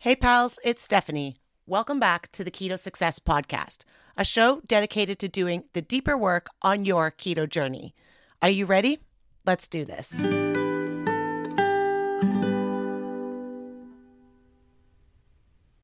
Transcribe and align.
Hey, 0.00 0.14
pals, 0.14 0.60
it's 0.62 0.80
Stephanie. 0.80 1.40
Welcome 1.66 1.98
back 1.98 2.30
to 2.30 2.44
the 2.44 2.52
Keto 2.52 2.78
Success 2.78 3.18
Podcast, 3.18 3.78
a 4.16 4.24
show 4.24 4.60
dedicated 4.64 5.18
to 5.18 5.28
doing 5.28 5.64
the 5.72 5.82
deeper 5.82 6.16
work 6.16 6.46
on 6.62 6.84
your 6.84 7.10
keto 7.10 7.48
journey. 7.48 7.96
Are 8.40 8.48
you 8.48 8.64
ready? 8.64 9.00
Let's 9.44 9.66
do 9.66 9.84
this. 9.84 10.20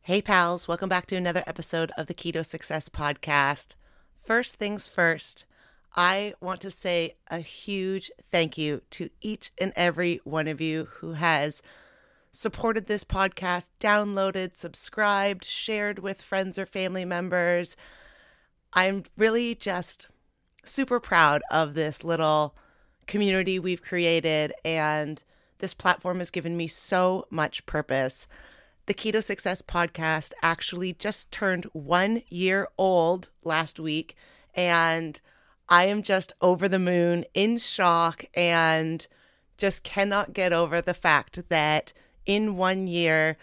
Hey, 0.02 0.22
pals, 0.22 0.68
welcome 0.68 0.88
back 0.88 1.06
to 1.06 1.16
another 1.16 1.42
episode 1.44 1.90
of 1.98 2.06
the 2.06 2.14
Keto 2.14 2.46
Success 2.46 2.88
Podcast. 2.88 3.74
First 4.22 4.60
things 4.60 4.86
first, 4.86 5.44
I 5.96 6.34
want 6.40 6.60
to 6.60 6.70
say 6.70 7.16
a 7.32 7.40
huge 7.40 8.12
thank 8.22 8.56
you 8.56 8.82
to 8.90 9.10
each 9.20 9.50
and 9.58 9.72
every 9.74 10.20
one 10.22 10.46
of 10.46 10.60
you 10.60 10.84
who 11.00 11.14
has 11.14 11.62
supported 12.34 12.86
this 12.86 13.04
podcast, 13.04 13.70
downloaded, 13.78 14.56
subscribed, 14.56 15.44
shared 15.44 16.00
with 16.00 16.20
friends 16.20 16.58
or 16.58 16.66
family 16.66 17.04
members. 17.04 17.76
I'm 18.72 19.04
really 19.16 19.54
just 19.54 20.08
super 20.64 20.98
proud 20.98 21.42
of 21.50 21.74
this 21.74 22.02
little 22.02 22.56
community 23.06 23.58
we've 23.58 23.82
created, 23.82 24.52
and 24.64 25.22
this 25.58 25.74
platform 25.74 26.18
has 26.18 26.32
given 26.32 26.56
me 26.56 26.66
so 26.66 27.26
much 27.30 27.64
purpose. 27.66 28.26
The 28.86 28.94
Keto 28.94 29.22
Success 29.22 29.62
podcast 29.62 30.32
actually 30.42 30.92
just 30.92 31.30
turned 31.30 31.66
one 31.72 32.22
year 32.28 32.66
old 32.76 33.30
last 33.44 33.78
week, 33.78 34.16
and 34.54 35.20
I 35.68 35.84
am 35.84 36.02
just 36.02 36.32
over 36.40 36.68
the 36.68 36.80
moon, 36.80 37.26
in 37.32 37.58
shock, 37.58 38.24
and 38.34 39.06
just 39.56 39.84
cannot 39.84 40.32
get 40.32 40.52
over 40.52 40.80
the 40.82 40.94
fact 40.94 41.48
that 41.48 41.92
in 42.26 42.56
one 42.56 42.86
year, 42.86 43.36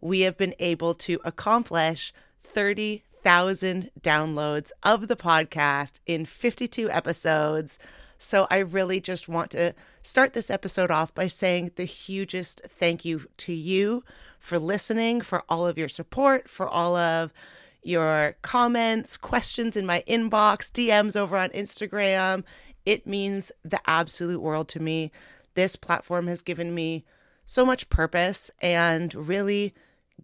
we 0.00 0.20
have 0.20 0.36
been 0.36 0.54
able 0.58 0.94
to 0.94 1.20
accomplish 1.24 2.12
30,000 2.44 3.90
downloads 4.00 4.72
of 4.82 5.08
the 5.08 5.16
podcast 5.16 6.00
in 6.06 6.24
52 6.24 6.90
episodes. 6.90 7.78
So 8.18 8.46
I 8.50 8.58
really 8.58 9.00
just 9.00 9.28
want 9.28 9.50
to 9.50 9.74
start 10.02 10.32
this 10.32 10.50
episode 10.50 10.90
off 10.90 11.14
by 11.14 11.26
saying 11.26 11.72
the 11.76 11.84
hugest 11.84 12.62
thank 12.66 13.04
you 13.04 13.26
to 13.38 13.52
you 13.52 14.04
for 14.38 14.58
listening, 14.58 15.20
for 15.20 15.42
all 15.48 15.66
of 15.66 15.76
your 15.76 15.88
support, 15.88 16.48
for 16.48 16.66
all 16.66 16.96
of 16.96 17.32
your 17.82 18.36
comments, 18.42 19.16
questions 19.16 19.76
in 19.76 19.86
my 19.86 20.02
inbox, 20.08 20.70
DMs 20.70 21.16
over 21.16 21.36
on 21.36 21.50
Instagram. 21.50 22.44
It 22.84 23.06
means 23.06 23.52
the 23.64 23.80
absolute 23.88 24.40
world 24.40 24.68
to 24.68 24.80
me. 24.80 25.10
This 25.54 25.76
platform 25.76 26.26
has 26.26 26.42
given 26.42 26.74
me 26.74 27.04
so 27.46 27.64
much 27.64 27.88
purpose 27.88 28.50
and 28.60 29.14
really 29.14 29.72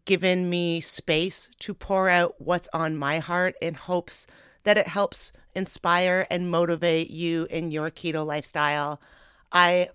given 0.04 0.50
me 0.50 0.80
space 0.80 1.48
to 1.60 1.72
pour 1.72 2.08
out 2.08 2.34
what's 2.38 2.68
on 2.74 2.96
my 2.96 3.20
heart 3.20 3.54
in 3.62 3.74
hopes 3.74 4.26
that 4.64 4.76
it 4.76 4.88
helps 4.88 5.32
inspire 5.54 6.26
and 6.30 6.50
motivate 6.50 7.10
you 7.10 7.46
in 7.48 7.70
your 7.70 7.90
keto 7.90 8.26
lifestyle. 8.26 9.00
I 9.52 9.88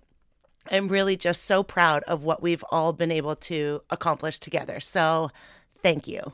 am 0.70 0.88
really 0.88 1.16
just 1.16 1.44
so 1.44 1.62
proud 1.62 2.02
of 2.04 2.24
what 2.24 2.42
we've 2.42 2.64
all 2.70 2.92
been 2.92 3.10
able 3.10 3.36
to 3.36 3.82
accomplish 3.90 4.38
together. 4.38 4.80
So, 4.80 5.30
thank 5.82 6.08
you. 6.08 6.32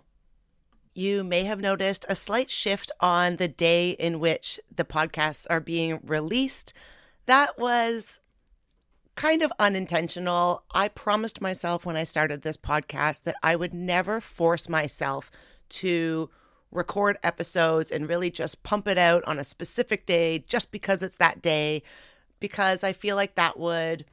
You 0.95 1.25
may 1.25 1.42
have 1.42 1.61
noticed 1.61 2.06
a 2.09 2.15
slight 2.15 2.50
shift 2.50 2.92
on 3.00 3.37
the 3.37 3.48
day 3.48 3.91
in 3.91 4.20
which 4.20 4.61
the 4.75 4.84
podcasts 4.84 5.47
are 5.50 5.61
being 5.61 5.98
released. 6.05 6.72
That 7.27 7.59
was 7.59 8.20
kind 9.17 9.43
of 9.43 9.53
unintentional. 9.59 10.65
I 10.73 10.89
promised 10.89 11.41
myself 11.41 11.87
when 11.87 11.97
I 11.97 12.05
started 12.05 12.43
this 12.43 12.57
podcast 12.57 13.23
that 13.23 13.37
I 13.43 13.56
would 13.56 13.75
never 13.75 14.21
force 14.21 14.69
myself 14.69 15.31
to 15.71 16.31
record 16.71 17.17
episodes 17.23 17.91
and 17.91 18.09
really 18.09 18.31
just 18.31 18.62
pump 18.65 18.89
it 18.89 18.98
out 18.98 19.23
on 19.25 19.39
a 19.39 19.45
specific 19.45 20.06
day 20.06 20.45
just 20.47 20.73
because 20.73 21.03
it's 21.03 21.19
that 21.19 21.41
day, 21.41 21.83
because 22.41 22.83
I 22.83 22.93
feel 22.93 23.15
like 23.16 23.37
that 23.37 23.59
would 23.59 24.05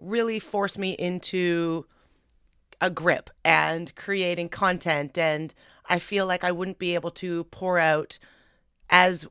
really 0.00 0.38
force 0.38 0.78
me 0.78 0.92
into 0.92 1.84
a 2.80 2.88
grip 2.88 3.28
and 3.44 3.94
creating 3.96 4.48
content. 4.48 5.18
And 5.18 5.52
I 5.88 5.98
feel 5.98 6.26
like 6.26 6.44
I 6.44 6.52
wouldn't 6.52 6.78
be 6.78 6.94
able 6.94 7.10
to 7.12 7.44
pour 7.44 7.78
out 7.78 8.18
as 8.88 9.26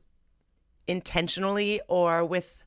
intentionally 0.86 1.80
or 1.88 2.24
with 2.24 2.62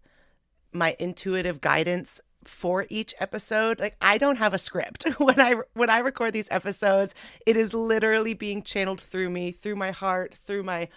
my 0.73 0.95
intuitive 0.99 1.61
guidance 1.61 2.19
for 2.47 2.85
each 2.89 3.13
episode 3.19 3.79
like 3.79 3.95
i 4.01 4.17
don't 4.17 4.37
have 4.37 4.53
a 4.53 4.57
script. 4.57 5.05
When 5.19 5.39
i 5.39 5.55
when 5.73 5.89
i 5.89 5.99
record 5.99 6.33
these 6.33 6.51
episodes 6.51 7.15
it 7.45 7.55
is 7.55 7.73
literally 7.73 8.33
being 8.33 8.63
channeled 8.63 9.01
through 9.01 9.29
me 9.29 9.51
through 9.51 9.75
my 9.75 9.91
heart 9.91 10.33
through 10.33 10.63
my 10.63 10.89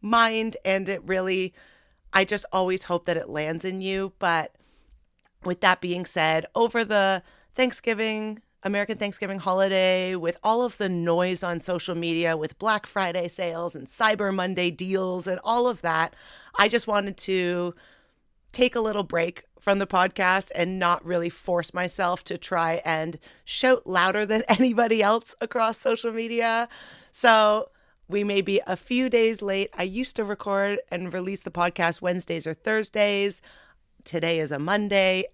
mind 0.00 0.56
and 0.64 0.88
it 0.88 1.02
really 1.04 1.54
i 2.12 2.24
just 2.24 2.44
always 2.52 2.84
hope 2.84 3.06
that 3.06 3.16
it 3.16 3.28
lands 3.28 3.64
in 3.64 3.80
you. 3.80 4.12
But 4.18 4.54
with 5.44 5.60
that 5.60 5.80
being 5.80 6.04
said 6.04 6.46
over 6.54 6.84
the 6.84 7.22
thanksgiving 7.52 8.40
american 8.62 8.96
thanksgiving 8.96 9.38
holiday 9.38 10.14
with 10.14 10.38
all 10.42 10.62
of 10.62 10.78
the 10.78 10.88
noise 10.88 11.42
on 11.42 11.58
social 11.58 11.94
media 11.94 12.36
with 12.36 12.58
black 12.58 12.86
friday 12.86 13.26
sales 13.26 13.74
and 13.74 13.88
cyber 13.88 14.32
monday 14.32 14.70
deals 14.70 15.26
and 15.26 15.40
all 15.42 15.66
of 15.66 15.82
that 15.82 16.14
i 16.58 16.68
just 16.68 16.86
wanted 16.86 17.16
to 17.16 17.74
take 18.52 18.76
a 18.76 18.80
little 18.80 19.02
break 19.02 19.44
from 19.62 19.78
the 19.78 19.86
podcast 19.86 20.50
and 20.56 20.80
not 20.80 21.04
really 21.06 21.28
force 21.28 21.72
myself 21.72 22.24
to 22.24 22.36
try 22.36 22.82
and 22.84 23.16
shout 23.44 23.86
louder 23.86 24.26
than 24.26 24.42
anybody 24.48 25.00
else 25.00 25.36
across 25.40 25.78
social 25.78 26.12
media. 26.12 26.68
So 27.12 27.70
we 28.08 28.24
may 28.24 28.40
be 28.40 28.60
a 28.66 28.76
few 28.76 29.08
days 29.08 29.40
late. 29.40 29.70
I 29.78 29.84
used 29.84 30.16
to 30.16 30.24
record 30.24 30.80
and 30.90 31.14
release 31.14 31.42
the 31.42 31.52
podcast 31.52 32.02
Wednesdays 32.02 32.44
or 32.44 32.54
Thursdays. 32.54 33.40
Today 34.02 34.40
is 34.40 34.50
a 34.50 34.58
Monday. 34.58 35.26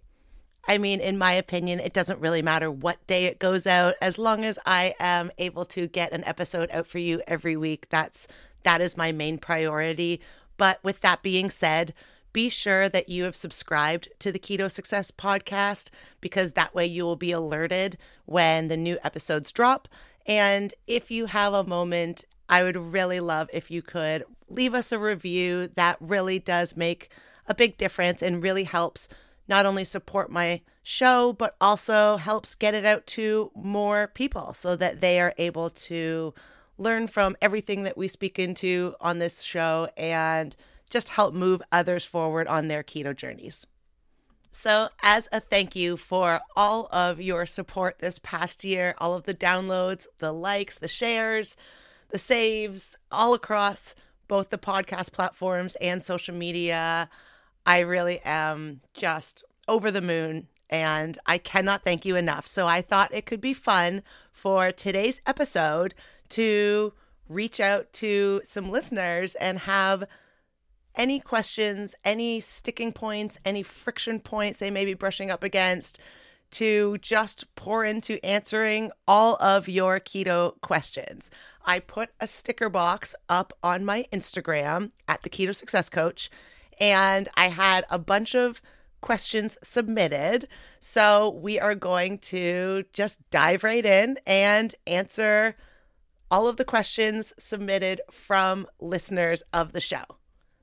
I 0.69 0.77
mean, 0.77 1.01
in 1.01 1.17
my 1.17 1.33
opinion, 1.33 1.81
it 1.81 1.95
doesn't 1.95 2.21
really 2.21 2.43
matter 2.43 2.71
what 2.71 3.05
day 3.07 3.25
it 3.25 3.39
goes 3.39 3.67
out 3.67 3.95
as 4.03 4.19
long 4.19 4.45
as 4.45 4.59
I 4.67 4.95
am 5.01 5.31
able 5.39 5.65
to 5.67 5.87
get 5.87 6.13
an 6.13 6.23
episode 6.25 6.69
out 6.71 6.87
for 6.87 6.99
you 6.99 7.23
every 7.27 7.57
week. 7.57 7.89
That's 7.89 8.29
that 8.65 8.83
is 8.83 8.95
my 8.95 9.11
main 9.11 9.39
priority. 9.39 10.21
But 10.59 10.85
with 10.85 11.01
that 11.01 11.23
being 11.23 11.49
said, 11.49 11.95
be 12.33 12.49
sure 12.49 12.89
that 12.89 13.09
you 13.09 13.25
have 13.25 13.37
subscribed 13.37 14.09
to 14.19 14.31
the 14.33 14.39
Keto 14.39 14.71
Success 14.71 15.11
podcast 15.11 15.91
because 16.21 16.53
that 16.53 16.75
way 16.75 16.87
you 16.87 17.05
will 17.05 17.17
be 17.17 17.33
alerted 17.33 17.97
when 18.27 18.69
the 18.69 18.77
new 18.77 18.99
episodes 19.03 19.53
drop. 19.53 19.89
And 20.27 20.75
if 20.87 21.11
you 21.11 21.27
have 21.27 21.55
a 21.55 21.65
moment, 21.65 22.25
I 22.49 22.63
would 22.63 22.77
really 22.77 23.21
love 23.21 23.49
if 23.53 23.71
you 23.71 23.83
could 23.83 24.25
leave 24.49 24.75
us 24.75 24.93
a 24.93 24.99
review. 24.99 25.69
That 25.75 25.97
really 26.01 26.39
does 26.39 26.77
make 26.77 27.11
a 27.47 27.55
big 27.55 27.77
difference 27.79 28.23
and 28.23 28.43
really 28.43 28.65
helps 28.65 29.09
not 29.49 29.67
only 29.67 29.85
support 29.85 30.31
my 30.31 30.61
show, 30.83 31.33
but 31.33 31.57
also 31.61 32.17
helps 32.17 32.55
get 32.55 32.75
it 32.75 32.85
out 32.85 33.07
to 33.07 33.51
more 33.55 34.09
people 34.09 34.53
so 34.53 34.77
that 34.77 35.01
they 35.01 35.21
are 35.21 35.35
able 35.39 35.71
to 35.71 36.35
learn 36.77 37.09
from 37.09 37.37
everything 37.43 37.83
that 37.83 37.97
we 37.97 38.07
speak 38.07 38.39
into 38.39 38.95
on 39.01 39.19
this 39.19 39.43
show 39.43 39.89
and 39.97 40.55
just 40.91 41.11
help 41.11 41.35
move 41.35 41.63
others 41.71 42.05
forward 42.05 42.47
on 42.47 42.69
their 42.69 42.83
keto 42.83 43.15
journeys. 43.15 43.67
So, 44.51 44.89
as 45.03 45.29
a 45.31 45.41
thank 45.41 45.77
you 45.77 45.97
for 45.97 46.41
all 46.57 46.89
of 46.91 47.21
your 47.21 47.47
support 47.47 47.99
this 47.99 48.19
past 48.19 48.65
year, 48.65 48.95
all 48.99 49.15
of 49.15 49.25
the 49.25 49.35
downloads, 49.35 50.07
the 50.19 50.33
likes, 50.33 50.79
the 50.79 50.89
shares, 50.89 51.57
the 52.09 52.19
saves, 52.19 52.97
all 53.13 53.35
across 53.35 53.95
both 54.27 54.51
the 54.51 54.59
podcast 54.59 55.13
platforms 55.13 55.77
and 55.77 56.03
social 56.03 56.35
media, 56.35 57.09
I 57.67 57.81
really 57.81 58.21
am 58.25 58.81
just 58.95 59.45
over 59.69 59.91
the 59.91 60.03
moon 60.03 60.49
and 60.71 61.19
I 61.27 61.39
cannot 61.39 61.85
thank 61.85 62.05
you 62.05 62.17
enough. 62.17 62.47
So, 62.47 62.67
I 62.67 62.81
thought 62.81 63.15
it 63.15 63.27
could 63.27 63.41
be 63.41 63.55
fun 63.55 64.03
for 64.33 64.73
today's 64.73 65.21
episode 65.27 65.95
to 66.31 66.95
reach 67.29 67.61
out 67.61 67.93
to 67.93 68.41
some 68.45 68.71
listeners 68.71 69.35
and 69.37 69.59
have 69.61 70.05
any 70.99 71.21
questions, 71.21 71.95
any 72.05 72.41
sticking 72.41 72.93
points, 72.93 73.39
any 73.45 73.63
friction 73.63 74.21
points 74.21 74.59
they 74.59 74.71
may 74.71 74.85
be 74.85 74.95
brushing 74.95 75.31
up 75.31 75.45
against 75.45 75.99
to 76.51 76.99
just 76.99 77.55
pour 77.55 77.85
into 77.85 78.25
answering 78.25 78.91
all 79.07 79.37
of 79.37 79.69
your 79.69 80.01
keto 80.01 80.61
questions. 80.61 81.31
I 81.65 81.79
put 81.79 82.11
a 82.21 82.27
sticker 82.27 82.69
box 82.69 83.15
up 83.29 83.53
on 83.63 83.85
my 83.85 84.07
Instagram 84.13 84.91
at 85.07 85.23
the 85.23 85.31
Keto 85.31 85.55
Success 85.55 85.89
Coach, 85.89 86.31
and 86.81 87.29
I 87.35 87.49
had 87.49 87.85
a 87.91 87.99
bunch 87.99 88.35
of 88.35 88.63
questions 89.01 89.59
submitted. 89.63 90.49
So 90.81 91.31
we 91.31 91.61
are 91.61 91.75
going 91.75 92.19
to 92.19 92.85
just 92.93 93.21
dive 93.31 93.63
right 93.63 93.85
in 93.85 94.19
and 94.27 94.75
answer 94.87 95.55
all 96.31 96.47
of 96.47 96.57
the 96.57 96.65
questions 96.65 97.33
submitted 97.39 98.01
from 98.11 98.67
listeners 98.81 99.43
of 99.53 99.73
the 99.73 99.81
show. 99.81 100.18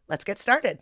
Let's 0.07 0.23
get 0.23 0.39
started. 0.39 0.79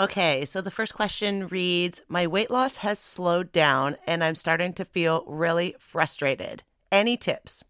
Okay, 0.00 0.44
so 0.44 0.60
the 0.60 0.70
first 0.70 0.94
question 0.94 1.48
reads 1.48 2.02
My 2.08 2.26
weight 2.26 2.50
loss 2.50 2.76
has 2.76 2.98
slowed 2.98 3.52
down 3.52 3.96
and 4.06 4.24
I'm 4.24 4.34
starting 4.34 4.72
to 4.74 4.84
feel 4.84 5.24
really 5.26 5.74
frustrated. 5.78 6.62
Any 6.90 7.16
tips? 7.16 7.64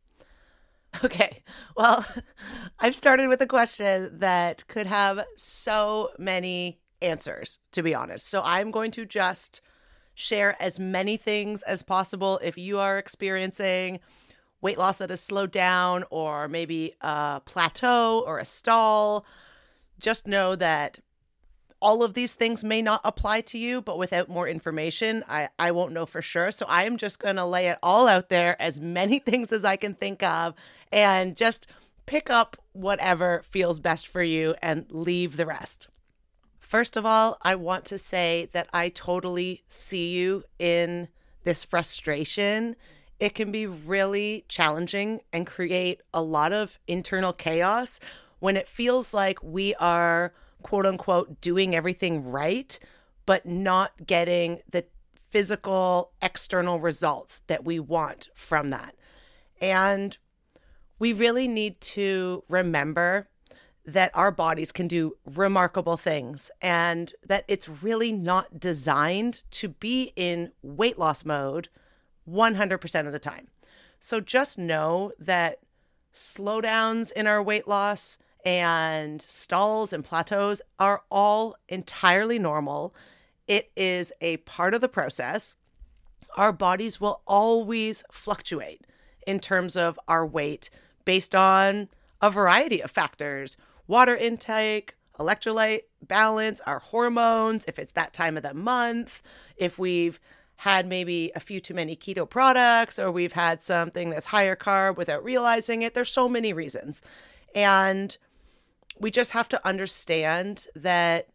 Okay. 1.03 1.43
Well, 1.75 2.05
I've 2.79 2.95
started 2.95 3.29
with 3.29 3.41
a 3.41 3.47
question 3.47 4.19
that 4.19 4.69
could 4.69 4.87
have 4.87 5.25
so 5.37 6.11
many 6.19 6.81
answers, 7.01 7.59
to 7.73 7.83
be 7.83 7.95
honest. 7.95 8.29
So 8.29 8.43
I'm 8.45 8.71
going 8.71 8.91
to 8.93 9.07
just 9.07 9.63
share 10.15 10.55
as 10.61 10.79
many 10.79 11.17
things 11.17 11.63
as 11.63 11.83
possible. 11.83 12.39
If 12.43 12.59
you 12.59 12.79
are 12.79 12.99
experiencing 12.99 14.01
weight 14.61 14.77
loss 14.77 14.99
that 14.99 15.09
has 15.09 15.23
slowed 15.23 15.51
down, 15.51 16.05
or 16.11 16.47
maybe 16.47 16.93
a 17.01 17.41
plateau 17.45 18.23
or 18.27 18.39
a 18.39 18.45
stall, 18.45 19.25
just 20.03 20.27
know 20.27 20.55
that 20.57 20.99
all 21.83 22.05
of 22.05 22.15
these 22.15 22.35
things 22.35 22.63
may 22.63 22.81
not 22.81 23.01
apply 23.03 23.41
to 23.41 23.59
you, 23.59 23.83
but 23.83 23.99
without 23.99 24.29
more 24.29 24.47
information, 24.47 25.25
I, 25.29 25.49
I 25.59 25.73
won't 25.73 25.93
know 25.93 26.07
for 26.07 26.23
sure. 26.23 26.53
So 26.53 26.65
I 26.69 26.85
am 26.85 26.97
just 26.97 27.19
going 27.19 27.37
to 27.37 27.45
lay 27.45 27.67
it 27.67 27.79
all 27.83 28.07
out 28.07 28.29
there, 28.29 28.61
as 28.63 28.79
many 28.79 29.19
things 29.21 29.53
as 29.53 29.65
I 29.65 29.77
can 29.77 29.95
think 29.95 30.23
of, 30.23 30.55
and 30.93 31.37
just 31.37 31.67
pick 32.07 32.31
up 32.31 32.57
whatever 32.73 33.43
feels 33.51 33.81
best 33.81 34.07
for 34.07 34.23
you 34.23 34.55
and 34.63 34.87
leave 34.91 35.37
the 35.37 35.47
rest. 35.47 35.89
First 36.61 36.97
of 36.97 37.05
all, 37.05 37.37
I 37.43 37.57
want 37.57 37.85
to 37.87 37.99
say 37.99 38.49
that 38.53 38.69
I 38.73 38.89
totally 38.89 39.63
see 39.67 40.11
you 40.11 40.45
in 40.59 41.09
this 41.45 41.65
frustration. 41.65 42.77
It 43.19 43.35
can 43.35 43.53
be 43.53 43.67
really 43.67 44.45
challenging 44.49 45.21
and 45.33 45.47
create 45.47 46.01
a 46.15 46.23
lot 46.23 46.53
of 46.53 46.79
internal 46.87 47.33
chaos 47.33 48.01
when 48.43 48.57
it 48.57 48.67
feels 48.67 49.15
like 49.15 49.41
we 49.41 49.73
are 49.77 50.35
quote 50.63 50.85
unquote 50.85 51.41
doing 51.41 51.77
everything 51.77 52.25
right, 52.25 52.77
but 53.25 53.47
not 53.47 53.93
getting 54.05 54.61
the 54.69 54.85
physical 55.31 56.11
external 56.21 56.81
results 56.81 57.43
that 57.47 57.65
we 57.65 57.79
want 57.79 58.31
from 58.35 58.71
that. 58.71 58.97
And 59.61 60.19
we 60.99 61.13
really 61.13 61.47
need 61.47 61.81
to 61.83 62.43
remember 62.49 63.29
that 63.87 64.11
our 64.13 64.33
bodies 64.33 64.73
can 64.73 64.89
do 64.89 65.17
remarkable 65.25 65.97
things 65.97 66.51
and 66.61 67.15
that 67.25 67.45
it's 67.47 67.69
really 67.69 68.11
not 68.11 68.59
designed 68.59 69.45
to 69.53 69.69
be 69.69 70.13
in 70.17 70.51
weight 70.63 70.99
loss 70.99 71.25
mode 71.25 71.69
100% 72.29 73.07
of 73.07 73.13
the 73.13 73.21
time. 73.21 73.47
So 74.01 74.19
just 74.19 74.59
know 74.59 75.13
that 75.21 75.61
slowdowns 76.13 77.13
in 77.13 77.29
our 77.29 77.41
weight 77.41 77.69
loss 77.69 78.19
and 78.45 79.23
stalls 79.23 79.93
and 79.93 80.05
plateaus 80.05 80.61
are 80.79 81.03
all 81.11 81.57
entirely 81.69 82.39
normal. 82.39 82.95
It 83.47 83.71
is 83.77 84.13
a 84.21 84.39
part 84.39 84.75
of 84.75 84.81
the 84.81 84.89
process. 84.89 85.57
Our 86.37 86.53
bodies 86.53 87.01
will 87.01 87.23
always 87.27 88.05
fluctuate 88.11 88.87
in 89.27 89.41
terms 89.41 89.77
of 89.77 89.99
our 90.09 90.27
weight 90.27 90.71
based 91.05 91.35
on 91.35 91.89
a 92.21 92.31
variety 92.31 92.81
of 92.81 92.91
factors 92.91 93.57
water 93.89 94.17
intake, 94.17 94.95
electrolyte 95.19 95.83
balance, 96.07 96.61
our 96.63 96.79
hormones, 96.79 97.65
if 97.67 97.79
it's 97.79 97.93
that 97.93 98.13
time 98.13 98.37
of 98.37 98.43
the 98.43 98.55
month, 98.55 99.23
if 99.57 99.79
we've 99.79 100.19
had 100.57 100.87
maybe 100.87 101.33
a 101.35 101.41
few 101.41 101.59
too 101.59 101.75
many 101.75 101.97
keto 101.97 102.29
products 102.29 102.99
or 102.99 103.11
we've 103.11 103.33
had 103.33 103.61
something 103.61 104.11
that's 104.11 104.27
higher 104.27 104.55
carb 104.55 104.97
without 104.97 105.25
realizing 105.25 105.83
it. 105.83 105.93
There's 105.93 106.09
so 106.09 106.29
many 106.29 106.53
reasons. 106.53 107.03
And 107.55 108.17
we 108.99 109.11
just 109.11 109.33
have 109.33 109.49
to 109.51 109.67
understand 109.67 110.67
that 110.75 111.29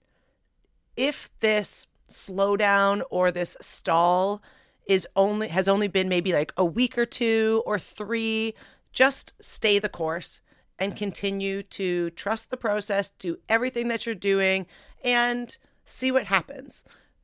if 0.95 1.29
this 1.39 1.87
slowdown 2.09 3.01
or 3.09 3.31
this 3.31 3.57
stall 3.61 4.41
is 4.87 5.07
only 5.15 5.49
has 5.49 5.67
only 5.67 5.87
been 5.87 6.07
maybe 6.07 6.31
like 6.31 6.53
a 6.57 6.65
week 6.65 6.97
or 6.97 7.05
two 7.05 7.61
or 7.65 7.77
3, 7.77 8.53
just 8.93 9.33
stay 9.41 9.79
the 9.79 9.89
course 9.89 10.41
and 10.79 10.95
continue 10.95 11.63
to 11.63 12.09
trust 12.11 12.49
the 12.49 12.57
process, 12.57 13.09
do 13.09 13.37
everything 13.49 13.87
that 13.87 14.05
you're 14.05 14.15
doing 14.15 14.65
and 15.03 15.57
see 15.85 16.11
what 16.11 16.25
happens. 16.25 16.83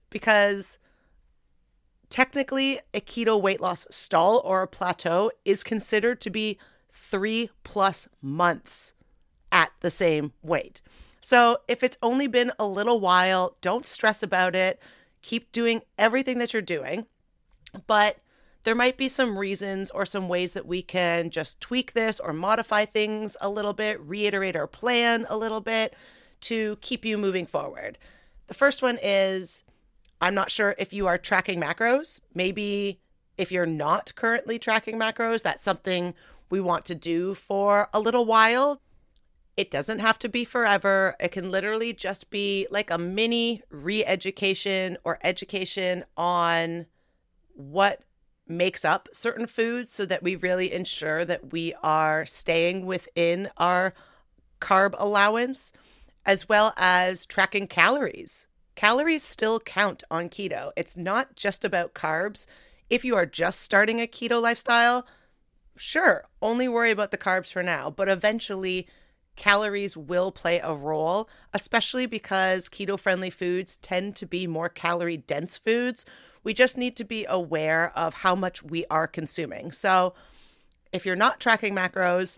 Because 0.10 0.80
technically 2.10 2.80
a 2.94 3.02
keto 3.02 3.40
weight 3.42 3.62
loss 3.62 3.88
stall 3.90 4.42
or 4.44 4.62
a 4.62 4.68
plateau 4.68 5.32
is 5.46 5.64
considered 5.64 6.20
to 6.22 6.30
be 6.30 6.58
3 6.92 7.50
plus 7.64 8.08
months 8.22 8.93
at 9.54 9.72
the 9.80 9.92
same 9.92 10.34
weight. 10.42 10.82
So 11.22 11.60
if 11.70 11.84
it's 11.84 11.98
only 12.02 12.28
been 12.28 12.52
a 12.60 12.68
little 12.68 13.00
while, 13.00 13.56
don't 13.62 13.86
stress 13.86 14.22
about 14.22 14.56
it. 14.56 14.82
Keep 15.22 15.54
doing 15.54 15.84
everything 15.98 16.40
that 16.40 16.52
you're 16.52 16.62
doing. 16.62 17.06
But 17.88 18.18
there 18.64 18.76
might 18.76 18.98
be 18.98 19.08
some 19.08 19.40
reasons 19.40 19.90
or 19.92 20.06
some 20.06 20.28
ways 20.28 20.54
that 20.54 20.66
we 20.66 20.82
can 20.82 21.30
just 21.30 21.62
tweak 21.62 21.94
this 21.94 22.20
or 22.20 22.34
modify 22.34 22.84
things 22.84 23.38
a 23.40 23.50
little 23.50 23.74
bit, 23.74 24.02
reiterate 24.02 24.56
our 24.56 24.68
plan 24.68 25.26
a 25.30 25.38
little 25.38 25.62
bit 25.62 25.96
to 26.42 26.78
keep 26.82 27.06
you 27.06 27.18
moving 27.18 27.46
forward. 27.46 27.98
The 28.48 28.54
first 28.54 28.82
one 28.82 29.00
is 29.02 29.64
I'm 30.20 30.36
not 30.36 30.52
sure 30.52 30.76
if 30.78 30.92
you 30.92 31.08
are 31.08 31.18
tracking 31.18 31.60
macros. 31.60 32.20
Maybe 32.34 33.00
if 33.38 33.52
you're 33.52 33.66
not 33.66 34.14
currently 34.16 34.60
tracking 34.60 34.98
macros, 34.98 35.42
that's 35.42 35.64
something 35.64 36.14
we 36.50 36.60
want 36.60 36.86
to 36.86 36.96
do 36.96 37.34
for 37.34 37.88
a 37.94 38.00
little 38.00 38.26
while 38.26 38.82
it 39.56 39.70
doesn't 39.70 40.00
have 40.00 40.18
to 40.20 40.30
be 40.30 40.46
forever. 40.46 41.16
It 41.20 41.32
can 41.32 41.52
literally 41.52 41.94
just 41.94 42.30
be 42.30 42.68
like 42.72 42.90
a 42.90 42.98
mini 42.98 43.62
re 43.70 44.04
education 44.04 44.98
or 45.04 45.20
education 45.24 46.06
on 46.18 46.88
what 47.54 48.04
makes 48.48 48.84
up 48.84 49.08
certain 49.14 49.48
foods 49.48 49.92
so 49.92 50.06
that 50.06 50.24
we 50.24 50.36
really 50.36 50.72
ensure 50.74 51.24
that 51.26 51.52
we 51.52 51.74
are 51.84 52.26
staying 52.26 52.86
within 52.86 53.50
our 53.58 53.94
carb 54.60 54.96
allowance, 54.98 55.72
as 56.26 56.50
well 56.50 56.74
as 56.78 57.26
tracking 57.26 57.68
calories. 57.68 58.48
Calories 58.76 59.24
still 59.24 59.60
count 59.60 60.04
on 60.10 60.30
keto. 60.30 60.72
It's 60.76 60.98
not 60.98 61.36
just 61.36 61.64
about 61.64 61.94
carbs. 61.94 62.48
If 62.90 63.06
you 63.06 63.16
are 63.16 63.26
just 63.26 63.62
starting 63.62 64.02
a 64.02 64.08
keto 64.08 64.42
lifestyle, 64.42 65.06
sure, 65.78 66.26
only 66.42 66.68
worry 66.68 66.92
about 66.92 67.12
the 67.12 67.18
carbs 67.18 67.52
for 67.52 67.62
now, 67.62 67.90
but 67.90 68.10
eventually, 68.10 68.88
calories 69.36 69.98
will 69.98 70.32
play 70.32 70.60
a 70.60 70.74
role, 70.74 71.30
especially 71.54 72.06
because 72.06 72.70
keto 72.70 73.00
friendly 73.00 73.30
foods 73.30 73.78
tend 73.78 74.16
to 74.18 74.26
be 74.26 74.48
more 74.48 74.70
calorie 74.70 75.18
dense 75.18 75.58
foods. 75.58 76.06
We 76.44 76.54
just 76.54 76.78
need 76.78 76.96
to 76.98 77.04
be 77.04 77.26
aware 77.28 77.92
of 77.98 78.16
how 78.16 78.36
much 78.36 78.64
we 78.64 78.86
are 78.90 79.08
consuming. 79.08 79.72
So, 79.72 80.14
if 80.92 81.06
you're 81.06 81.16
not 81.16 81.40
tracking 81.40 81.74
macros, 81.74 82.38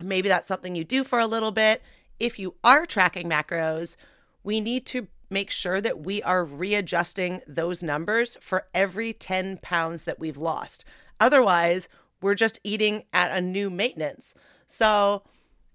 maybe 0.00 0.28
that's 0.28 0.48
something 0.48 0.74
you 0.74 0.84
do 0.84 1.04
for 1.04 1.18
a 1.18 1.26
little 1.26 1.52
bit. 1.52 1.82
If 2.20 2.38
you 2.38 2.54
are 2.62 2.84
tracking 2.84 3.28
macros, 3.28 3.96
we 4.42 4.60
need 4.60 4.84
to 4.86 5.08
make 5.30 5.50
sure 5.50 5.80
that 5.80 6.00
we 6.00 6.22
are 6.22 6.44
readjusting 6.44 7.40
those 7.46 7.82
numbers 7.82 8.36
for 8.40 8.66
every 8.74 9.12
10 9.12 9.58
pounds 9.58 10.04
that 10.04 10.18
we've 10.18 10.38
lost. 10.38 10.84
Otherwise, 11.20 11.88
we're 12.20 12.34
just 12.34 12.58
eating 12.64 13.04
at 13.12 13.30
a 13.30 13.40
new 13.40 13.70
maintenance. 13.70 14.34
So, 14.66 15.22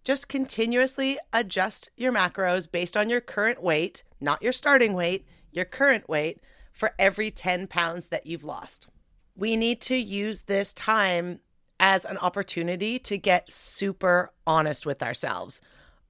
just 0.03 0.27
continuously 0.27 1.17
adjust 1.31 1.89
your 1.95 2.11
macros 2.11 2.69
based 2.69 2.97
on 2.97 3.09
your 3.09 3.21
current 3.21 3.61
weight, 3.63 4.03
not 4.19 4.41
your 4.41 4.51
starting 4.51 4.93
weight, 4.93 5.25
your 5.51 5.65
current 5.65 6.09
weight 6.09 6.39
for 6.71 6.93
every 6.99 7.31
10 7.31 7.67
pounds 7.67 8.07
that 8.09 8.25
you've 8.25 8.43
lost. 8.43 8.87
We 9.35 9.55
need 9.55 9.81
to 9.81 9.95
use 9.95 10.41
this 10.41 10.73
time 10.73 11.39
as 11.79 12.05
an 12.05 12.17
opportunity 12.17 12.99
to 12.99 13.17
get 13.17 13.51
super 13.51 14.31
honest 14.45 14.85
with 14.85 15.01
ourselves. 15.01 15.61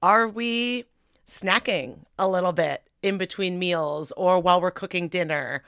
Are 0.02 0.28
we 0.28 0.84
snacking 1.26 2.00
a 2.18 2.28
little 2.28 2.52
bit 2.52 2.88
in 3.02 3.18
between 3.18 3.58
meals 3.58 4.12
or 4.16 4.40
while 4.40 4.60
we're 4.60 4.70
cooking 4.70 5.08
dinner? 5.08 5.62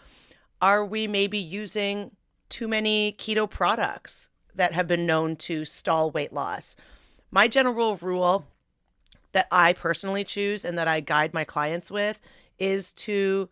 Are 0.61 0.85
we 0.85 1.07
maybe 1.07 1.39
using 1.39 2.11
too 2.49 2.69
many 2.69 3.17
keto 3.19 3.49
products 3.49 4.29
that 4.55 4.73
have 4.73 4.87
been 4.87 5.07
known 5.07 5.37
to 5.37 5.65
stall 5.65 6.11
weight 6.11 6.33
loss? 6.33 6.77
My 7.31 7.49
general 7.49 7.97
rule 7.97 8.47
that 9.33 9.49
I 9.51 9.73
personally 9.73 10.25
choose 10.25 10.65
and 10.65 10.79
that 10.79 10.89
I 10.89 11.01
guide 11.01 11.35
my 11.35 11.45
clients 11.45 11.91
with 11.91 12.21
is 12.59 12.93
to 12.95 13.49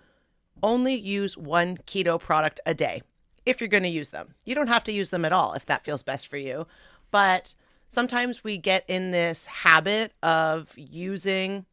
only 0.63 0.95
use 0.95 1.37
one 1.37 1.77
keto 1.79 2.19
product 2.19 2.61
a 2.65 2.75
day 2.75 3.03
if 3.45 3.61
you're 3.61 3.69
going 3.69 3.83
to 3.83 3.89
use 3.89 4.11
them. 4.11 4.35
You 4.45 4.55
don't 4.55 4.69
have 4.69 4.85
to 4.85 4.93
use 4.93 5.11
them 5.11 5.25
at 5.25 5.33
all 5.33 5.53
if 5.53 5.67
that 5.67 5.85
feels 5.85 6.03
best 6.03 6.29
for 6.29 6.37
you. 6.39 6.67
But 7.11 7.55
sometimes 7.89 8.43
we 8.43 8.57
get 8.57 8.85
in 8.89 9.11
this 9.11 9.47
habit 9.47 10.13
of 10.23 10.73
using 10.77 11.67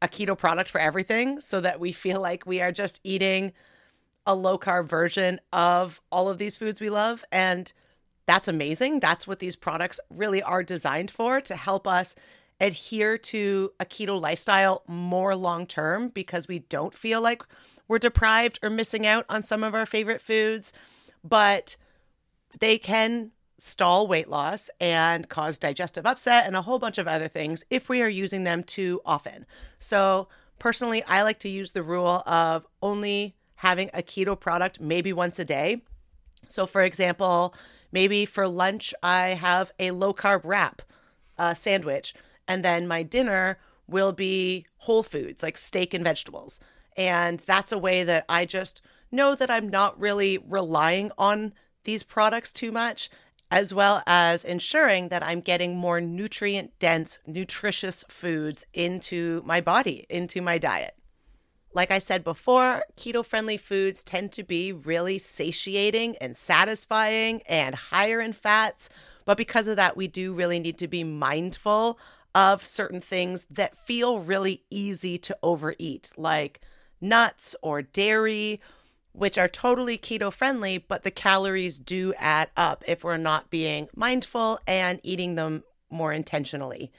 a 0.00 0.08
keto 0.08 0.36
product 0.36 0.70
for 0.70 0.80
everything 0.80 1.40
so 1.40 1.60
that 1.60 1.80
we 1.80 1.92
feel 1.92 2.20
like 2.20 2.46
we 2.46 2.60
are 2.60 2.72
just 2.72 3.00
eating 3.04 3.52
a 4.26 4.34
low 4.34 4.56
carb 4.56 4.88
version 4.88 5.40
of 5.52 6.00
all 6.10 6.28
of 6.28 6.38
these 6.38 6.56
foods 6.56 6.80
we 6.80 6.90
love. 6.90 7.24
And 7.32 7.72
that's 8.26 8.48
amazing. 8.48 9.00
That's 9.00 9.26
what 9.26 9.38
these 9.38 9.56
products 9.56 9.98
really 10.10 10.42
are 10.42 10.62
designed 10.62 11.10
for 11.10 11.40
to 11.40 11.56
help 11.56 11.86
us 11.86 12.14
adhere 12.60 13.18
to 13.18 13.72
a 13.80 13.84
keto 13.84 14.20
lifestyle 14.20 14.82
more 14.86 15.34
long 15.34 15.66
term 15.66 16.08
because 16.08 16.46
we 16.46 16.60
don't 16.60 16.94
feel 16.94 17.20
like 17.20 17.42
we're 17.88 17.98
deprived 17.98 18.60
or 18.62 18.70
missing 18.70 19.06
out 19.06 19.26
on 19.28 19.42
some 19.42 19.64
of 19.64 19.74
our 19.74 19.86
favorite 19.86 20.20
foods. 20.20 20.72
But 21.24 21.76
they 22.60 22.78
can 22.78 23.32
stall 23.58 24.06
weight 24.06 24.28
loss 24.28 24.70
and 24.80 25.28
cause 25.28 25.58
digestive 25.58 26.06
upset 26.06 26.46
and 26.46 26.56
a 26.56 26.62
whole 26.62 26.78
bunch 26.78 26.98
of 26.98 27.06
other 27.06 27.28
things 27.28 27.64
if 27.70 27.88
we 27.88 28.02
are 28.02 28.08
using 28.08 28.44
them 28.44 28.62
too 28.62 29.00
often. 29.04 29.46
So, 29.78 30.28
personally, 30.58 31.02
I 31.04 31.22
like 31.22 31.38
to 31.40 31.48
use 31.48 31.72
the 31.72 31.82
rule 31.82 32.22
of 32.26 32.66
only 32.82 33.36
having 33.54 33.90
a 33.94 34.02
keto 34.02 34.38
product 34.38 34.80
maybe 34.80 35.12
once 35.12 35.38
a 35.38 35.44
day. 35.44 35.82
So, 36.48 36.66
for 36.66 36.82
example, 36.82 37.54
maybe 37.92 38.24
for 38.26 38.48
lunch, 38.48 38.92
I 39.02 39.28
have 39.34 39.70
a 39.78 39.92
low 39.92 40.12
carb 40.12 40.40
wrap 40.44 40.82
uh, 41.38 41.54
sandwich, 41.54 42.14
and 42.48 42.64
then 42.64 42.88
my 42.88 43.02
dinner 43.02 43.58
will 43.86 44.12
be 44.12 44.66
whole 44.78 45.02
foods 45.02 45.42
like 45.42 45.58
steak 45.58 45.94
and 45.94 46.02
vegetables. 46.02 46.60
And 46.96 47.40
that's 47.40 47.72
a 47.72 47.78
way 47.78 48.04
that 48.04 48.24
I 48.28 48.44
just 48.46 48.80
know 49.10 49.34
that 49.34 49.50
I'm 49.50 49.68
not 49.68 50.00
really 50.00 50.38
relying 50.38 51.12
on 51.18 51.52
these 51.84 52.02
products 52.02 52.52
too 52.52 52.72
much, 52.72 53.10
as 53.50 53.74
well 53.74 54.02
as 54.06 54.44
ensuring 54.44 55.08
that 55.08 55.22
I'm 55.22 55.40
getting 55.40 55.76
more 55.76 56.00
nutrient 56.00 56.78
dense, 56.78 57.18
nutritious 57.26 58.04
foods 58.08 58.64
into 58.72 59.42
my 59.44 59.60
body, 59.60 60.06
into 60.08 60.40
my 60.40 60.58
diet. 60.58 60.96
Like 61.74 61.90
I 61.90 61.98
said 61.98 62.22
before, 62.22 62.84
keto 62.96 63.24
friendly 63.24 63.56
foods 63.56 64.02
tend 64.02 64.32
to 64.32 64.42
be 64.42 64.72
really 64.72 65.18
satiating 65.18 66.16
and 66.16 66.36
satisfying 66.36 67.42
and 67.42 67.74
higher 67.74 68.20
in 68.20 68.34
fats. 68.34 68.90
But 69.24 69.38
because 69.38 69.68
of 69.68 69.76
that, 69.76 69.96
we 69.96 70.06
do 70.06 70.34
really 70.34 70.58
need 70.58 70.76
to 70.78 70.88
be 70.88 71.04
mindful 71.04 71.98
of 72.34 72.64
certain 72.64 73.00
things 73.00 73.46
that 73.50 73.78
feel 73.86 74.18
really 74.18 74.64
easy 74.70 75.16
to 75.18 75.36
overeat, 75.42 76.12
like 76.16 76.60
nuts 77.00 77.54
or 77.62 77.82
dairy, 77.82 78.60
which 79.12 79.38
are 79.38 79.48
totally 79.48 79.96
keto 79.98 80.32
friendly, 80.32 80.78
but 80.78 81.02
the 81.02 81.10
calories 81.10 81.78
do 81.78 82.14
add 82.18 82.50
up 82.56 82.84
if 82.86 83.04
we're 83.04 83.16
not 83.16 83.50
being 83.50 83.88
mindful 83.94 84.58
and 84.66 85.00
eating 85.02 85.34
them 85.34 85.62
more 85.90 86.12
intentionally, 86.12 86.90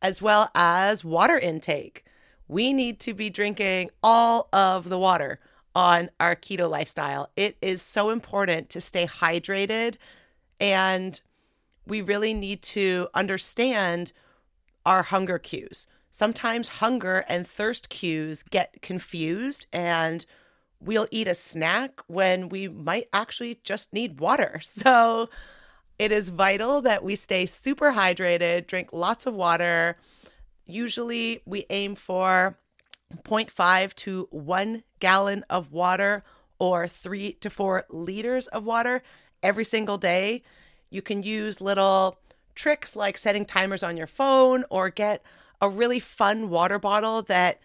as 0.00 0.22
well 0.22 0.50
as 0.54 1.04
water 1.04 1.38
intake. 1.38 2.04
We 2.48 2.72
need 2.72 3.00
to 3.00 3.14
be 3.14 3.30
drinking 3.30 3.90
all 4.02 4.48
of 4.52 4.88
the 4.88 4.98
water 4.98 5.40
on 5.74 6.10
our 6.20 6.36
keto 6.36 6.70
lifestyle. 6.70 7.30
It 7.36 7.56
is 7.60 7.82
so 7.82 8.10
important 8.10 8.68
to 8.70 8.80
stay 8.80 9.06
hydrated, 9.06 9.96
and 10.60 11.20
we 11.86 12.00
really 12.00 12.34
need 12.34 12.62
to 12.62 13.08
understand 13.14 14.12
our 14.86 15.02
hunger 15.02 15.38
cues. 15.38 15.86
Sometimes 16.10 16.68
hunger 16.68 17.24
and 17.28 17.46
thirst 17.46 17.88
cues 17.88 18.42
get 18.42 18.82
confused, 18.82 19.66
and 19.72 20.24
we'll 20.80 21.08
eat 21.10 21.26
a 21.26 21.34
snack 21.34 22.00
when 22.06 22.48
we 22.48 22.68
might 22.68 23.08
actually 23.12 23.58
just 23.64 23.92
need 23.92 24.20
water. 24.20 24.60
So 24.62 25.28
it 25.98 26.10
is 26.12 26.28
vital 26.28 26.80
that 26.82 27.04
we 27.04 27.16
stay 27.16 27.46
super 27.46 27.92
hydrated, 27.92 28.66
drink 28.66 28.90
lots 28.92 29.26
of 29.26 29.34
water. 29.34 29.96
Usually 30.66 31.42
we 31.44 31.66
aim 31.70 31.94
for 31.94 32.58
0.5 33.24 33.94
to 33.94 34.28
1 34.30 34.82
gallon 35.00 35.44
of 35.50 35.72
water 35.72 36.24
or 36.58 36.88
3 36.88 37.32
to 37.34 37.50
4 37.50 37.86
liters 37.90 38.46
of 38.48 38.64
water 38.64 39.02
every 39.42 39.64
single 39.64 39.98
day. 39.98 40.42
You 40.90 41.02
can 41.02 41.22
use 41.22 41.60
little 41.60 42.18
tricks 42.54 42.96
like 42.96 43.18
setting 43.18 43.44
timers 43.44 43.82
on 43.82 43.96
your 43.96 44.06
phone 44.06 44.64
or 44.70 44.88
get 44.90 45.22
a 45.60 45.68
really 45.68 46.00
fun 46.00 46.50
water 46.50 46.78
bottle 46.78 47.22
that 47.22 47.60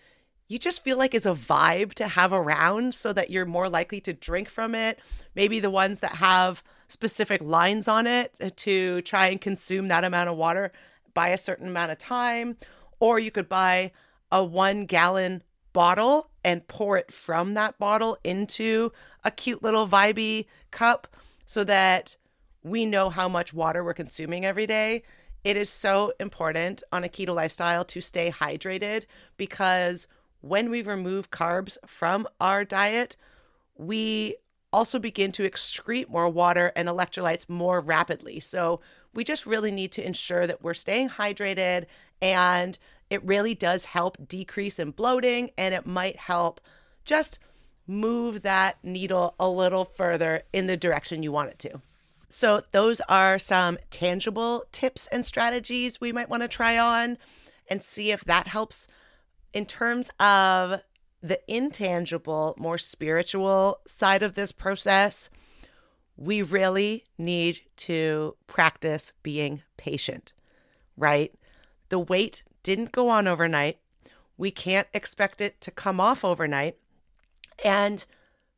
you 0.48 0.58
just 0.58 0.84
feel 0.84 0.98
like 0.98 1.14
is 1.14 1.28
a 1.28 1.32
vibe 1.32 1.94
to 1.94 2.08
have 2.08 2.34
around 2.34 2.96
so 2.96 3.14
that 3.14 3.30
you're 3.30 3.46
more 3.46 3.70
likely 3.70 4.02
to 4.02 4.14
drink 4.14 4.50
from 4.50 4.74
it. 4.74 5.00
Maybe 5.36 5.60
the 5.60 5.70
ones 5.70 6.00
that 6.00 6.16
have 6.16 6.64
specific 6.88 7.42
lines 7.44 7.88
on 7.88 8.08
it 8.08 8.34
to 8.58 9.02
try 9.02 9.28
and 9.28 9.40
consume 9.40 9.88
that 9.88 10.04
amount 10.04 10.30
of 10.30 10.38
water 10.38 10.72
by 11.14 11.30
a 11.30 11.38
certain 11.38 11.68
amount 11.68 11.92
of 11.92 12.00
time. 12.00 12.58
Or 13.00 13.20
you 13.20 13.32
could 13.32 13.50
buy 13.50 13.92
a 14.32 14.44
one 14.44 14.86
gallon 14.86 15.44
bottle 15.74 16.30
and 16.44 16.68
pour 16.68 16.98
it 16.98 17.12
from 17.12 17.54
that 17.54 17.78
bottle 17.78 18.18
into 18.24 18.92
a 19.24 19.32
cute 19.32 19.64
little 19.64 19.88
vibey 19.88 20.46
cup 20.72 21.08
so 21.46 21.64
that 21.64 22.16
we 22.64 22.86
know 22.86 23.10
how 23.10 23.30
much 23.30 23.54
water 23.54 23.84
we're 23.84 23.94
consuming 23.94 24.46
every 24.46 24.68
day. 24.68 25.04
It 25.44 25.56
is 25.56 25.70
so 25.70 26.14
important 26.20 26.84
on 26.92 27.04
a 27.04 27.10
keto 27.10 27.34
lifestyle 27.34 27.86
to 27.86 28.02
stay 28.02 28.30
hydrated 28.30 29.06
because 29.38 30.08
when 30.42 30.70
we 30.70 30.82
remove 30.82 31.32
carbs 31.32 31.78
from 31.86 32.28
our 32.40 32.66
diet, 32.66 33.16
we 33.76 34.36
also 34.72 35.00
begin 35.00 35.32
to 35.34 35.50
excrete 35.50 36.10
more 36.10 36.30
water 36.30 36.72
and 36.76 36.88
electrolytes 36.88 37.48
more 37.50 37.80
rapidly. 37.80 38.40
So 38.40 38.82
we 39.20 39.26
just 39.26 39.46
really 39.46 39.70
need 39.70 39.92
to 39.92 40.06
ensure 40.08 40.48
that 40.48 40.64
we're 40.64 40.74
staying 40.74 41.10
hydrated 41.10 41.88
and 42.22 42.80
it 43.10 43.22
really 43.26 43.54
does 43.54 43.84
help 43.84 44.18
decrease 44.30 44.80
in 44.80 44.92
bloating 44.92 45.52
and 45.58 45.74
it 45.74 45.86
might 45.86 46.16
help 46.16 46.62
just 47.04 47.38
move 47.86 48.44
that 48.44 48.78
needle 48.82 49.36
a 49.38 49.50
little 49.50 49.84
further 49.84 50.44
in 50.54 50.68
the 50.68 50.78
direction 50.78 51.22
you 51.22 51.34
want 51.34 51.50
it 51.50 51.60
to. 51.60 51.82
So, 52.30 52.62
those 52.72 53.02
are 53.10 53.38
some 53.38 53.78
tangible 53.90 54.64
tips 54.72 55.06
and 55.08 55.26
strategies 55.26 56.00
we 56.00 56.14
might 56.14 56.30
want 56.30 56.44
to 56.44 56.48
try 56.48 56.78
on 56.78 57.18
and 57.68 57.84
see 57.84 58.12
if 58.12 58.24
that 58.24 58.48
helps 58.48 58.88
in 59.52 59.66
terms 59.66 60.10
of 60.22 60.82
the 61.22 61.42
intangible, 61.54 62.56
more 62.58 62.78
spiritual 62.78 63.82
side 63.86 64.24
of 64.24 64.36
this 64.36 64.54
process. 64.54 65.30
We 66.22 66.42
really 66.42 67.06
need 67.18 67.62
to 67.78 68.36
practice 68.46 69.14
being 69.24 69.62
patient, 69.78 70.34
right? 70.98 71.34
The 71.88 72.00
weight 72.00 72.44
didn't 72.62 72.92
go 72.92 73.08
on 73.08 73.26
overnight. 73.26 73.78
We 74.38 74.52
can't 74.52 74.90
expect 74.94 75.40
it 75.40 75.62
to 75.62 75.72
come 75.72 76.02
off 76.02 76.26
overnight. 76.26 76.76
And 77.64 78.04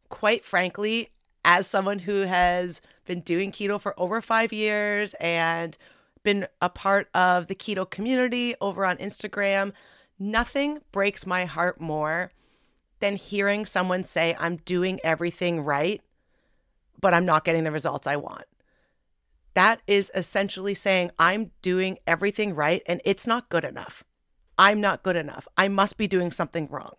quite 0.10 0.44
frankly, 0.44 1.12
as 1.46 1.68
someone 1.68 2.00
who 2.00 2.22
has 2.22 2.82
been 3.06 3.22
doing 3.22 3.52
keto 3.52 3.80
for 3.80 4.00
over 4.00 4.22
five 4.22 4.52
years 4.52 5.14
and 5.20 5.78
been 6.24 6.48
a 6.64 6.70
part 6.70 7.10
of 7.14 7.46
the 7.46 7.56
keto 7.56 7.88
community 7.88 8.56
over 8.60 8.86
on 8.86 8.98
Instagram, 8.98 9.72
nothing 10.18 10.80
breaks 10.92 11.28
my 11.28 11.46
heart 11.46 11.80
more 11.80 12.32
than 13.00 13.18
hearing 13.18 13.68
someone 13.68 14.04
say, 14.04 14.36
I'm 14.40 14.58
doing 14.58 15.00
everything 15.04 15.62
right, 15.62 16.02
but 17.02 17.14
I'm 17.14 17.26
not 17.26 17.44
getting 17.44 17.64
the 17.64 17.72
results 17.72 18.08
I 18.08 18.16
want. 18.16 18.46
That 19.54 19.82
is 19.86 20.12
essentially 20.16 20.74
saying, 20.74 21.12
I'm 21.20 21.52
doing 21.62 21.98
everything 22.08 22.56
right 22.56 22.82
and 22.86 23.02
it's 23.04 23.28
not 23.28 23.50
good 23.50 23.66
enough. 23.66 24.04
I'm 24.58 24.80
not 24.80 25.04
good 25.04 25.16
enough. 25.16 25.48
I 25.58 25.68
must 25.68 25.98
be 25.98 26.08
doing 26.08 26.32
something 26.32 26.68
wrong. 26.70 26.94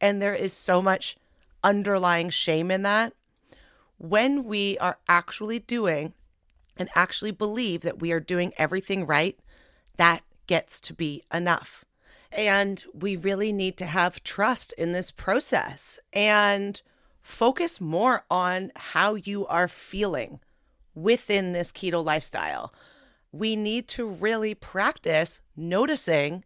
And 0.00 0.22
there 0.22 0.34
is 0.34 0.52
so 0.52 0.80
much 0.80 1.16
underlying 1.62 2.30
shame 2.30 2.70
in 2.70 2.82
that 2.82 3.12
when 3.98 4.44
we 4.44 4.78
are 4.78 4.98
actually 5.08 5.58
doing 5.58 6.14
and 6.76 6.88
actually 6.94 7.32
believe 7.32 7.80
that 7.82 8.00
we 8.00 8.12
are 8.12 8.20
doing 8.20 8.52
everything 8.56 9.04
right, 9.04 9.36
that 9.96 10.22
gets 10.46 10.80
to 10.82 10.94
be 10.94 11.24
enough. 11.34 11.84
And 12.30 12.84
we 12.94 13.16
really 13.16 13.52
need 13.52 13.76
to 13.78 13.86
have 13.86 14.22
trust 14.22 14.72
in 14.74 14.92
this 14.92 15.10
process 15.10 15.98
and 16.12 16.80
focus 17.28 17.78
more 17.78 18.24
on 18.30 18.72
how 18.74 19.14
you 19.14 19.46
are 19.48 19.68
feeling 19.68 20.40
within 20.94 21.52
this 21.52 21.70
keto 21.70 22.02
lifestyle. 22.02 22.72
We 23.32 23.54
need 23.54 23.86
to 23.88 24.06
really 24.06 24.54
practice 24.54 25.42
noticing 25.54 26.44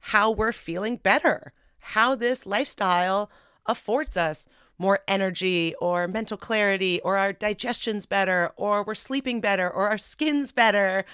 how 0.00 0.30
we're 0.30 0.52
feeling 0.52 0.96
better, 0.96 1.52
how 1.78 2.14
this 2.14 2.46
lifestyle 2.46 3.30
affords 3.66 4.16
us 4.16 4.46
more 4.78 5.00
energy 5.06 5.74
or 5.82 6.08
mental 6.08 6.38
clarity 6.38 6.98
or 7.02 7.18
our 7.18 7.34
digestion's 7.34 8.06
better 8.06 8.52
or 8.56 8.82
we're 8.82 8.94
sleeping 8.94 9.38
better 9.38 9.70
or 9.70 9.90
our 9.90 9.98
skin's 9.98 10.50
better 10.50 11.04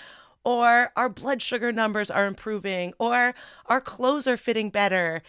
or 0.45 0.93
our 0.95 1.09
blood 1.09 1.43
sugar 1.43 1.73
numbers 1.73 2.11
are 2.11 2.27
improving 2.27 2.95
or 3.01 3.35
our 3.67 3.81
clothes 3.81 4.29
are 4.29 4.37
fitting 4.37 4.71
better 4.71 5.23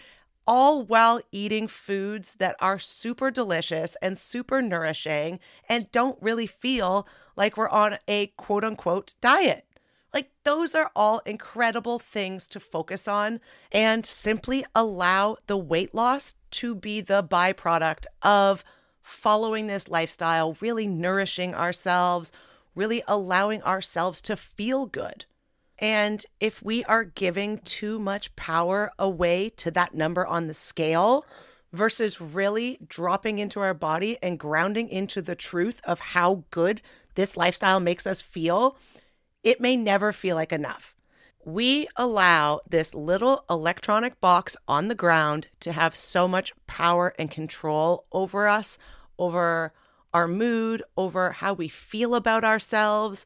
all 0.49 0.81
while 0.81 1.21
eating 1.31 1.67
foods 1.67 2.33
that 2.39 2.55
are 2.59 2.79
super 2.79 3.29
delicious 3.29 3.95
and 4.01 4.17
super 4.17 4.63
nourishing 4.63 5.39
and 5.69 5.91
don't 5.91 6.19
really 6.23 6.47
feel 6.47 7.07
like 7.35 7.55
we're 7.55 7.69
on 7.69 7.99
a 8.07 8.25
quote 8.35 8.63
unquote 8.63 9.13
diet. 9.21 9.63
Like, 10.11 10.31
those 10.43 10.73
are 10.73 10.89
all 10.95 11.19
incredible 11.19 11.99
things 11.99 12.47
to 12.47 12.59
focus 12.59 13.07
on 13.07 13.41
and 13.71 14.03
simply 14.03 14.65
allow 14.73 15.37
the 15.45 15.55
weight 15.55 15.93
loss 15.93 16.33
to 16.49 16.73
be 16.73 16.99
the 16.99 17.21
byproduct 17.21 18.05
of 18.23 18.63
following 19.03 19.67
this 19.67 19.87
lifestyle, 19.87 20.57
really 20.61 20.87
nourishing 20.87 21.53
ourselves, 21.53 22.31
really 22.73 23.03
allowing 23.07 23.61
ourselves 23.61 24.19
to 24.23 24.35
feel 24.35 24.87
good. 24.87 25.25
And 25.79 26.25
if 26.39 26.61
we 26.61 26.83
are 26.85 27.03
giving 27.03 27.59
too 27.59 27.99
much 27.99 28.35
power 28.35 28.91
away 28.99 29.49
to 29.57 29.71
that 29.71 29.95
number 29.95 30.25
on 30.27 30.47
the 30.47 30.53
scale, 30.53 31.25
versus 31.71 32.19
really 32.19 32.79
dropping 32.87 33.39
into 33.39 33.59
our 33.59 33.73
body 33.73 34.17
and 34.21 34.39
grounding 34.39 34.89
into 34.89 35.21
the 35.21 35.35
truth 35.35 35.81
of 35.83 35.99
how 35.99 36.43
good 36.51 36.81
this 37.15 37.37
lifestyle 37.37 37.79
makes 37.79 38.07
us 38.07 38.21
feel, 38.21 38.77
it 39.43 39.61
may 39.61 39.75
never 39.75 40.11
feel 40.11 40.35
like 40.35 40.51
enough. 40.51 40.95
We 41.45 41.87
allow 41.95 42.61
this 42.69 42.93
little 42.93 43.45
electronic 43.49 44.19
box 44.19 44.57
on 44.67 44.87
the 44.87 44.95
ground 44.95 45.47
to 45.61 45.71
have 45.71 45.95
so 45.95 46.27
much 46.27 46.53
power 46.67 47.13
and 47.17 47.31
control 47.31 48.05
over 48.11 48.47
us, 48.47 48.77
over 49.17 49.73
our 50.13 50.27
mood, 50.27 50.83
over 50.97 51.31
how 51.31 51.53
we 51.53 51.67
feel 51.67 52.15
about 52.15 52.43
ourselves, 52.43 53.25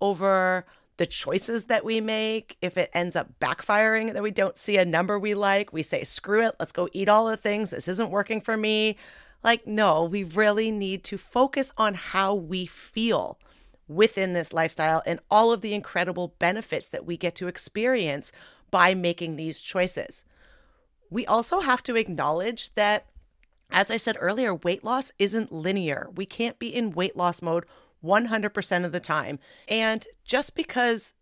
over 0.00 0.66
the 0.96 1.06
choices 1.06 1.66
that 1.66 1.84
we 1.84 2.00
make. 2.00 2.56
If 2.62 2.76
it 2.76 2.90
ends 2.92 3.16
up 3.16 3.28
backfiring, 3.40 4.12
that 4.12 4.22
we 4.22 4.30
don't 4.30 4.56
see 4.56 4.76
a 4.76 4.84
number 4.84 5.18
we 5.18 5.34
like, 5.34 5.72
we 5.72 5.82
say, 5.82 6.04
screw 6.04 6.46
it, 6.46 6.54
let's 6.58 6.72
go 6.72 6.88
eat 6.92 7.08
all 7.08 7.26
the 7.26 7.36
things. 7.36 7.70
This 7.70 7.88
isn't 7.88 8.10
working 8.10 8.40
for 8.40 8.56
me. 8.56 8.96
Like, 9.42 9.66
no, 9.66 10.04
we 10.04 10.24
really 10.24 10.70
need 10.70 11.04
to 11.04 11.18
focus 11.18 11.72
on 11.76 11.94
how 11.94 12.34
we 12.34 12.66
feel 12.66 13.38
within 13.86 14.32
this 14.32 14.52
lifestyle 14.52 15.02
and 15.04 15.20
all 15.30 15.52
of 15.52 15.60
the 15.60 15.74
incredible 15.74 16.34
benefits 16.38 16.88
that 16.88 17.04
we 17.04 17.16
get 17.16 17.34
to 17.36 17.48
experience 17.48 18.32
by 18.70 18.94
making 18.94 19.36
these 19.36 19.60
choices. 19.60 20.24
We 21.10 21.26
also 21.26 21.60
have 21.60 21.82
to 21.84 21.96
acknowledge 21.96 22.74
that, 22.74 23.06
as 23.70 23.90
I 23.90 23.98
said 23.98 24.16
earlier, 24.18 24.54
weight 24.54 24.82
loss 24.82 25.12
isn't 25.18 25.52
linear. 25.52 26.08
We 26.14 26.24
can't 26.24 26.58
be 26.58 26.74
in 26.74 26.92
weight 26.92 27.16
loss 27.16 27.42
mode 27.42 27.66
100% 28.04 28.84
of 28.84 28.92
the 28.92 29.00
time. 29.00 29.38
And 29.68 30.06
just 30.24 30.54
because 30.54 31.14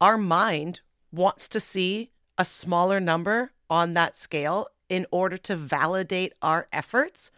our 0.00 0.16
mind 0.16 0.80
wants 1.10 1.48
to 1.50 1.60
see 1.60 2.10
a 2.36 2.44
smaller 2.44 3.00
number 3.00 3.52
on 3.68 3.94
that 3.94 4.16
scale 4.16 4.68
in 4.88 5.06
order 5.10 5.36
to 5.36 5.56
validate 5.56 6.32
our 6.40 6.66
efforts, 6.72 7.30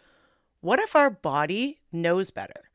what 0.60 0.78
if 0.78 0.94
our 0.94 1.10
body 1.10 1.80
knows 1.90 2.30
better? 2.30 2.70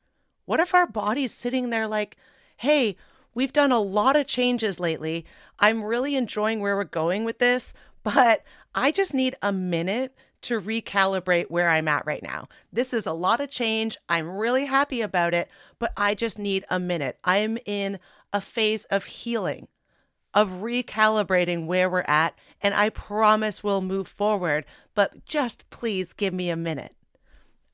What 0.46 0.60
if 0.60 0.74
our 0.74 0.88
body's 0.88 1.34
sitting 1.34 1.70
there 1.70 1.88
like, 1.88 2.18
hey, 2.58 2.98
we've 3.34 3.54
done 3.54 3.72
a 3.72 3.80
lot 3.80 4.16
of 4.16 4.28
changes 4.28 4.80
lately. 4.80 5.26
I'm 5.60 5.84
really 5.84 6.16
enjoying 6.16 6.60
where 6.60 6.76
we're 6.76 6.84
going 6.86 7.26
with 7.26 7.40
this, 7.40 7.74
but 8.04 8.44
I 8.74 8.92
just 8.92 9.14
need 9.14 9.36
a 9.42 9.52
minute 9.52 10.16
to 10.42 10.60
recalibrate 10.60 11.50
where 11.50 11.70
I'm 11.70 11.88
at 11.88 12.06
right 12.06 12.24
now. 12.24 12.48
This 12.72 12.94
is 12.94 13.06
a 13.08 13.14
lot 13.14 13.42
of 13.42 13.50
change. 13.50 13.98
I'm 14.10 14.30
really 14.30 14.66
happy 14.66 15.02
about 15.02 15.34
it, 15.34 15.50
but 15.80 15.92
I 15.98 16.14
just 16.14 16.38
need 16.38 16.66
a 16.70 16.80
minute. 16.80 17.18
I'm 17.24 17.58
in 17.66 18.00
a 18.32 18.42
phase 18.42 18.86
of 18.86 19.06
healing, 19.06 19.68
of 20.34 20.50
recalibrating 20.62 21.66
where 21.66 21.90
we're 21.90 22.06
at, 22.08 22.38
and 22.62 22.74
I 22.74 22.90
promise 22.90 23.64
we'll 23.64 23.82
move 23.82 24.08
forward, 24.08 24.66
but 24.94 25.26
just 25.26 25.70
please 25.70 26.14
give 26.14 26.34
me 26.34 26.50
a 26.50 26.56
minute. 26.56 26.96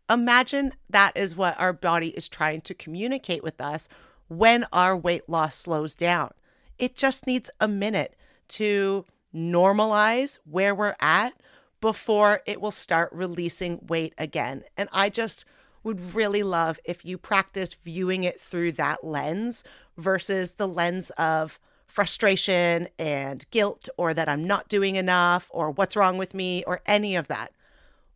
Imagine 0.09 0.73
that 0.89 1.15
is 1.15 1.35
what 1.35 1.59
our 1.59 1.73
body 1.73 2.09
is 2.09 2.27
trying 2.27 2.61
to 2.61 2.73
communicate 2.73 3.43
with 3.43 3.61
us 3.61 3.87
when 4.27 4.65
our 4.71 4.95
weight 4.95 5.27
loss 5.29 5.55
slows 5.55 5.95
down. 5.95 6.31
It 6.77 6.95
just 6.95 7.27
needs 7.27 7.49
a 7.59 7.67
minute 7.67 8.15
to 8.49 9.05
normalize 9.33 10.39
where 10.49 10.75
we're 10.75 10.95
at 10.99 11.33
before 11.81 12.41
it 12.45 12.61
will 12.61 12.71
start 12.71 13.11
releasing 13.11 13.85
weight 13.87 14.13
again. 14.17 14.63
And 14.77 14.87
I 14.93 15.09
just 15.09 15.45
would 15.83 16.13
really 16.13 16.43
love 16.43 16.79
if 16.85 17.03
you 17.03 17.17
practice 17.17 17.73
viewing 17.73 18.23
it 18.23 18.39
through 18.39 18.73
that 18.73 19.03
lens 19.03 19.63
versus 19.97 20.53
the 20.53 20.67
lens 20.67 21.09
of 21.11 21.59
frustration 21.87 22.87
and 22.97 23.45
guilt 23.51 23.89
or 23.97 24.13
that 24.13 24.29
I'm 24.29 24.45
not 24.45 24.69
doing 24.69 24.95
enough 24.95 25.49
or 25.51 25.71
what's 25.71 25.95
wrong 25.95 26.17
with 26.17 26.33
me 26.33 26.63
or 26.65 26.81
any 26.85 27.15
of 27.15 27.27
that. 27.27 27.51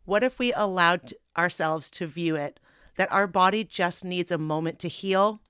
What 0.04 0.22
if 0.22 0.38
we 0.38 0.52
allowed 0.52 1.12
ourselves 1.36 1.90
to 1.92 2.06
view 2.06 2.36
it 2.36 2.60
that 2.96 3.12
our 3.12 3.26
body 3.26 3.64
just 3.64 4.04
needs 4.04 4.30
a 4.30 4.38
moment 4.38 4.78
to 4.78 4.88
heal, 4.88 5.40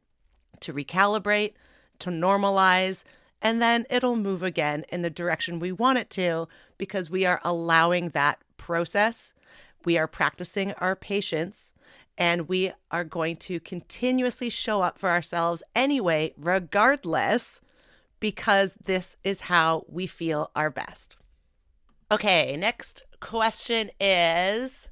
to 0.61 0.73
recalibrate, 0.73 1.53
to 2.01 2.11
normalize, 2.11 3.05
and 3.43 3.61
then 3.61 3.87
it'll 3.91 4.17
move 4.17 4.43
again 4.43 4.85
in 4.89 5.03
the 5.03 5.11
direction 5.11 5.59
we 5.59 5.73
want 5.73 5.99
it 5.99 6.11
to 6.11 6.49
because 6.79 7.11
we 7.11 7.25
are 7.25 7.41
allowing 7.45 8.11
that 8.11 8.41
process. 8.57 9.35
We 9.85 9.99
are 9.99 10.09
practicing 10.09 10.73
our 10.75 10.97
patience 10.97 11.73
and 12.19 12.49
we 12.49 12.73
are 12.91 13.05
going 13.05 13.37
to 13.37 13.61
continuously 13.61 14.49
show 14.49 14.83
up 14.83 14.99
for 14.99 15.11
ourselves 15.11 15.63
anyway, 15.75 16.33
regardless, 16.37 17.61
because 18.21 18.75
this 18.83 19.17
is 19.23 19.43
how 19.43 19.85
we 19.89 20.07
feel 20.07 20.51
our 20.57 20.71
best. 20.71 21.17
Okay, 22.11 22.57
next 22.57 23.03
question 23.21 23.91
is 24.01 24.89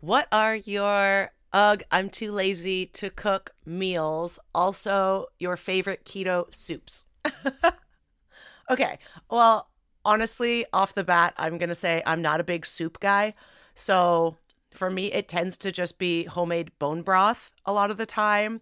What 0.00 0.28
are 0.30 0.56
your 0.56 1.30
ugh, 1.52 1.82
I'm 1.90 2.10
too 2.10 2.32
lazy 2.32 2.86
to 2.86 3.08
cook 3.08 3.52
meals? 3.64 4.38
Also, 4.54 5.26
your 5.38 5.56
favorite 5.56 6.04
keto 6.04 6.54
soups? 6.54 7.04
okay, 8.70 8.98
well, 9.30 9.68
honestly, 10.04 10.64
off 10.72 10.94
the 10.94 11.04
bat, 11.04 11.34
I'm 11.36 11.58
going 11.58 11.68
to 11.68 11.74
say 11.74 12.02
I'm 12.06 12.22
not 12.22 12.40
a 12.40 12.44
big 12.44 12.64
soup 12.64 13.00
guy. 13.00 13.34
So 13.74 14.36
for 14.70 14.90
me, 14.90 15.12
it 15.12 15.28
tends 15.28 15.58
to 15.58 15.72
just 15.72 15.98
be 15.98 16.24
homemade 16.24 16.70
bone 16.78 17.02
broth 17.02 17.52
a 17.64 17.72
lot 17.72 17.90
of 17.90 17.96
the 17.96 18.06
time. 18.06 18.60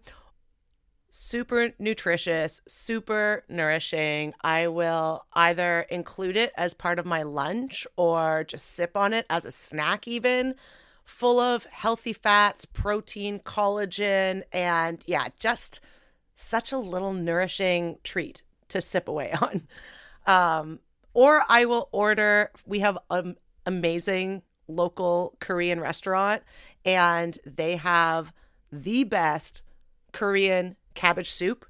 Super 1.09 1.71
nutritious, 1.79 2.61
super 2.67 3.45
nourishing. 3.47 4.33
I 4.41 4.67
will 4.67 5.25
either 5.33 5.81
include 5.89 6.35
it 6.35 6.51
as 6.57 6.73
part 6.73 6.99
of 6.99 7.05
my 7.05 7.23
lunch 7.23 7.87
or 7.95 8.43
just 8.45 8.71
sip 8.71 8.97
on 8.97 9.13
it 9.13 9.25
as 9.29 9.45
a 9.45 9.51
snack, 9.51 10.07
even. 10.07 10.55
Full 11.05 11.39
of 11.39 11.65
healthy 11.65 12.13
fats, 12.13 12.65
protein, 12.65 13.39
collagen, 13.39 14.43
and 14.51 15.03
yeah, 15.05 15.27
just 15.39 15.79
such 16.35 16.71
a 16.71 16.79
little 16.79 17.13
nourishing 17.13 17.99
treat 18.03 18.41
to 18.69 18.81
sip 18.81 19.07
away 19.07 19.33
on. 19.41 19.67
Um, 20.25 20.79
or 21.13 21.43
I 21.47 21.65
will 21.65 21.89
order. 21.91 22.51
We 22.65 22.79
have 22.79 22.97
an 23.09 23.37
amazing 23.65 24.41
local 24.67 25.35
Korean 25.39 25.79
restaurant, 25.79 26.43
and 26.83 27.37
they 27.45 27.77
have 27.77 28.33
the 28.71 29.03
best 29.03 29.61
Korean 30.11 30.75
cabbage 30.93 31.31
soup, 31.31 31.65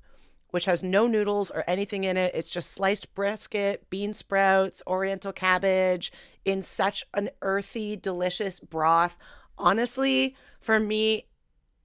which 0.49 0.65
has 0.65 0.84
no 0.84 1.08
noodles 1.08 1.51
or 1.51 1.63
anything 1.67 2.05
in 2.05 2.17
it. 2.17 2.34
It's 2.34 2.49
just 2.49 2.71
sliced 2.71 3.13
brisket, 3.13 3.89
bean 3.89 4.13
sprouts, 4.13 4.81
oriental 4.88 5.34
cabbage 5.34 6.12
in 6.45 6.62
such 6.62 7.03
an 7.13 7.29
earthy, 7.41 7.95
delicious 7.95 8.60
broth. 8.60 9.17
Honestly, 9.58 10.36
for 10.60 10.79
me, 10.79 11.27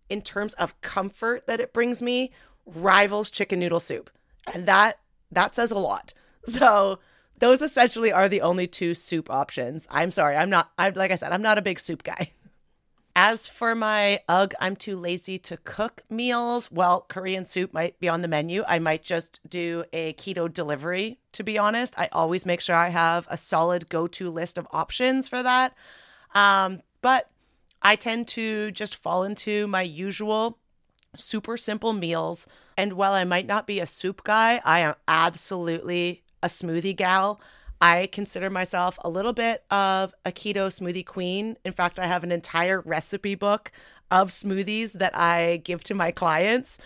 in 0.09 0.23
terms 0.23 0.55
of 0.55 0.81
comfort 0.81 1.46
that 1.46 1.61
it 1.61 1.73
brings 1.73 2.01
me, 2.03 2.31
rivals 2.66 3.31
chicken 3.31 3.61
noodle 3.61 3.81
soup. 3.81 4.11
And 4.55 4.67
that 4.67 4.99
that 5.33 5.55
says 5.55 5.71
a 5.71 5.79
lot. 5.79 6.13
So 6.45 6.99
those 7.39 7.63
essentially 7.63 8.13
are 8.13 8.29
the 8.29 8.41
only 8.43 8.67
two 8.67 8.95
soup 8.95 9.31
options. 9.31 9.87
I'm 9.91 10.11
sorry, 10.11 10.37
I'm 10.37 10.51
not. 10.51 10.71
I'm 10.79 10.95
like 10.95 11.11
I 11.11 11.17
said, 11.17 11.33
I'm 11.33 11.43
not 11.43 11.59
a 11.59 11.63
big 11.63 11.81
soup 11.81 12.03
guy. 12.03 12.33
As 13.17 13.49
for 13.49 13.75
my 13.75 14.21
ugh, 14.29 14.55
I'm 14.61 14.77
too 14.77 14.97
lazy 14.97 15.37
to 15.39 15.57
cook 15.59 16.03
meals. 16.09 16.71
Well, 16.71 17.05
Korean 17.09 17.45
soup 17.45 17.75
might 17.75 17.99
be 17.99 18.09
on 18.09 18.23
the 18.23 18.29
menu. 18.29 18.63
I 18.69 18.79
might 18.79 19.03
just 19.03 19.41
do 19.49 19.85
a 19.93 20.13
keto 20.15 20.51
delivery. 20.53 21.19
To 21.33 21.43
be 21.43 21.59
honest, 21.59 21.99
I 21.99 22.09
always 22.13 22.47
make 22.47 22.61
sure 22.61 22.77
I 22.77 22.89
have 22.89 23.27
a 23.29 23.37
solid 23.37 23.89
go-to 23.89 24.31
list 24.31 24.59
of 24.59 24.69
options 24.71 25.29
for 25.29 25.43
that. 25.43 25.75
Um, 26.35 26.83
but 27.03 27.29
I 27.83 27.97
tend 27.97 28.29
to 28.29 28.71
just 28.71 28.95
fall 28.95 29.25
into 29.25 29.67
my 29.67 29.83
usual 29.83 30.59
super 31.17 31.57
simple 31.57 31.93
meals. 31.93 32.47
And 32.81 32.95
while 32.95 33.12
I 33.12 33.25
might 33.25 33.47
not 33.47 33.66
be 33.66 33.79
a 33.79 33.87
soup 33.87 34.25
guy, 34.25 34.59
I 34.64 34.81
am 34.81 34.95
absolutely 35.07 36.23
a 36.43 36.47
smoothie 36.47 36.97
gal. 36.97 37.38
I 37.79 38.09
consider 38.11 38.49
myself 38.49 38.99
a 39.05 39.11
little 39.11 39.35
bit 39.35 39.64
of 39.71 40.14
a 40.25 40.33
keto 40.33 40.69
smoothie 40.69 41.05
queen. 41.05 41.59
In 41.62 41.75
fact, 41.75 41.99
I 41.99 42.07
have 42.07 42.25
an 42.25 42.33
entire 42.33 42.81
recipe 42.81 43.35
book 43.35 43.71
of 44.11 44.31
smoothies 44.31 44.93
that 44.93 45.14
I 45.14 45.59
give 45.59 45.85
to 45.85 45.95
my 45.95 46.11
clients. 46.11 46.79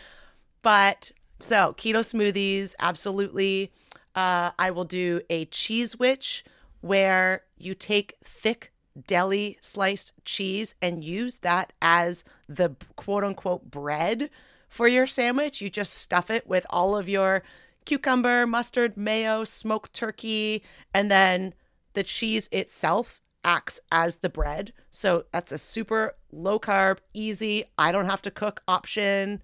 But 0.62 1.12
so, 1.38 1.76
keto 1.78 2.00
smoothies, 2.00 2.74
absolutely. 2.80 3.70
Uh, 4.16 4.50
I 4.58 4.72
will 4.72 4.84
do 4.84 5.20
a 5.30 5.44
cheese 5.44 5.96
witch 5.96 6.44
where 6.80 7.44
you 7.56 7.72
take 7.72 8.16
thick 8.24 8.72
deli 9.06 9.58
sliced 9.60 10.12
cheese 10.24 10.74
and 10.82 11.04
use 11.04 11.38
that 11.38 11.72
as 11.80 12.24
the 12.48 12.74
quote 12.96 13.22
unquote 13.22 13.70
bread 13.70 14.28
for 14.74 14.88
your 14.88 15.06
sandwich. 15.06 15.60
You 15.60 15.70
just 15.70 15.94
stuff 15.94 16.30
it 16.30 16.48
with 16.48 16.66
all 16.68 16.96
of 16.96 17.08
your 17.08 17.44
cucumber, 17.84 18.44
mustard, 18.44 18.96
mayo, 18.96 19.44
smoked 19.44 19.94
turkey, 19.94 20.64
and 20.92 21.08
then 21.08 21.54
the 21.92 22.02
cheese 22.02 22.48
itself 22.50 23.20
acts 23.44 23.78
as 23.92 24.16
the 24.16 24.28
bread. 24.28 24.72
So 24.90 25.26
that's 25.30 25.52
a 25.52 25.58
super 25.58 26.16
low 26.32 26.58
carb, 26.58 26.98
easy, 27.12 27.66
I 27.78 27.92
don't 27.92 28.06
have 28.06 28.22
to 28.22 28.32
cook 28.32 28.62
option. 28.66 29.42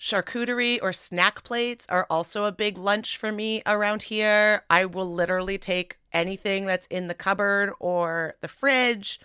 Charcuterie 0.00 0.80
or 0.82 0.92
snack 0.92 1.44
plates 1.44 1.86
are 1.88 2.08
also 2.10 2.44
a 2.44 2.50
big 2.50 2.76
lunch 2.76 3.16
for 3.16 3.30
me 3.30 3.62
around 3.66 4.02
here. 4.02 4.64
I 4.68 4.86
will 4.86 5.08
literally 5.08 5.58
take 5.58 5.98
anything 6.12 6.66
that's 6.66 6.86
in 6.86 7.06
the 7.06 7.14
cupboard 7.14 7.72
or 7.78 8.34
the 8.40 8.48
fridge, 8.48 9.20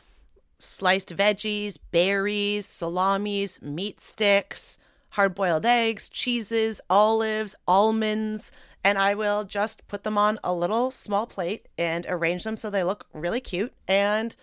sliced 0.60 1.16
veggies, 1.16 1.80
berries, 1.90 2.68
salamis, 2.68 3.60
meat 3.60 4.00
sticks, 4.00 4.78
hard 5.10 5.36
boiled 5.36 5.66
eggs, 5.66 6.10
cheeses, 6.10 6.82
olives, 6.90 7.56
almonds, 7.68 8.52
and 8.84 8.98
I 8.98 9.16
will 9.16 9.44
just 9.44 9.88
put 9.88 10.04
them 10.04 10.18
on 10.18 10.40
a 10.44 10.54
little 10.54 10.92
small 10.92 11.28
plate 11.28 11.68
and 11.78 12.06
arrange 12.08 12.44
them 12.44 12.58
so 12.58 12.70
they 12.70 12.84
look 12.84 13.06
really 13.14 13.42
cute. 13.42 13.74
And 13.88 14.36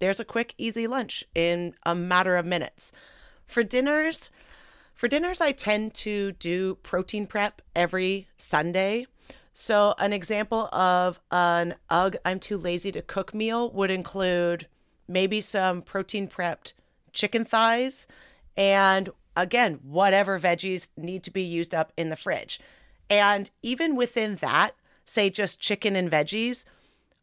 there's 0.00 0.20
a 0.20 0.24
quick, 0.24 0.54
easy 0.58 0.86
lunch 0.86 1.24
in 1.34 1.74
a 1.84 1.94
matter 1.94 2.36
of 2.36 2.46
minutes. 2.46 2.92
For 3.46 3.62
dinners, 3.62 4.30
for 4.94 5.08
dinners, 5.08 5.40
I 5.40 5.52
tend 5.52 5.94
to 5.94 6.32
do 6.32 6.76
protein 6.76 7.26
prep 7.26 7.62
every 7.74 8.28
Sunday. 8.36 9.06
So, 9.52 9.94
an 9.98 10.12
example 10.12 10.68
of 10.72 11.20
an 11.30 11.76
ugh, 11.90 12.16
I'm 12.24 12.40
too 12.40 12.56
lazy 12.56 12.90
to 12.92 13.02
cook 13.02 13.34
meal 13.34 13.70
would 13.70 13.90
include 13.90 14.66
maybe 15.06 15.40
some 15.40 15.82
protein 15.82 16.26
prepped 16.28 16.72
chicken 17.12 17.44
thighs, 17.44 18.06
and 18.56 19.10
again, 19.36 19.80
whatever 19.82 20.38
veggies 20.38 20.90
need 20.96 21.22
to 21.24 21.30
be 21.30 21.42
used 21.42 21.74
up 21.74 21.92
in 21.96 22.08
the 22.08 22.16
fridge. 22.16 22.60
And 23.10 23.50
even 23.62 23.96
within 23.96 24.36
that, 24.36 24.74
say 25.04 25.30
just 25.30 25.60
chicken 25.60 25.96
and 25.96 26.10
veggies, 26.10 26.64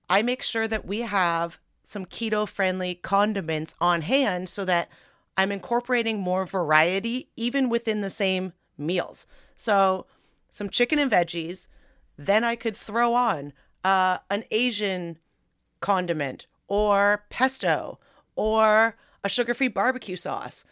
I 0.10 0.22
make 0.22 0.44
sure 0.44 0.68
that 0.68 0.86
we 0.86 1.02
have 1.02 1.60
some 1.84 2.06
keto 2.06 2.48
friendly 2.48 2.96
condiments 2.96 3.76
on 3.82 4.02
hand 4.02 4.50
so 4.50 4.66
that 4.66 4.90
I'm 5.38 5.52
incorporating 5.52 6.20
more 6.20 6.46
variety 6.46 7.30
even 7.36 7.70
within 7.70 8.02
the 8.02 8.10
same 8.10 8.54
meals. 8.78 9.26
So, 9.56 10.06
some 10.50 10.70
chicken 10.70 11.00
and 11.00 11.10
veggies 11.10 11.68
then 12.18 12.44
I 12.44 12.56
could 12.56 12.76
throw 12.76 13.14
on 13.14 13.54
uh, 13.84 14.20
an 14.30 14.44
Asian 14.52 15.18
condiment 15.80 16.46
or 16.68 17.26
pesto 17.30 18.00
or 18.36 18.96
a 19.24 19.30
sugar 19.30 19.54
free 19.54 19.68
barbecue 19.68 20.16
sauce. 20.16 20.64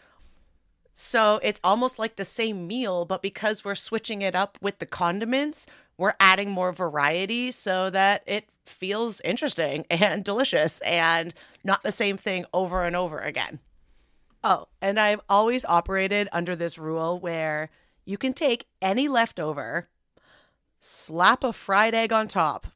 So 1.02 1.40
it's 1.42 1.62
almost 1.64 1.98
like 1.98 2.18
the 2.18 2.26
same 2.26 2.68
meal, 2.68 3.06
but 3.06 3.22
because 3.22 3.64
we're 3.64 3.74
switching 3.74 4.22
it 4.22 4.36
up 4.36 4.58
with 4.60 4.80
the 4.80 4.86
condiments, 4.86 5.66
we're 5.98 6.16
adding 6.20 6.52
more 6.52 6.74
variety 6.74 7.52
so 7.52 7.90
that 7.90 8.22
it 8.28 8.50
feels 8.66 9.22
interesting 9.22 9.86
and 9.90 10.26
delicious 10.26 10.80
and 10.82 11.34
not 11.64 11.84
the 11.84 11.94
same 11.94 12.18
thing 12.18 12.44
over 12.54 12.84
and 12.84 12.98
over 12.98 13.18
again. 13.18 13.60
Oh, 14.44 14.68
and 14.82 15.00
I've 15.00 15.22
always 15.30 15.64
operated 15.64 16.28
under 16.34 16.54
this 16.54 16.78
rule 16.78 17.18
where 17.18 17.70
you 18.04 18.18
can 18.18 18.34
take 18.34 18.68
any 18.82 19.08
leftover 19.08 19.88
slap 20.82 21.46
a 21.46 21.54
fried 21.54 21.96
egg 21.96 22.12
on 22.12 22.28
top, 22.28 22.68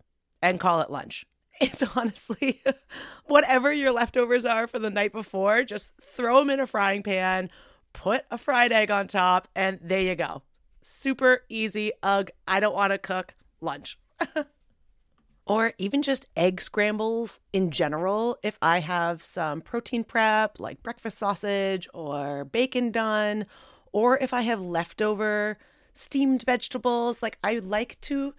and 0.41 0.61
call 0.61 0.79
it 0.79 0.89
lunch. 0.89 1.25
It's 1.61 1.83
honestly 1.95 2.61
whatever 3.25 3.71
your 3.71 3.91
leftovers 3.91 4.45
are 4.45 4.65
for 4.65 4.79
the 4.79 4.89
night 4.89 5.11
before, 5.11 5.63
just 5.63 5.91
throw 6.01 6.39
them 6.39 6.49
in 6.49 6.61
a 6.61 6.65
frying 6.65 7.03
pan, 7.03 7.49
put 7.93 8.25
a 8.31 8.37
fried 8.37 8.71
egg 8.71 8.91
on 8.91 9.07
top, 9.07 9.47
and 9.55 9.79
there 9.81 10.01
you 10.01 10.15
go. 10.15 10.41
Super 10.81 11.43
easy. 11.49 11.91
Ugh, 12.01 12.29
I 12.47 12.59
don't 12.59 12.75
want 12.75 12.91
to 12.91 12.97
cook 12.97 13.33
lunch. 13.61 13.97
or 15.45 15.73
even 15.77 16.01
just 16.01 16.25
egg 16.35 16.59
scrambles 16.59 17.39
in 17.53 17.71
general. 17.71 18.37
If 18.43 18.57
I 18.61 18.79
have 18.79 19.23
some 19.23 19.61
protein 19.61 20.03
prep 20.03 20.59
like 20.59 20.83
breakfast 20.83 21.17
sausage 21.17 21.87
or 21.93 22.45
bacon 22.45 22.91
done, 22.91 23.45
or 23.91 24.17
if 24.17 24.33
I 24.33 24.41
have 24.41 24.61
leftover 24.61 25.57
steamed 25.93 26.43
vegetables. 26.43 27.23
Like 27.23 27.37
I 27.43 27.59
like 27.59 27.99
to 28.01 28.33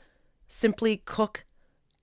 simply 0.47 0.99
cook 1.05 1.45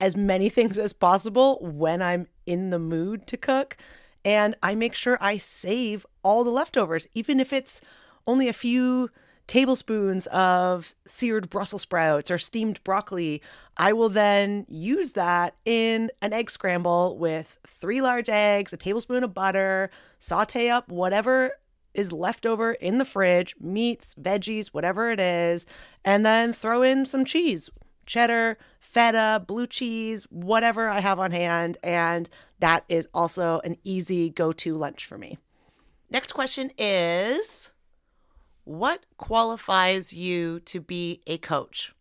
as 0.00 0.16
many 0.16 0.48
things 0.48 0.78
as 0.78 0.92
possible 0.92 1.58
when 1.60 2.02
I'm 2.02 2.26
in 2.46 2.70
the 2.70 2.78
mood 2.78 3.26
to 3.28 3.36
cook. 3.36 3.76
And 4.24 4.56
I 4.62 4.74
make 4.74 4.94
sure 4.94 5.18
I 5.20 5.36
save 5.36 6.06
all 6.22 6.44
the 6.44 6.50
leftovers, 6.50 7.08
even 7.14 7.40
if 7.40 7.52
it's 7.52 7.80
only 8.26 8.48
a 8.48 8.52
few 8.52 9.10
tablespoons 9.46 10.26
of 10.28 10.94
seared 11.06 11.50
Brussels 11.50 11.82
sprouts 11.82 12.30
or 12.30 12.38
steamed 12.38 12.82
broccoli. 12.84 13.42
I 13.76 13.92
will 13.92 14.08
then 14.08 14.66
use 14.68 15.12
that 15.12 15.56
in 15.64 16.10
an 16.20 16.32
egg 16.32 16.50
scramble 16.50 17.18
with 17.18 17.58
three 17.66 18.00
large 18.00 18.28
eggs, 18.28 18.72
a 18.72 18.76
tablespoon 18.76 19.24
of 19.24 19.34
butter, 19.34 19.90
saute 20.18 20.70
up 20.70 20.88
whatever 20.90 21.52
is 21.94 22.12
left 22.12 22.46
over 22.46 22.72
in 22.72 22.98
the 22.98 23.04
fridge, 23.04 23.54
meats, 23.60 24.14
veggies, 24.20 24.68
whatever 24.68 25.10
it 25.10 25.20
is, 25.20 25.66
and 26.04 26.24
then 26.24 26.52
throw 26.52 26.82
in 26.82 27.04
some 27.04 27.24
cheese, 27.24 27.68
cheddar, 28.06 28.58
feta, 28.80 29.44
blue 29.46 29.66
cheese, 29.66 30.26
whatever 30.30 30.88
I 30.88 31.00
have 31.00 31.18
on 31.18 31.30
hand. 31.30 31.78
And 31.82 32.28
that 32.60 32.84
is 32.88 33.08
also 33.14 33.60
an 33.64 33.76
easy 33.84 34.30
go 34.30 34.52
to 34.52 34.76
lunch 34.76 35.06
for 35.06 35.18
me. 35.18 35.38
Next 36.10 36.32
question 36.32 36.70
is 36.76 37.70
What 38.64 39.06
qualifies 39.16 40.12
you 40.12 40.60
to 40.60 40.80
be 40.80 41.22
a 41.26 41.38
coach? 41.38 41.94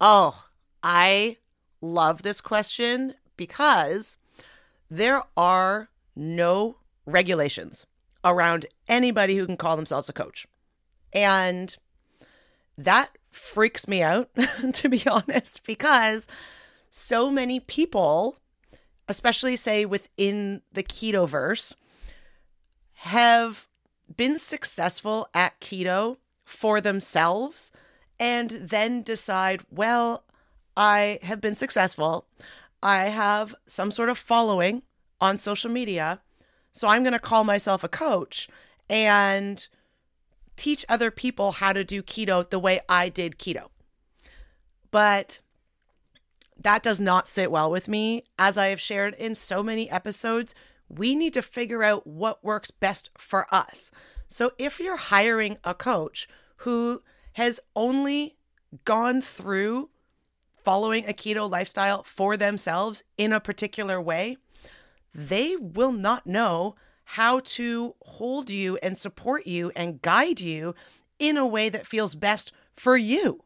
Oh, 0.00 0.44
I 0.82 1.36
love 1.80 2.22
this 2.22 2.40
question 2.40 3.14
because 3.36 4.16
there 4.90 5.22
are 5.36 5.88
no 6.14 6.76
regulations 7.06 7.86
around 8.24 8.66
anybody 8.88 9.36
who 9.36 9.46
can 9.46 9.56
call 9.56 9.76
themselves 9.76 10.08
a 10.08 10.12
coach. 10.12 10.46
And 11.12 11.76
that 12.76 13.16
freaks 13.30 13.88
me 13.88 14.02
out, 14.02 14.30
to 14.72 14.88
be 14.88 15.02
honest, 15.06 15.64
because 15.64 16.26
so 16.88 17.30
many 17.30 17.60
people, 17.60 18.38
especially 19.08 19.56
say 19.56 19.84
within 19.84 20.62
the 20.72 20.82
keto 20.82 21.28
verse, 21.28 21.74
have 22.94 23.66
been 24.16 24.38
successful 24.38 25.28
at 25.34 25.58
keto 25.60 26.16
for 26.44 26.80
themselves 26.80 27.70
and 28.18 28.50
then 28.50 29.02
decide, 29.02 29.62
well, 29.70 30.24
I 30.76 31.18
have 31.22 31.40
been 31.40 31.54
successful. 31.54 32.26
I 32.82 33.04
have 33.04 33.54
some 33.66 33.90
sort 33.90 34.08
of 34.08 34.18
following 34.18 34.82
on 35.20 35.38
social 35.38 35.70
media. 35.70 36.20
So 36.72 36.88
I'm 36.88 37.02
going 37.02 37.12
to 37.12 37.18
call 37.18 37.44
myself 37.44 37.82
a 37.82 37.88
coach 37.88 38.48
and 38.88 39.66
teach 40.60 40.84
other 40.88 41.10
people 41.10 41.52
how 41.52 41.72
to 41.72 41.82
do 41.82 42.02
keto 42.02 42.48
the 42.48 42.58
way 42.58 42.80
I 42.88 43.08
did 43.08 43.38
keto. 43.38 43.68
But 44.90 45.40
that 46.60 46.82
does 46.82 47.00
not 47.00 47.26
sit 47.26 47.50
well 47.50 47.70
with 47.70 47.88
me. 47.88 48.24
As 48.38 48.58
I 48.58 48.66
have 48.66 48.80
shared 48.80 49.14
in 49.14 49.34
so 49.34 49.62
many 49.62 49.90
episodes, 49.90 50.54
we 50.88 51.16
need 51.16 51.32
to 51.32 51.42
figure 51.42 51.82
out 51.82 52.06
what 52.06 52.44
works 52.44 52.70
best 52.70 53.08
for 53.16 53.46
us. 53.52 53.90
So 54.28 54.52
if 54.58 54.78
you're 54.78 54.98
hiring 54.98 55.56
a 55.64 55.72
coach 55.72 56.28
who 56.58 57.02
has 57.32 57.58
only 57.74 58.36
gone 58.84 59.22
through 59.22 59.88
following 60.62 61.08
a 61.08 61.14
keto 61.14 61.50
lifestyle 61.50 62.02
for 62.02 62.36
themselves 62.36 63.02
in 63.16 63.32
a 63.32 63.40
particular 63.40 63.98
way, 63.98 64.36
they 65.14 65.56
will 65.56 65.92
not 65.92 66.26
know 66.26 66.74
how 67.14 67.40
to 67.40 67.92
hold 68.02 68.48
you 68.48 68.78
and 68.84 68.96
support 68.96 69.44
you 69.44 69.72
and 69.74 70.00
guide 70.00 70.40
you 70.40 70.72
in 71.18 71.36
a 71.36 71.44
way 71.44 71.68
that 71.68 71.84
feels 71.84 72.14
best 72.14 72.52
for 72.76 72.96
you. 72.96 73.42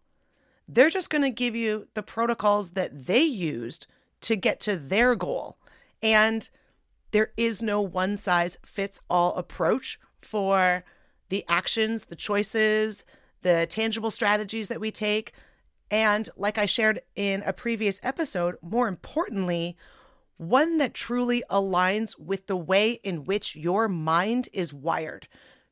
They're 0.69 0.91
just 0.91 1.09
going 1.09 1.23
to 1.23 1.31
give 1.31 1.57
you 1.57 1.89
the 1.95 2.03
protocols 2.03 2.73
that 2.73 3.07
they 3.07 3.23
used 3.23 3.87
to 4.21 4.37
get 4.37 4.61
to 4.61 4.77
their 4.77 5.15
goal. 5.15 5.57
And 6.03 6.47
there 7.13 7.33
is 7.39 7.63
no 7.63 7.81
one 7.81 8.19
size 8.19 8.59
fits 8.67 9.01
all 9.09 9.35
approach 9.35 9.99
for 10.21 10.85
the 11.31 11.43
actions, 11.49 12.05
the 12.05 12.17
choices, 12.17 13.03
the 13.41 13.67
tangible 13.71 14.11
strategies 14.11 14.69
that 14.69 14.81
we 14.81 14.91
take. 14.91 15.33
And 15.91 16.29
like 16.37 16.59
I 16.59 16.67
shared 16.67 17.01
in 17.17 17.43
a 17.47 17.55
previous 17.55 17.99
episode, 18.03 18.57
more 18.61 18.89
importantly, 18.89 19.75
one 20.37 20.79
that 20.79 20.95
truly 20.95 21.43
aligns 21.51 22.19
with 22.19 22.47
the 22.47 22.57
way 22.57 22.93
in 23.05 23.25
which 23.25 23.57
your 23.57 23.89
mind 23.89 24.49
is 24.53 24.73
wired. 24.73 25.29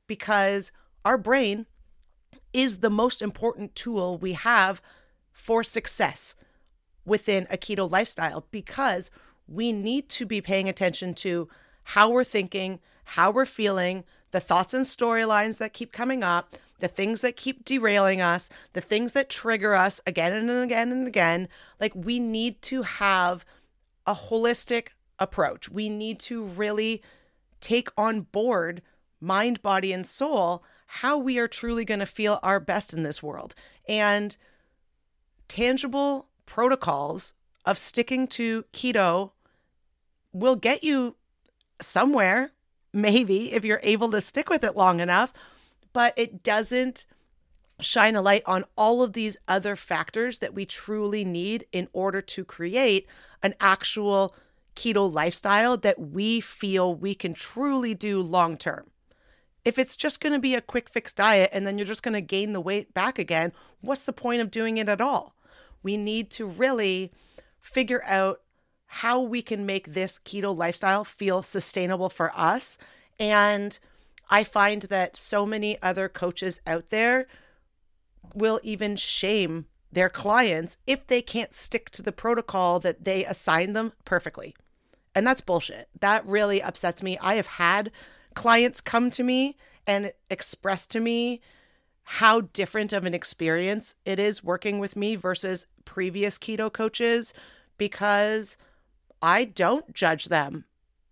Because 0.07 0.72
our 1.05 1.18
brain 1.18 1.66
is 2.53 2.79
the 2.79 2.90
most 2.90 3.22
important 3.22 3.75
tool 3.75 4.18
we 4.18 4.35
have 4.35 4.83
for 5.33 5.62
success 5.62 6.35
within 7.05 7.46
a 7.51 7.57
keto 7.57 7.90
lifestyle 7.90 8.46
because 8.51 9.11
we 9.48 9.72
need 9.72 10.09
to 10.09 10.27
be 10.27 10.40
paying 10.40 10.68
attention 10.68 11.14
to 11.14 11.48
how 11.83 12.09
we're 12.09 12.25
thinking, 12.25 12.79
how 13.05 13.31
we're 13.31 13.46
feeling, 13.46 14.05
the 14.31 14.40
thoughts 14.40 14.72
and 14.72 14.87
storylines 14.87 15.59
that 15.59 15.72
keep 15.72 15.92
coming 15.92 16.22
up, 16.22 16.57
the 16.79 16.88
things 16.88 17.20
that 17.20 17.37
keep 17.37 17.64
derailing 17.64 18.20
us, 18.20 18.48
the 18.72 18.81
things 18.81 19.12
that 19.12 19.29
trigger 19.29 19.75
us 19.75 20.01
again 20.07 20.33
and 20.33 20.51
again 20.51 20.92
and 20.92 21.07
again. 21.07 21.48
Like, 21.81 21.92
we 21.94 22.18
need 22.18 22.62
to 22.62 22.83
have 22.83 23.44
a 24.07 24.15
holistic 24.15 24.88
approach. 25.19 25.69
We 25.69 25.88
need 25.88 26.19
to 26.21 26.45
really 26.45 27.03
take 27.61 27.88
on 27.97 28.23
board 28.23 28.83
mind, 29.21 29.62
body, 29.62 29.93
and 29.93 30.05
soul 30.05 30.65
how 30.87 31.17
we 31.17 31.38
are 31.38 31.49
truly 31.49 31.85
going 31.85 32.01
to 32.01 32.07
feel 32.07 32.38
our 32.43 32.61
best 32.61 32.93
in 32.93 33.03
this 33.03 33.23
world. 33.23 33.55
And 33.88 34.37
tangible 35.49 36.29
protocols 36.45 37.33
of 37.65 37.79
sticking 37.79 38.27
to 38.27 38.65
keto 38.73 39.31
will 40.33 40.57
get 40.57 40.83
you 40.83 41.17
somewhere, 41.81 42.53
maybe, 42.93 43.53
if 43.53 43.65
you're 43.65 43.81
able 43.83 44.11
to 44.11 44.21
stick 44.21 44.51
with 44.51 44.65
it 44.65 44.77
long 44.77 45.01
enough, 45.01 45.33
but 45.93 46.15
it 46.17 46.43
doesn't 46.43 47.07
shine 47.81 48.17
a 48.17 48.23
light 48.23 48.43
on 48.47 48.65
all 48.77 49.03
of 49.03 49.12
these 49.12 49.37
other 49.49 49.77
factors 49.77 50.38
that 50.41 50.55
we 50.55 50.65
truly 50.65 51.25
need 51.25 51.67
in 51.73 51.88
order 51.93 52.21
to 52.21 52.45
create 52.45 53.07
an 53.42 53.55
actual 53.61 54.35
keto 54.74 55.11
lifestyle 55.12 55.76
that 55.76 55.98
we 55.98 56.40
feel 56.40 56.94
we 56.94 57.14
can 57.14 57.35
truly 57.35 57.94
do 57.94 58.20
long 58.20 58.57
term. 58.57 58.90
If 59.64 59.78
it's 59.78 59.96
just 59.96 60.20
going 60.20 60.33
to 60.33 60.38
be 60.38 60.55
a 60.55 60.61
quick 60.61 60.88
fix 60.88 61.12
diet 61.12 61.50
and 61.52 61.66
then 61.66 61.78
you're 61.78 61.87
just 61.87 62.02
going 62.02 62.14
to 62.14 62.20
gain 62.20 62.52
the 62.52 62.61
weight 62.61 62.92
back 62.94 63.18
again, 63.18 63.52
what's 63.81 64.05
the 64.05 64.12
point 64.12 64.40
of 64.40 64.50
doing 64.50 64.78
it 64.78 64.88
at 64.88 65.00
all? 65.00 65.37
We 65.83 65.96
need 65.96 66.31
to 66.33 66.46
really 66.46 67.12
figure 67.61 68.02
out 68.05 68.40
how 68.87 69.20
we 69.20 69.40
can 69.40 69.64
make 69.64 69.94
this 69.94 70.18
keto 70.18 70.57
lifestyle 70.57 71.05
feel 71.05 71.42
sustainable 71.42 72.09
for 72.09 72.31
us. 72.35 72.76
And 73.18 73.78
I 74.28 74.44
find 74.44 74.83
that 74.83 75.16
so 75.16 75.46
many 75.46 75.81
other 75.81 76.09
coaches 76.09 76.61
out 76.66 76.90
there 76.90 77.26
will 78.35 78.61
even 78.62 78.96
shame 78.96 79.66
their 79.92 80.09
clients 80.09 80.76
if 80.87 81.07
they 81.07 81.22
can't 81.22 81.55
stick 81.55 81.90
to 81.90 82.02
the 82.02 82.12
protocol 82.12 82.81
that 82.81 83.05
they 83.05 83.24
assign 83.24 83.74
them 83.74 83.92
perfectly. 84.05 84.57
And 85.14 85.26
that's 85.26 85.42
bullshit. 85.42 85.88
That 86.00 86.26
really 86.26 86.62
upsets 86.62 87.02
me. 87.02 87.18
I 87.20 87.35
have 87.35 87.46
had 87.46 87.92
clients 88.35 88.81
come 88.81 89.11
to 89.12 89.22
me 89.22 89.57
and 89.87 90.12
express 90.31 90.87
to 90.88 91.00
me 91.00 91.40
how 92.05 92.40
different 92.40 92.92
of 92.92 93.05
an 93.05 93.14
experience 93.14 93.94
it 94.05 94.18
is 94.18 94.42
working 94.42 94.78
with 94.78 94.96
me 94.96 95.14
versus 95.14 95.66
previous 95.85 96.38
keto 96.38 96.72
coaches 96.72 97.35
because 97.78 98.57
I 99.20 99.44
don't 99.44 99.92
judge 99.94 100.26
them 100.26 100.64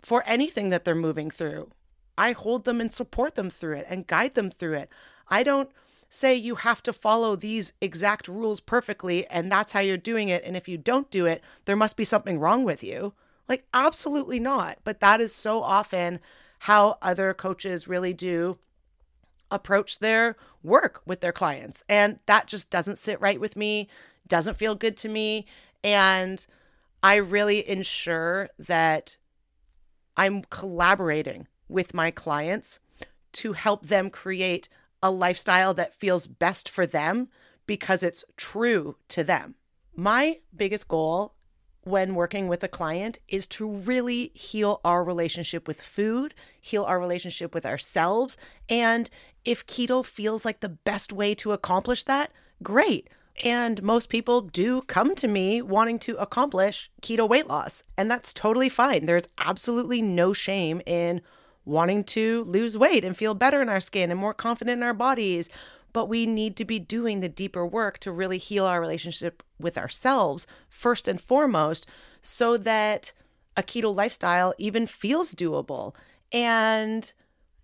for 0.02 0.24
anything 0.26 0.70
that 0.70 0.84
they're 0.84 0.94
moving 0.94 1.30
through. 1.30 1.70
I 2.16 2.32
hold 2.32 2.64
them 2.64 2.80
and 2.80 2.92
support 2.92 3.34
them 3.34 3.50
through 3.50 3.76
it 3.76 3.86
and 3.88 4.06
guide 4.06 4.34
them 4.34 4.50
through 4.50 4.74
it. 4.74 4.90
I 5.28 5.42
don't 5.42 5.70
say 6.10 6.34
you 6.34 6.56
have 6.56 6.82
to 6.82 6.92
follow 6.92 7.36
these 7.36 7.72
exact 7.80 8.28
rules 8.28 8.60
perfectly 8.60 9.26
and 9.28 9.50
that's 9.50 9.72
how 9.72 9.80
you're 9.80 9.96
doing 9.96 10.28
it. 10.28 10.42
And 10.44 10.56
if 10.56 10.68
you 10.68 10.76
don't 10.76 11.10
do 11.10 11.24
it, 11.24 11.40
there 11.64 11.76
must 11.76 11.96
be 11.96 12.04
something 12.04 12.38
wrong 12.38 12.64
with 12.64 12.82
you. 12.84 13.14
Like, 13.48 13.64
absolutely 13.72 14.40
not. 14.40 14.78
But 14.84 15.00
that 15.00 15.20
is 15.20 15.32
so 15.34 15.62
often 15.62 16.20
how 16.60 16.98
other 17.00 17.32
coaches 17.32 17.88
really 17.88 18.12
do 18.12 18.58
approach 19.50 20.00
their 20.00 20.36
work 20.62 21.00
with 21.06 21.20
their 21.20 21.32
clients. 21.32 21.82
And 21.88 22.18
that 22.26 22.48
just 22.48 22.70
doesn't 22.70 22.98
sit 22.98 23.20
right 23.20 23.40
with 23.40 23.56
me, 23.56 23.88
doesn't 24.26 24.56
feel 24.56 24.74
good 24.74 24.96
to 24.98 25.08
me. 25.08 25.46
And 25.82 26.44
I 27.02 27.16
really 27.16 27.68
ensure 27.68 28.50
that 28.58 29.16
I'm 30.16 30.42
collaborating 30.50 31.46
with 31.68 31.94
my 31.94 32.10
clients 32.10 32.80
to 33.32 33.52
help 33.52 33.86
them 33.86 34.10
create 34.10 34.68
a 35.02 35.10
lifestyle 35.10 35.74
that 35.74 35.94
feels 35.94 36.26
best 36.26 36.68
for 36.68 36.86
them 36.86 37.28
because 37.66 38.02
it's 38.02 38.24
true 38.36 38.96
to 39.08 39.24
them. 39.24 39.54
My 39.94 40.38
biggest 40.54 40.88
goal 40.88 41.34
when 41.82 42.14
working 42.14 42.46
with 42.46 42.62
a 42.62 42.68
client 42.68 43.18
is 43.28 43.46
to 43.46 43.66
really 43.66 44.32
heal 44.34 44.80
our 44.84 45.02
relationship 45.02 45.66
with 45.66 45.80
food, 45.80 46.34
heal 46.60 46.84
our 46.84 47.00
relationship 47.00 47.54
with 47.54 47.64
ourselves. 47.64 48.36
And 48.68 49.08
if 49.44 49.66
keto 49.66 50.04
feels 50.04 50.44
like 50.44 50.60
the 50.60 50.68
best 50.68 51.12
way 51.12 51.34
to 51.36 51.52
accomplish 51.52 52.04
that, 52.04 52.32
great. 52.62 53.08
And 53.44 53.82
most 53.82 54.10
people 54.10 54.42
do 54.42 54.82
come 54.82 55.14
to 55.14 55.28
me 55.28 55.62
wanting 55.62 55.98
to 56.00 56.16
accomplish 56.16 56.90
keto 57.00 57.26
weight 57.28 57.46
loss, 57.46 57.82
and 57.96 58.10
that's 58.10 58.34
totally 58.34 58.68
fine. 58.68 59.06
There's 59.06 59.28
absolutely 59.38 60.02
no 60.02 60.32
shame 60.32 60.82
in 60.84 61.22
wanting 61.70 62.04
to 62.04 62.44
lose 62.44 62.76
weight 62.76 63.04
and 63.04 63.16
feel 63.16 63.34
better 63.34 63.62
in 63.62 63.68
our 63.68 63.80
skin 63.80 64.10
and 64.10 64.20
more 64.20 64.34
confident 64.34 64.78
in 64.78 64.82
our 64.82 64.94
bodies 64.94 65.48
but 65.92 66.06
we 66.06 66.26
need 66.26 66.56
to 66.56 66.64
be 66.64 66.78
doing 66.78 67.20
the 67.20 67.28
deeper 67.28 67.66
work 67.66 67.98
to 67.98 68.12
really 68.12 68.38
heal 68.38 68.64
our 68.64 68.80
relationship 68.80 69.42
with 69.58 69.76
ourselves 69.76 70.46
first 70.68 71.08
and 71.08 71.20
foremost 71.20 71.86
so 72.22 72.56
that 72.56 73.12
a 73.56 73.62
keto 73.62 73.94
lifestyle 73.94 74.54
even 74.58 74.86
feels 74.86 75.34
doable. 75.34 75.94
And 76.32 77.12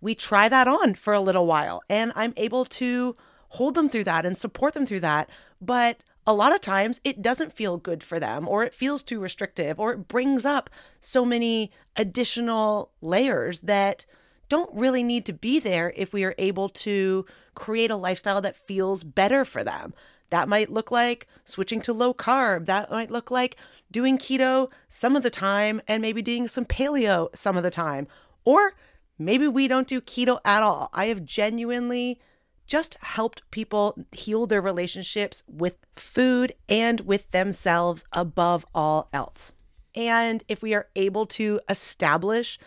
we 0.01 0.13
try 0.13 0.49
that 0.49 0.67
on 0.67 0.95
for 0.95 1.13
a 1.13 1.21
little 1.21 1.47
while, 1.47 1.81
and 1.89 2.11
I'm 2.15 2.33
able 2.37 2.65
to 2.65 3.15
hold 3.49 3.75
them 3.75 3.89
through 3.89 4.03
that 4.03 4.25
and 4.25 4.37
support 4.37 4.73
them 4.73 4.85
through 4.85 4.99
that. 5.01 5.29
But 5.61 6.03
a 6.27 6.33
lot 6.33 6.53
of 6.53 6.59
times 6.59 6.99
it 7.05 7.21
doesn't 7.21 7.53
feel 7.53 7.77
good 7.77 8.03
for 8.03 8.19
them, 8.19 8.47
or 8.47 8.65
it 8.65 8.73
feels 8.73 9.01
too 9.01 9.19
restrictive, 9.19 9.79
or 9.79 9.93
it 9.93 10.07
brings 10.09 10.45
up 10.45 10.69
so 10.99 11.23
many 11.23 11.71
additional 11.95 12.91
layers 13.01 13.61
that 13.61 14.05
don't 14.49 14.69
really 14.73 15.03
need 15.03 15.25
to 15.25 15.33
be 15.33 15.59
there 15.59 15.93
if 15.95 16.11
we 16.11 16.25
are 16.25 16.35
able 16.37 16.67
to 16.67 17.25
create 17.55 17.89
a 17.89 17.95
lifestyle 17.95 18.41
that 18.41 18.67
feels 18.67 19.05
better 19.05 19.45
for 19.45 19.63
them. 19.63 19.93
That 20.29 20.49
might 20.49 20.69
look 20.69 20.91
like 20.91 21.27
switching 21.45 21.81
to 21.81 21.93
low 21.93 22.13
carb. 22.13 22.65
That 22.65 22.91
might 22.91 23.09
look 23.09 23.31
like 23.31 23.55
doing 23.89 24.17
keto 24.17 24.69
some 24.89 25.15
of 25.15 25.23
the 25.23 25.29
time 25.29 25.81
and 25.87 26.01
maybe 26.01 26.21
doing 26.21 26.49
some 26.49 26.65
paleo 26.65 27.33
some 27.33 27.55
of 27.55 27.63
the 27.63 27.71
time. 27.71 28.07
Or 28.43 28.73
maybe 29.17 29.47
we 29.47 29.69
don't 29.69 29.87
do 29.87 30.01
keto 30.01 30.39
at 30.43 30.63
all. 30.63 30.89
I 30.93 31.05
have 31.05 31.23
genuinely 31.23 32.19
just 32.67 32.97
helped 33.01 33.49
people 33.49 33.97
heal 34.11 34.45
their 34.45 34.61
relationships 34.61 35.43
with 35.47 35.77
food 35.95 36.53
and 36.69 37.01
with 37.01 37.31
themselves 37.31 38.03
above 38.11 38.65
all 38.75 39.09
else. 39.13 39.53
And 39.95 40.43
if 40.47 40.61
we 40.61 40.73
are 40.75 40.87
able 40.95 41.25
to 41.27 41.59
establish 41.69 42.59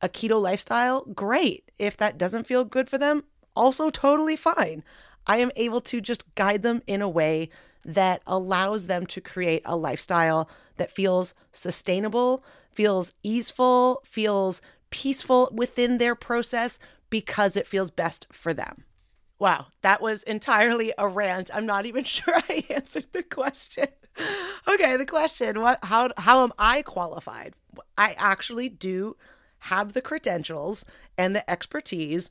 a 0.00 0.08
keto 0.08 0.40
lifestyle, 0.40 1.02
great. 1.14 1.70
If 1.78 1.96
that 1.98 2.16
doesn't 2.16 2.46
feel 2.46 2.64
good 2.64 2.88
for 2.88 2.98
them, 2.98 3.24
also 3.54 3.90
totally 3.90 4.36
fine. 4.36 4.82
I 5.26 5.36
am 5.36 5.52
able 5.56 5.80
to 5.82 6.00
just 6.00 6.34
guide 6.34 6.62
them 6.62 6.82
in 6.86 7.02
a 7.02 7.08
way 7.08 7.50
that 7.84 8.22
allows 8.26 8.86
them 8.86 9.06
to 9.06 9.20
create 9.20 9.62
a 9.64 9.76
lifestyle 9.76 10.48
that 10.76 10.90
feels 10.90 11.34
sustainable, 11.52 12.44
feels 12.72 13.12
easeful, 13.22 14.02
feels 14.04 14.62
peaceful 14.90 15.50
within 15.52 15.98
their 15.98 16.14
process 16.14 16.78
because 17.10 17.56
it 17.56 17.66
feels 17.66 17.90
best 17.90 18.26
for 18.32 18.54
them. 18.54 18.84
Wow, 19.42 19.66
that 19.80 20.00
was 20.00 20.22
entirely 20.22 20.92
a 20.96 21.08
rant. 21.08 21.50
I'm 21.52 21.66
not 21.66 21.84
even 21.84 22.04
sure 22.16 22.32
I 22.32 22.64
answered 22.70 23.08
the 23.10 23.24
question. 23.24 23.88
okay, 24.68 24.96
the 24.96 25.04
question, 25.04 25.60
what 25.60 25.80
how 25.82 26.10
how 26.16 26.44
am 26.44 26.52
I 26.60 26.82
qualified? 26.82 27.54
I 27.98 28.14
actually 28.18 28.68
do 28.68 29.16
have 29.58 29.94
the 29.94 30.00
credentials 30.00 30.84
and 31.18 31.34
the 31.34 31.50
expertise, 31.50 32.30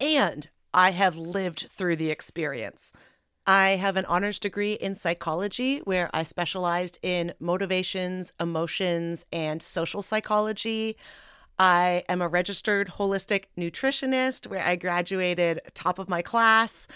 and 0.00 0.48
I 0.72 0.92
have 0.92 1.18
lived 1.18 1.66
through 1.68 1.96
the 1.96 2.10
experience. 2.10 2.90
I 3.46 3.76
have 3.76 3.98
an 3.98 4.06
honors 4.06 4.38
degree 4.38 4.72
in 4.72 4.94
psychology 4.94 5.80
where 5.80 6.08
I 6.14 6.22
specialized 6.22 6.98
in 7.02 7.34
motivations, 7.38 8.32
emotions, 8.40 9.26
and 9.30 9.60
social 9.60 10.00
psychology. 10.00 10.96
I 11.58 12.04
am 12.08 12.20
a 12.20 12.28
registered 12.28 12.88
holistic 12.98 13.44
nutritionist 13.56 14.48
where 14.48 14.64
I 14.64 14.76
graduated 14.76 15.60
top 15.72 15.98
of 15.98 16.08
my 16.08 16.22
class. 16.22 16.88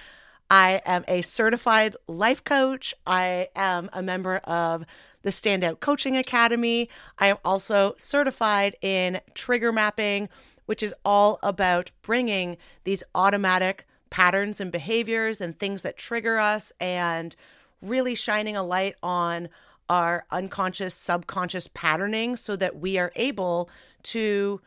I 0.51 0.81
am 0.85 1.05
a 1.07 1.23
certified 1.23 1.95
life 2.07 2.43
coach. 2.43 2.95
I 3.07 3.49
am 3.55 3.91
a 3.93 4.03
member 4.03 4.39
of 4.39 4.85
the 5.23 5.31
Standout 5.31 5.81
Coaching 5.81 6.17
Academy. 6.17 6.89
I 7.19 7.29
am 7.29 7.37
also 7.45 7.95
certified 7.99 8.77
in 8.81 9.21
trigger 9.35 9.73
mapping, 9.73 10.29
which 10.67 10.83
is 10.83 10.95
all 11.05 11.39
about 11.43 11.91
bringing 12.03 12.57
these 12.85 13.03
automatic 13.15 13.87
patterns 14.11 14.61
and 14.61 14.73
behaviors 14.73 15.41
and 15.41 15.59
things 15.59 15.83
that 15.83 15.97
trigger 15.97 16.39
us 16.39 16.73
and 16.81 17.37
really 17.83 18.15
shining 18.15 18.57
a 18.57 18.63
light 18.63 18.97
on 19.03 19.49
our 19.89 20.27
unconscious, 20.31 20.95
subconscious 20.95 21.69
patterning 21.75 22.37
so 22.37 22.57
that 22.57 22.77
we 22.79 22.99
are 22.99 23.13
able 23.17 23.71
to 24.03 24.61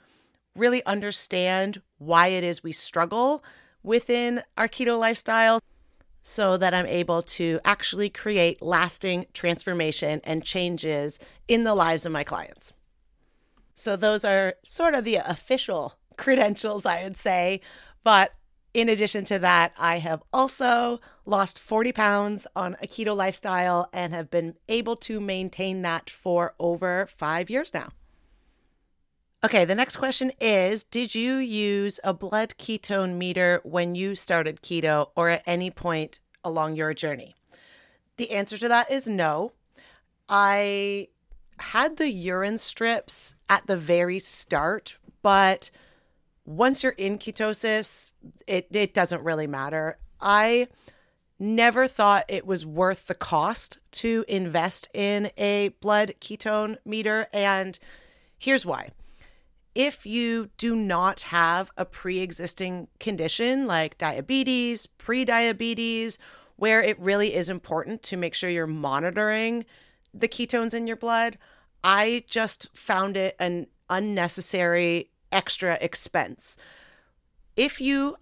really 0.55 0.83
understand 0.85 1.81
why 1.97 2.27
it 2.27 2.43
is 2.43 2.63
we 2.63 2.71
struggle 2.71 3.43
within 3.83 4.43
our 4.57 4.67
keto 4.67 4.99
lifestyle 4.99 5.61
so 6.21 6.57
that 6.57 6.73
I'm 6.73 6.85
able 6.85 7.21
to 7.23 7.59
actually 7.65 8.09
create 8.09 8.61
lasting 8.61 9.25
transformation 9.33 10.21
and 10.23 10.43
changes 10.43 11.17
in 11.47 11.63
the 11.63 11.73
lives 11.73 12.05
of 12.05 12.11
my 12.11 12.23
clients. 12.23 12.73
So, 13.73 13.95
those 13.95 14.23
are 14.23 14.55
sort 14.63 14.93
of 14.93 15.03
the 15.03 15.15
official 15.15 15.95
credentials, 16.17 16.85
I 16.85 17.03
would 17.03 17.17
say. 17.17 17.61
But 18.03 18.33
in 18.73 18.87
addition 18.87 19.25
to 19.25 19.39
that, 19.39 19.73
I 19.77 19.97
have 19.97 20.23
also 20.31 21.01
lost 21.25 21.59
40 21.59 21.91
pounds 21.91 22.47
on 22.55 22.75
a 22.81 22.87
keto 22.87 23.15
lifestyle 23.15 23.89
and 23.91 24.13
have 24.13 24.29
been 24.29 24.55
able 24.69 24.95
to 24.97 25.19
maintain 25.19 25.81
that 25.81 26.09
for 26.09 26.53
over 26.59 27.07
five 27.07 27.49
years 27.49 27.73
now. 27.73 27.89
Okay, 29.43 29.65
the 29.65 29.75
next 29.75 29.97
question 29.97 30.31
is 30.39 30.83
Did 30.83 31.15
you 31.15 31.37
use 31.37 31.99
a 32.03 32.13
blood 32.13 32.53
ketone 32.57 33.17
meter 33.17 33.59
when 33.63 33.95
you 33.95 34.15
started 34.15 34.61
keto 34.61 35.09
or 35.15 35.29
at 35.29 35.43
any 35.45 35.71
point 35.71 36.19
along 36.43 36.75
your 36.75 36.93
journey? 36.93 37.35
The 38.17 38.31
answer 38.31 38.57
to 38.59 38.67
that 38.67 38.91
is 38.91 39.07
no. 39.07 39.51
I 40.29 41.09
had 41.57 41.97
the 41.97 42.11
urine 42.11 42.57
strips 42.57 43.35
at 43.49 43.67
the 43.67 43.77
very 43.77 44.19
start, 44.19 44.97
but 45.21 45.71
once 46.45 46.83
you're 46.83 46.93
in 46.93 47.17
ketosis, 47.17 48.11
it, 48.47 48.67
it 48.71 48.93
doesn't 48.93 49.23
really 49.23 49.47
matter. 49.47 49.97
I 50.19 50.67
never 51.39 51.87
thought 51.87 52.25
it 52.27 52.45
was 52.45 52.65
worth 52.65 53.07
the 53.07 53.15
cost 53.15 53.79
to 53.91 54.23
invest 54.27 54.87
in 54.93 55.31
a 55.37 55.69
blood 55.81 56.13
ketone 56.21 56.77
meter. 56.85 57.27
And 57.33 57.77
here's 58.37 58.65
why. 58.65 58.91
If 59.73 60.05
you 60.05 60.49
do 60.57 60.75
not 60.75 61.21
have 61.21 61.71
a 61.77 61.85
pre 61.85 62.19
existing 62.19 62.89
condition 62.99 63.67
like 63.67 63.97
diabetes, 63.97 64.85
pre 64.85 65.25
diabetes, 65.25 66.19
where 66.57 66.81
it 66.81 66.99
really 66.99 67.33
is 67.33 67.49
important 67.49 68.03
to 68.03 68.17
make 68.17 68.35
sure 68.35 68.49
you're 68.49 68.67
monitoring 68.67 69.65
the 70.13 70.27
ketones 70.27 70.73
in 70.73 70.87
your 70.87 70.97
blood, 70.97 71.37
I 71.83 72.23
just 72.27 72.67
found 72.73 73.15
it 73.15 73.35
an 73.39 73.67
unnecessary 73.89 75.10
extra 75.31 75.77
expense. 75.81 76.57
If 77.55 77.81
you 77.81 78.17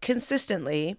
consistently 0.00 0.96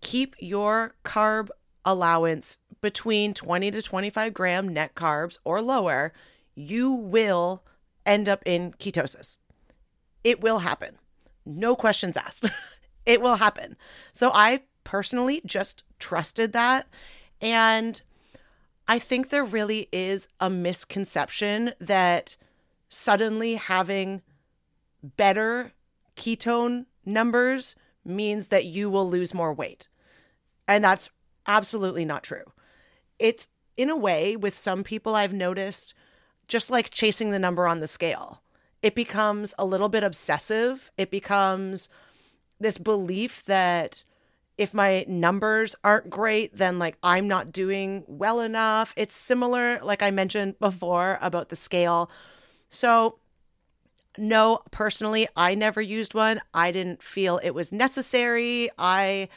keep 0.00 0.34
your 0.38 0.94
carb 1.04 1.48
allowance 1.84 2.58
between 2.80 3.34
20 3.34 3.70
to 3.70 3.82
25 3.82 4.34
gram 4.34 4.68
net 4.68 4.94
carbs 4.94 5.38
or 5.44 5.62
lower, 5.62 6.12
you 6.54 6.92
will 6.92 7.64
end 8.04 8.28
up 8.28 8.42
in 8.44 8.72
ketosis. 8.72 9.38
It 10.22 10.40
will 10.40 10.60
happen. 10.60 10.98
No 11.46 11.76
questions 11.76 12.16
asked. 12.16 12.48
it 13.06 13.20
will 13.20 13.36
happen. 13.36 13.76
So 14.12 14.30
I 14.32 14.62
personally 14.84 15.40
just 15.44 15.82
trusted 15.98 16.52
that. 16.52 16.86
And 17.40 18.00
I 18.86 18.98
think 18.98 19.28
there 19.28 19.44
really 19.44 19.88
is 19.92 20.28
a 20.40 20.50
misconception 20.50 21.72
that 21.80 22.36
suddenly 22.88 23.54
having 23.54 24.22
better 25.16 25.72
ketone 26.16 26.86
numbers 27.04 27.76
means 28.04 28.48
that 28.48 28.64
you 28.64 28.90
will 28.90 29.08
lose 29.08 29.34
more 29.34 29.52
weight. 29.52 29.88
And 30.66 30.82
that's 30.82 31.10
absolutely 31.46 32.04
not 32.04 32.22
true. 32.22 32.44
It's 33.18 33.48
in 33.76 33.90
a 33.90 33.96
way, 33.96 34.36
with 34.36 34.54
some 34.54 34.84
people 34.84 35.14
I've 35.14 35.32
noticed, 35.32 35.94
just 36.46 36.70
like 36.70 36.90
chasing 36.90 37.30
the 37.30 37.38
number 37.38 37.66
on 37.66 37.80
the 37.80 37.88
scale. 37.88 38.42
It 38.82 38.94
becomes 38.94 39.52
a 39.58 39.64
little 39.64 39.88
bit 39.88 40.04
obsessive. 40.04 40.90
It 40.96 41.10
becomes 41.10 41.88
this 42.60 42.78
belief 42.78 43.44
that 43.46 44.04
if 44.56 44.72
my 44.72 45.04
numbers 45.08 45.74
aren't 45.82 46.10
great, 46.10 46.56
then 46.56 46.78
like 46.78 46.96
I'm 47.02 47.26
not 47.26 47.50
doing 47.50 48.04
well 48.06 48.40
enough. 48.40 48.94
It's 48.96 49.14
similar, 49.14 49.80
like 49.82 50.02
I 50.02 50.10
mentioned 50.10 50.58
before, 50.60 51.18
about 51.20 51.48
the 51.48 51.56
scale. 51.56 52.10
So, 52.68 53.18
no, 54.16 54.60
personally, 54.70 55.26
I 55.36 55.54
never 55.54 55.80
used 55.80 56.14
one. 56.14 56.40
I 56.52 56.70
didn't 56.72 57.02
feel 57.02 57.40
it 57.42 57.50
was 57.50 57.72
necessary. 57.72 58.70
I 58.78 59.28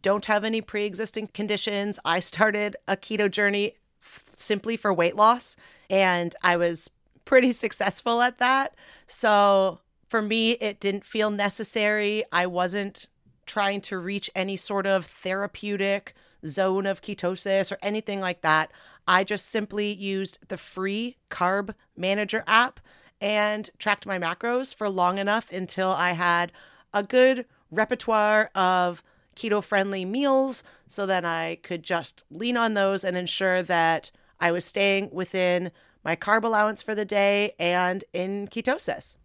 don't 0.00 0.26
have 0.26 0.44
any 0.44 0.60
pre 0.60 0.84
existing 0.84 1.28
conditions. 1.28 1.98
I 2.04 2.20
started 2.20 2.76
a 2.86 2.96
keto 2.96 3.30
journey 3.30 3.74
f- 4.02 4.24
simply 4.32 4.76
for 4.76 4.94
weight 4.94 5.16
loss, 5.16 5.56
and 5.88 6.34
I 6.42 6.56
was 6.56 6.90
pretty 7.24 7.52
successful 7.64 8.22
at 8.22 8.38
that. 8.38 8.74
So 9.06 9.80
for 10.08 10.22
me, 10.22 10.52
it 10.52 10.80
didn't 10.80 11.04
feel 11.04 11.30
necessary. 11.30 12.24
I 12.32 12.46
wasn't 12.46 13.08
trying 13.46 13.80
to 13.80 13.98
reach 13.98 14.30
any 14.34 14.56
sort 14.56 14.86
of 14.86 15.06
therapeutic 15.06 16.14
zone 16.46 16.86
of 16.86 17.02
ketosis 17.02 17.72
or 17.72 17.78
anything 17.82 18.20
like 18.20 18.42
that. 18.42 18.70
I 19.08 19.24
just 19.24 19.48
simply 19.48 19.92
used 19.92 20.38
the 20.48 20.56
free 20.56 21.16
Carb 21.30 21.74
Manager 21.96 22.44
app 22.46 22.80
and 23.20 23.68
tracked 23.78 24.06
my 24.06 24.18
macros 24.18 24.74
for 24.74 24.88
long 24.88 25.18
enough 25.18 25.50
until 25.52 25.90
I 25.90 26.12
had 26.12 26.52
a 26.92 27.02
good 27.02 27.46
repertoire 27.70 28.50
of 28.54 29.02
keto 29.36 29.62
friendly 29.62 30.04
meals 30.04 30.62
so 30.86 31.06
that 31.06 31.24
I 31.24 31.58
could 31.62 31.82
just 31.82 32.24
lean 32.30 32.56
on 32.56 32.74
those 32.74 33.04
and 33.04 33.16
ensure 33.16 33.62
that 33.62 34.10
I 34.40 34.52
was 34.52 34.64
staying 34.64 35.10
within 35.12 35.70
my 36.04 36.16
carb 36.16 36.44
allowance 36.44 36.82
for 36.82 36.94
the 36.94 37.04
day 37.04 37.54
and 37.58 38.04
in 38.12 38.48
ketosis. 38.48 39.16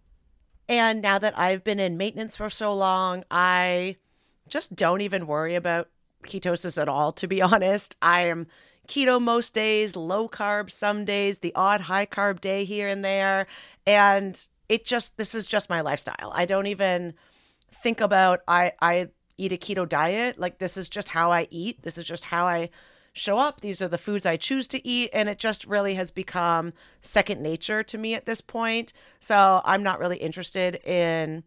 And 0.67 1.01
now 1.01 1.19
that 1.19 1.38
I've 1.38 1.63
been 1.63 1.79
in 1.79 1.97
maintenance 1.97 2.36
for 2.36 2.49
so 2.49 2.73
long, 2.73 3.23
I 3.29 3.97
just 4.47 4.75
don't 4.75 5.01
even 5.01 5.27
worry 5.27 5.55
about 5.55 5.89
ketosis 6.23 6.81
at 6.81 6.89
all, 6.89 7.12
to 7.13 7.27
be 7.27 7.41
honest. 7.41 7.95
I 8.01 8.23
am 8.23 8.47
keto 8.88 9.21
most 9.21 9.54
days, 9.54 9.95
low 9.95 10.28
carb 10.30 10.71
some 10.71 11.06
days, 11.06 11.39
the 11.39 11.54
odd 11.56 11.82
high 11.82 12.06
carb 12.06 12.41
day 12.41 12.65
here 12.65 12.88
and 12.88 13.04
there. 13.04 13.48
And 13.86 14.48
it 14.69 14.86
just, 14.86 15.17
this 15.17 15.36
is 15.36 15.48
just 15.48 15.69
my 15.69 15.82
lifestyle. 15.82 16.32
I 16.34 16.45
don't 16.45 16.67
even 16.67 17.13
think 17.84 18.02
about, 18.02 18.39
I, 18.48 18.74
I 18.82 19.10
eat 19.38 19.52
a 19.52 19.58
keto 19.58 19.88
diet. 19.88 20.39
Like, 20.39 20.58
this 20.58 20.78
is 20.78 20.89
just 20.89 21.10
how 21.10 21.32
I 21.32 21.48
eat. 21.52 21.84
This 21.84 21.98
is 21.98 22.06
just 22.06 22.26
how 22.26 22.48
I 22.48 22.69
show 23.13 23.38
up. 23.38 23.62
These 23.62 23.82
are 23.82 23.88
the 23.88 23.98
foods 23.98 24.26
I 24.26 24.38
choose 24.38 24.67
to 24.69 24.88
eat. 24.88 25.10
And 25.13 25.30
it 25.30 25.39
just 25.39 25.65
really 25.65 25.93
has 25.95 26.12
become 26.12 26.74
second 27.02 27.41
nature 27.41 27.84
to 27.84 27.98
me 27.98 28.15
at 28.15 28.26
this 28.26 28.41
point. 28.41 28.91
So 29.19 29.62
I'm 29.63 29.84
not 29.84 30.00
really 30.00 30.17
interested 30.17 30.76
in 30.86 31.43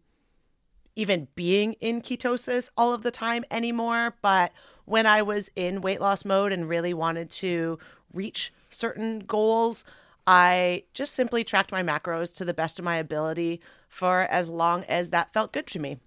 even 0.95 1.27
being 1.35 1.73
in 1.73 2.01
ketosis 2.01 2.69
all 2.75 2.93
of 2.93 3.03
the 3.03 3.11
time 3.11 3.43
anymore. 3.51 4.15
But 4.21 4.51
when 4.89 5.05
I 5.05 5.21
was 5.21 5.51
in 5.55 5.81
weight 5.81 6.01
loss 6.01 6.25
mode 6.25 6.51
and 6.51 6.67
really 6.67 6.93
wanted 6.93 7.29
to 7.31 7.77
reach 8.11 8.51
certain 8.69 9.19
goals, 9.19 9.83
I 10.25 10.83
just 10.93 11.13
simply 11.13 11.43
tracked 11.43 11.71
my 11.71 11.83
macros 11.83 12.35
to 12.37 12.45
the 12.45 12.55
best 12.55 12.79
of 12.79 12.85
my 12.85 12.97
ability 12.97 13.61
for 13.87 14.21
as 14.21 14.47
long 14.47 14.83
as 14.85 15.11
that 15.11 15.31
felt 15.31 15.53
good 15.53 15.67
to 15.67 15.79
me. 15.79 15.99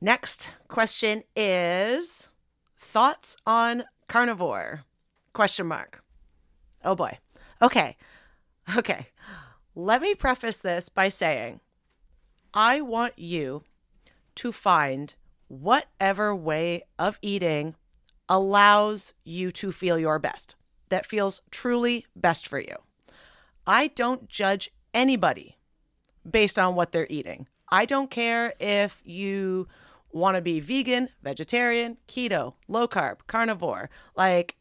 Next 0.00 0.48
question 0.68 1.22
is 1.34 2.30
thoughts 2.78 3.36
on 3.46 3.84
carnivore? 4.08 4.84
Question 5.34 5.66
mark. 5.66 6.02
Oh 6.82 6.94
boy. 6.94 7.18
Okay. 7.60 7.96
Okay. 8.76 9.08
Let 9.74 10.00
me 10.00 10.14
preface 10.14 10.58
this 10.58 10.88
by 10.88 11.10
saying 11.10 11.60
I 12.54 12.80
want 12.80 13.18
you 13.18 13.64
to 14.36 14.50
find 14.50 15.14
whatever 15.48 16.34
way 16.34 16.82
of 16.98 17.18
eating 17.22 17.74
allows 18.28 19.14
you 19.24 19.50
to 19.52 19.72
feel 19.72 19.98
your 19.98 20.18
best, 20.18 20.56
that 20.88 21.06
feels 21.06 21.42
truly 21.50 22.06
best 22.14 22.46
for 22.48 22.58
you. 22.58 22.76
I 23.66 23.88
don't 23.88 24.28
judge 24.28 24.70
anybody 24.94 25.56
based 26.28 26.58
on 26.58 26.74
what 26.74 26.92
they're 26.92 27.06
eating. 27.10 27.46
I 27.70 27.84
don't 27.84 28.10
care 28.10 28.54
if 28.60 29.02
you 29.04 29.68
want 30.12 30.36
to 30.36 30.40
be 30.40 30.60
vegan, 30.60 31.10
vegetarian, 31.22 31.98
keto, 32.08 32.54
low 32.68 32.88
carb, 32.88 33.18
carnivore, 33.26 33.90
like 34.16 34.56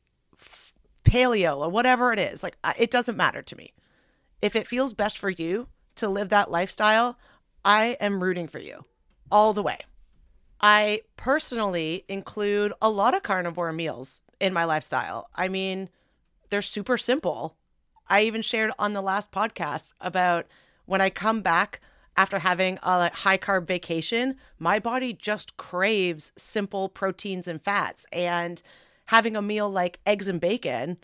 paleo 1.04 1.58
or 1.58 1.70
whatever 1.70 2.12
it 2.12 2.20
is. 2.20 2.44
Like 2.44 2.58
it 2.78 2.92
doesn't 2.92 3.18
matter 3.18 3.42
to 3.42 3.56
me. 3.56 3.74
If 4.42 4.56
it 4.56 4.68
feels 4.68 4.94
best 4.94 5.18
for 5.18 5.30
you 5.30 5.68
to 5.96 6.10
live 6.10 6.30
that 6.30 6.52
lifestyle, 6.52 7.18
I 7.64 7.98
am 8.00 8.22
rooting 8.22 8.48
for 8.48 8.60
you 8.60 8.86
all 9.32 9.54
the 9.54 9.64
way. 9.64 9.80
I 10.62 11.02
personally 11.18 12.06
include 12.08 12.74
a 12.82 12.90
lot 12.90 13.16
of 13.16 13.24
carnivore 13.24 13.74
meals 13.74 14.24
in 14.40 14.54
my 14.54 14.64
lifestyle. 14.64 15.30
I 15.36 15.48
mean, 15.48 15.90
they're 16.50 16.62
super 16.62 16.98
simple. 16.98 17.56
I 18.08 18.24
even 18.24 18.42
shared 18.42 18.72
on 18.80 18.94
the 18.94 19.02
last 19.02 19.32
podcast 19.32 19.94
about 20.00 20.48
when 20.86 21.02
I 21.02 21.10
come 21.10 21.42
back 21.42 21.82
after 22.18 22.40
having 22.40 22.80
a 22.82 23.14
high 23.14 23.38
carb 23.38 23.68
vacation, 23.68 24.38
my 24.58 24.80
body 24.80 25.14
just 25.14 25.58
craves 25.58 26.32
simple 26.38 26.88
proteins 26.88 27.48
and 27.48 27.62
fats. 27.62 28.06
And 28.14 28.62
having 29.08 29.36
a 29.36 29.42
meal 29.42 29.70
like 29.70 30.00
eggs 30.06 30.28
and 30.28 30.40
bacon 30.40 30.98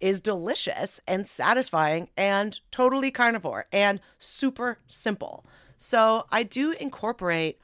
is 0.00 0.20
delicious 0.20 1.00
and 1.06 1.26
satisfying 1.26 2.08
and 2.16 2.60
totally 2.70 3.10
carnivore 3.10 3.66
and 3.72 4.00
super 4.18 4.78
simple. 4.88 5.44
So 5.76 6.26
I 6.30 6.42
do 6.42 6.72
incorporate 6.72 7.58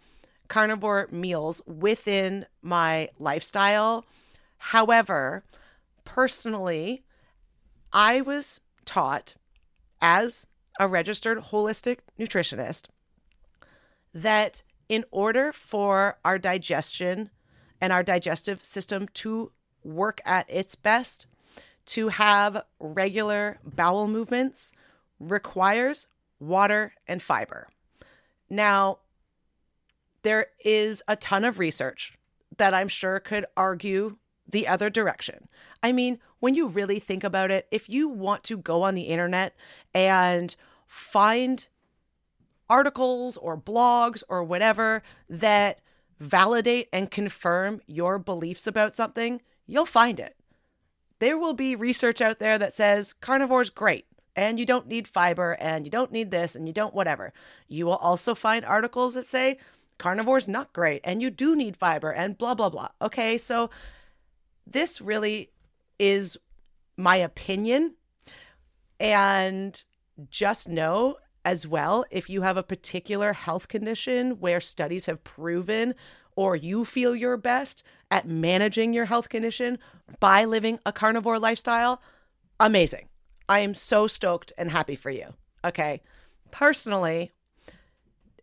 carnivore 0.49 1.09
meals 1.11 1.63
within 1.67 2.47
my 2.63 3.09
lifestyle. 3.19 4.05
However, 4.59 5.45
personally, 6.05 7.03
I 7.93 8.21
was 8.21 8.61
taught 8.85 9.35
as 10.01 10.47
a 10.79 10.87
registered 10.87 11.39
holistic 11.39 11.99
nutritionist, 12.19 12.89
that 14.15 14.63
in 14.89 15.05
order 15.11 15.53
for 15.53 16.19
our 16.25 16.39
digestion 16.39 17.31
and 17.81 17.93
our 17.93 18.03
digestive 18.03 18.65
system 18.65 19.09
to 19.15 19.53
work 19.83 20.21
at 20.25 20.49
its 20.49 20.75
best, 20.75 21.27
to 21.87 22.09
have 22.09 22.63
regular 22.81 23.59
bowel 23.65 24.09
movements 24.09 24.73
requires 25.21 26.09
water 26.41 26.93
and 27.07 27.23
fiber. 27.23 27.69
Now, 28.51 28.99
there 30.27 30.49
is 30.65 31.05
a 31.07 31.15
ton 31.15 31.45
of 31.45 31.61
research 31.61 32.19
that 32.57 32.75
I'm 32.75 32.89
sure 32.89 33.21
could 33.21 33.47
argue 33.57 34.17
the 34.49 34.67
other 34.67 34.91
direction. 34.91 35.47
I 35.85 35.93
mean, 35.93 36.19
when 36.41 36.57
you 36.57 36.67
really 36.67 36.99
think 36.99 37.23
about 37.23 37.53
it, 37.53 37.69
if 37.71 37.89
you 37.89 38.09
want 38.09 38.43
to 38.45 38.57
go 38.57 38.83
on 38.83 38.97
the 38.97 39.03
internet 39.03 39.55
and 39.95 40.57
find 40.89 41.65
articles 42.69 43.37
or 43.37 43.57
blogs 43.57 44.25
or 44.29 44.43
whatever 44.43 45.05
that 45.31 45.81
validate 46.19 46.89
and 46.93 47.09
confirm 47.09 47.81
your 47.87 48.19
beliefs 48.19 48.67
about 48.67 48.97
something, 48.97 49.41
you'll 49.65 49.87
find 49.87 50.19
it. 50.19 50.35
There 51.21 51.39
will 51.39 51.55
be 51.55 51.77
research 51.77 52.21
out 52.21 52.41
there 52.41 52.59
that 52.59 52.75
says 52.75 53.15
carnivore's 53.23 53.71
great 53.71 54.07
and 54.35 54.59
you 54.59 54.67
don't 54.67 54.89
need 54.89 55.07
fiber 55.07 55.53
and 55.61 55.87
you 55.87 55.91
don't 55.91 56.11
need 56.11 56.33
this 56.33 56.57
and 56.57 56.67
you 56.67 56.73
don't 56.73 56.95
whatever. 56.95 57.33
You 57.69 57.87
will 57.87 57.97
also 57.97 58.35
find 58.35 58.65
articles 58.65 59.15
that 59.15 59.27
say 59.27 59.59
carnivore's 59.99 60.49
not 60.49 60.73
great 60.73 61.01
and 61.05 61.23
you 61.23 61.31
do 61.31 61.57
need 61.57 61.77
fiber 61.77 62.11
and 62.11 62.39
blah, 62.39 62.55
blah, 62.55 62.69
blah. 62.69 62.89
Okay, 63.01 63.39
so 63.39 63.71
this 64.67 65.01
really 65.01 65.51
is 65.99 66.37
my 66.97 67.17
opinion. 67.17 67.95
And 68.99 69.83
just 70.31 70.69
know 70.69 71.17
as 71.45 71.67
well 71.67 72.05
if 72.11 72.31
you 72.31 72.43
have 72.43 72.57
a 72.57 72.63
particular 72.63 73.33
health 73.33 73.69
condition 73.69 74.41
where 74.41 74.61
studies 74.61 75.07
have 75.07 75.23
proven 75.23 75.95
or 76.35 76.57
you 76.57 76.85
feel 76.85 77.15
your 77.15 77.37
best 77.37 77.83
at 78.11 78.29
managing 78.29 78.93
your 78.93 79.05
health 79.07 79.29
condition 79.29 79.79
by 80.21 80.45
living 80.45 80.79
a 80.87 80.93
carnivore 80.93 81.39
lifestyle, 81.39 82.01
amazing. 82.61 83.09
I 83.49 83.61
am 83.61 83.75
so 83.75 84.07
stoked 84.07 84.53
and 84.59 84.71
happy 84.71 84.97
for 84.97 85.11
you. 85.11 85.35
Okay. 85.65 86.03
Personally, 86.51 87.33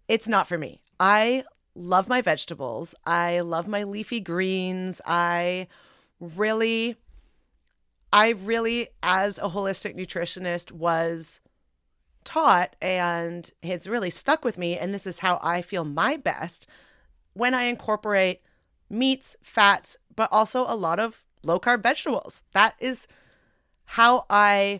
it's 0.07 0.27
not 0.27 0.47
for 0.47 0.57
me. 0.57 0.82
I 1.05 1.43
love 1.75 2.07
my 2.07 2.21
vegetables. 2.21 2.95
I 3.05 3.41
love 3.41 3.67
my 3.67 3.83
leafy 3.83 4.21
greens. 4.21 5.01
I 5.05 5.67
really, 6.21 6.95
I 8.13 8.29
really, 8.29 8.87
as 9.03 9.37
a 9.37 9.49
holistic 9.49 9.97
nutritionist, 9.97 10.71
was 10.71 11.41
taught 12.23 12.77
and 12.81 13.51
it's 13.61 13.85
really 13.85 14.09
stuck 14.09 14.45
with 14.45 14.57
me. 14.57 14.77
And 14.77 14.93
this 14.93 15.05
is 15.05 15.19
how 15.19 15.41
I 15.43 15.61
feel 15.61 15.83
my 15.83 16.15
best 16.15 16.67
when 17.33 17.53
I 17.53 17.63
incorporate 17.63 18.39
meats, 18.89 19.35
fats, 19.41 19.97
but 20.15 20.29
also 20.31 20.63
a 20.65 20.77
lot 20.77 21.01
of 21.01 21.25
low 21.43 21.59
carb 21.59 21.83
vegetables. 21.83 22.43
That 22.53 22.75
is 22.79 23.09
how 23.83 24.25
I 24.29 24.79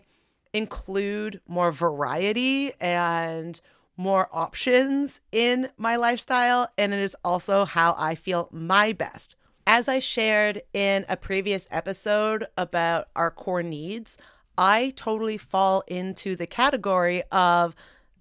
include 0.54 1.42
more 1.46 1.70
variety 1.70 2.72
and 2.80 3.60
more 3.96 4.28
options 4.32 5.20
in 5.32 5.70
my 5.76 5.96
lifestyle. 5.96 6.68
And 6.76 6.92
it 6.92 7.00
is 7.00 7.16
also 7.24 7.64
how 7.64 7.94
I 7.98 8.14
feel 8.14 8.48
my 8.52 8.92
best. 8.92 9.36
As 9.66 9.88
I 9.88 9.98
shared 9.98 10.62
in 10.72 11.06
a 11.08 11.16
previous 11.16 11.66
episode 11.70 12.46
about 12.58 13.08
our 13.16 13.30
core 13.30 13.62
needs, 13.62 14.18
I 14.58 14.92
totally 14.94 15.38
fall 15.38 15.82
into 15.86 16.36
the 16.36 16.46
category 16.46 17.22
of 17.32 17.74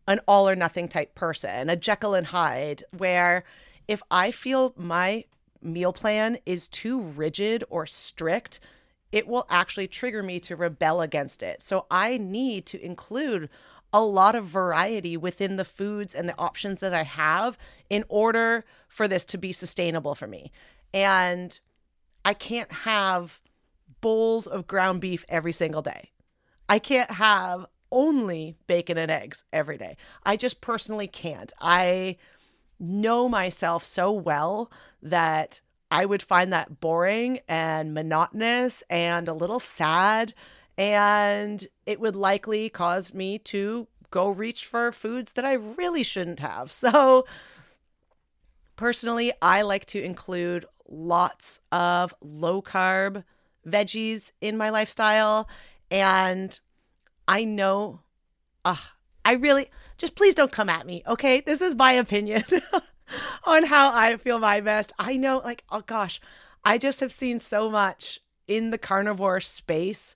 an 0.07 0.19
all 0.27 0.47
or 0.47 0.55
nothing 0.55 0.87
type 0.87 1.15
person, 1.15 1.69
a 1.69 1.75
Jekyll 1.75 2.13
and 2.13 2.27
Hyde, 2.27 2.83
where 2.97 3.43
if 3.87 4.01
I 4.09 4.31
feel 4.31 4.73
my 4.77 5.25
meal 5.61 5.93
plan 5.93 6.37
is 6.45 6.67
too 6.67 7.01
rigid 7.01 7.63
or 7.69 7.85
strict, 7.85 8.59
it 9.11 9.27
will 9.27 9.45
actually 9.49 9.87
trigger 9.87 10.23
me 10.23 10.39
to 10.41 10.55
rebel 10.55 11.01
against 11.01 11.43
it. 11.43 11.63
So 11.63 11.85
I 11.91 12.17
need 12.17 12.65
to 12.67 12.83
include 12.83 13.49
a 13.93 14.01
lot 14.01 14.35
of 14.35 14.45
variety 14.45 15.15
within 15.15 15.55
the 15.55 15.65
foods 15.65 16.15
and 16.15 16.27
the 16.27 16.37
options 16.37 16.79
that 16.79 16.93
I 16.93 17.03
have 17.03 17.57
in 17.89 18.03
order 18.09 18.65
for 18.87 19.07
this 19.07 19.23
to 19.25 19.37
be 19.37 19.51
sustainable 19.51 20.15
for 20.15 20.27
me. 20.27 20.51
And 20.93 21.57
I 22.25 22.33
can't 22.33 22.71
have 22.71 23.39
bowls 24.01 24.47
of 24.47 24.67
ground 24.67 24.99
beef 25.01 25.23
every 25.29 25.53
single 25.53 25.83
day. 25.83 26.11
I 26.67 26.79
can't 26.79 27.11
have 27.11 27.65
only 27.91 28.55
bacon 28.65 28.97
and 28.97 29.11
eggs 29.11 29.43
every 29.53 29.77
day. 29.77 29.95
I 30.23 30.37
just 30.37 30.61
personally 30.61 31.07
can't. 31.07 31.53
I 31.61 32.17
know 32.79 33.29
myself 33.29 33.83
so 33.83 34.11
well 34.11 34.71
that 35.01 35.61
I 35.91 36.05
would 36.05 36.23
find 36.23 36.51
that 36.51 36.79
boring 36.79 37.39
and 37.47 37.93
monotonous 37.93 38.83
and 38.89 39.27
a 39.27 39.33
little 39.33 39.59
sad. 39.59 40.33
And 40.77 41.67
it 41.85 41.99
would 41.99 42.15
likely 42.15 42.69
cause 42.69 43.13
me 43.13 43.37
to 43.39 43.87
go 44.09 44.29
reach 44.29 44.65
for 44.65 44.91
foods 44.91 45.33
that 45.33 45.45
I 45.45 45.53
really 45.53 46.03
shouldn't 46.03 46.39
have. 46.39 46.71
So, 46.83 47.25
personally, 48.75 49.31
I 49.41 49.61
like 49.61 49.85
to 49.87 50.03
include 50.03 50.65
lots 50.89 51.59
of 51.71 52.13
low 52.21 52.61
carb 52.61 53.23
veggies 53.67 54.31
in 54.41 54.57
my 54.57 54.69
lifestyle. 54.69 55.47
And 55.89 56.59
I 57.27 57.45
know, 57.45 58.01
uh, 58.65 58.75
I 59.23 59.33
really, 59.33 59.67
just 59.97 60.15
please 60.15 60.35
don't 60.35 60.51
come 60.51 60.69
at 60.69 60.85
me, 60.85 61.03
okay? 61.07 61.41
This 61.41 61.61
is 61.61 61.75
my 61.75 61.93
opinion. 61.93 62.43
on 63.45 63.63
how 63.63 63.95
I 63.95 64.17
feel 64.17 64.39
my 64.39 64.61
best. 64.61 64.91
I 64.97 65.17
know, 65.17 65.39
like, 65.43 65.63
oh 65.69 65.81
gosh, 65.81 66.19
I 66.63 66.77
just 66.77 66.99
have 66.99 67.11
seen 67.11 67.39
so 67.39 67.69
much 67.69 68.19
in 68.47 68.69
the 68.69 68.77
carnivore 68.77 69.39
space 69.39 70.15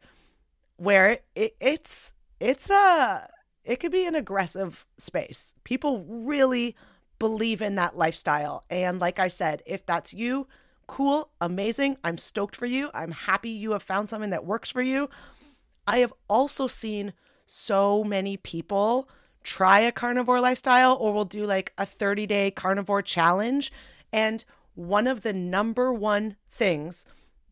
where 0.77 1.19
it, 1.35 1.55
it's 1.59 2.13
it's 2.39 2.69
a 2.69 3.29
it 3.63 3.79
could 3.79 3.91
be 3.91 4.05
an 4.05 4.15
aggressive 4.15 4.85
space. 4.97 5.53
People 5.63 6.05
really 6.07 6.75
believe 7.19 7.61
in 7.61 7.75
that 7.75 7.97
lifestyle. 7.97 8.63
And 8.69 8.99
like 8.99 9.19
I 9.19 9.27
said, 9.27 9.61
if 9.65 9.85
that's 9.85 10.13
you, 10.13 10.47
cool, 10.87 11.31
amazing. 11.41 11.97
I'm 12.03 12.17
stoked 12.17 12.55
for 12.55 12.65
you. 12.65 12.89
I'm 12.93 13.11
happy 13.11 13.49
you 13.49 13.71
have 13.71 13.83
found 13.83 14.09
something 14.09 14.29
that 14.29 14.45
works 14.45 14.69
for 14.69 14.81
you. 14.81 15.09
I 15.85 15.97
have 15.97 16.13
also 16.29 16.67
seen 16.67 17.13
so 17.45 18.03
many 18.03 18.37
people 18.37 19.09
try 19.43 19.79
a 19.79 19.91
carnivore 19.91 20.41
lifestyle 20.41 20.95
or 20.99 21.13
we'll 21.13 21.25
do 21.25 21.45
like 21.45 21.73
a 21.77 21.85
30 21.85 22.27
day 22.27 22.51
carnivore 22.51 23.01
challenge. 23.01 23.71
And 24.13 24.43
one 24.75 25.07
of 25.07 25.21
the 25.21 25.33
number 25.33 25.91
one 25.93 26.35
things 26.49 27.05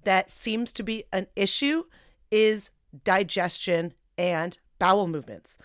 that 0.03 0.29
seems 0.29 0.71
to 0.73 0.83
be 0.83 1.05
an 1.11 1.27
issue 1.35 1.83
is 2.31 2.69
digestion 3.03 3.93
and 4.17 4.57
bowel 4.79 5.07
movements. 5.07 5.57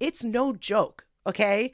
It's 0.00 0.24
no 0.24 0.52
joke, 0.52 1.04
okay? 1.26 1.72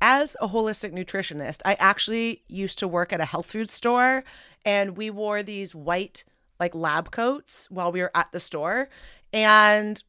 As 0.00 0.36
a 0.40 0.48
holistic 0.48 0.92
nutritionist, 0.92 1.60
I 1.64 1.74
actually 1.74 2.42
used 2.48 2.78
to 2.78 2.88
work 2.88 3.12
at 3.12 3.20
a 3.20 3.26
health 3.26 3.46
food 3.46 3.68
store 3.68 4.24
and 4.64 4.96
we 4.96 5.10
wore 5.10 5.42
these 5.42 5.74
white 5.74 6.24
like 6.58 6.74
lab 6.74 7.10
coats 7.10 7.66
while 7.70 7.92
we 7.92 8.00
were 8.00 8.10
at 8.14 8.32
the 8.32 8.40
store 8.40 8.88
and 9.32 10.02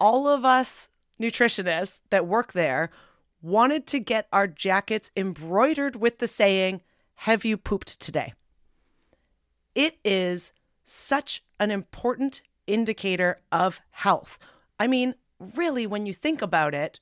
all 0.00 0.28
of 0.28 0.44
us 0.44 0.88
nutritionists 1.20 2.00
that 2.10 2.26
work 2.26 2.52
there 2.52 2.90
wanted 3.42 3.86
to 3.86 4.00
get 4.00 4.28
our 4.32 4.46
jackets 4.46 5.10
embroidered 5.16 5.96
with 5.96 6.18
the 6.18 6.28
saying, 6.28 6.82
Have 7.14 7.44
you 7.44 7.56
pooped 7.56 8.00
today? 8.00 8.34
It 9.74 9.98
is 10.04 10.52
such 10.84 11.44
an 11.60 11.70
important 11.70 12.42
indicator 12.66 13.40
of 13.52 13.80
health. 13.90 14.38
I 14.78 14.86
mean, 14.86 15.14
really, 15.38 15.86
when 15.86 16.06
you 16.06 16.12
think 16.12 16.42
about 16.42 16.74
it, 16.74 17.00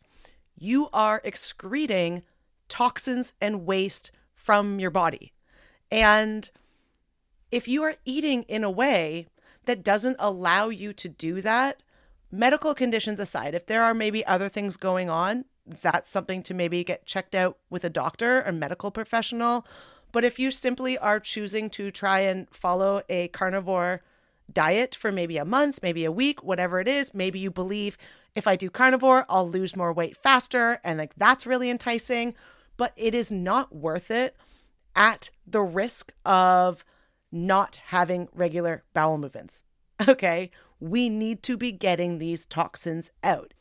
you 0.57 0.89
are 0.93 1.21
excreting 1.25 2.23
toxins 2.69 3.33
and 3.41 3.67
waste 3.67 4.11
from 4.35 4.79
your 4.79 4.91
body. 4.91 5.33
And 5.91 6.49
if 7.51 7.69
you 7.69 7.83
are 7.83 7.97
eating 8.05 8.43
in 8.45 8.65
a 8.65 8.71
way 8.71 9.27
that 9.67 9.85
doesn't 9.85 10.17
allow 10.19 10.69
you 10.69 10.93
to 10.93 11.09
do 11.09 11.41
that, 11.41 11.83
medical 12.31 12.75
conditions 12.75 13.21
aside, 13.21 13.55
if 13.55 13.67
there 13.67 13.83
are 13.83 13.95
maybe 13.95 14.25
other 14.27 14.49
things 14.49 14.77
going 14.77 15.09
on, 15.09 15.45
that's 15.67 16.09
something 16.09 16.43
to 16.43 16.55
maybe 16.55 16.85
get 16.85 17.07
checked 17.07 17.35
out 17.35 17.59
with 17.71 17.85
a 17.85 17.91
doctor 17.91 18.45
or 18.45 18.53
medical 18.53 18.91
professional. 18.91 19.67
But 20.13 20.25
if 20.25 20.39
you 20.39 20.51
simply 20.51 20.99
are 20.99 21.19
choosing 21.19 21.71
to 21.71 21.91
try 21.91 22.21
and 22.21 22.49
follow 22.51 23.03
a 23.09 23.29
carnivore 23.29 24.03
diet 24.53 24.95
for 24.95 25.11
maybe 25.11 25.37
a 25.37 25.45
month, 25.45 25.81
maybe 25.83 26.05
a 26.05 26.13
week, 26.13 26.43
whatever 26.43 26.81
it 26.81 26.89
is, 26.89 27.15
maybe 27.15 27.39
you 27.39 27.51
believe 27.51 27.97
if 28.35 28.47
I 28.47 28.57
do 28.57 28.71
carnivore, 28.71 29.25
I'll 29.29 29.49
lose 29.49 29.77
more 29.77 29.93
weight 29.93 30.17
faster. 30.17 30.81
And 30.85 30.99
like 30.99 31.15
that's 31.17 31.47
really 31.47 31.71
enticing, 31.71 32.35
but 32.77 32.93
it 32.97 33.15
is 33.15 33.31
not 33.31 33.75
worth 33.75 34.11
it 34.11 34.37
at 34.97 35.31
the 35.47 35.63
risk 35.63 36.13
of 36.25 36.85
not 37.31 37.81
having 37.87 38.29
regular 38.33 38.85
bowel 38.93 39.19
movements. 39.19 39.65
Okay 40.09 40.51
we 40.85 41.09
need 41.09 41.43
to 41.43 41.57
be 41.57 41.73
getting 41.73 42.19
these 42.19 42.45
toxins 42.45 43.11
out. 43.23 43.55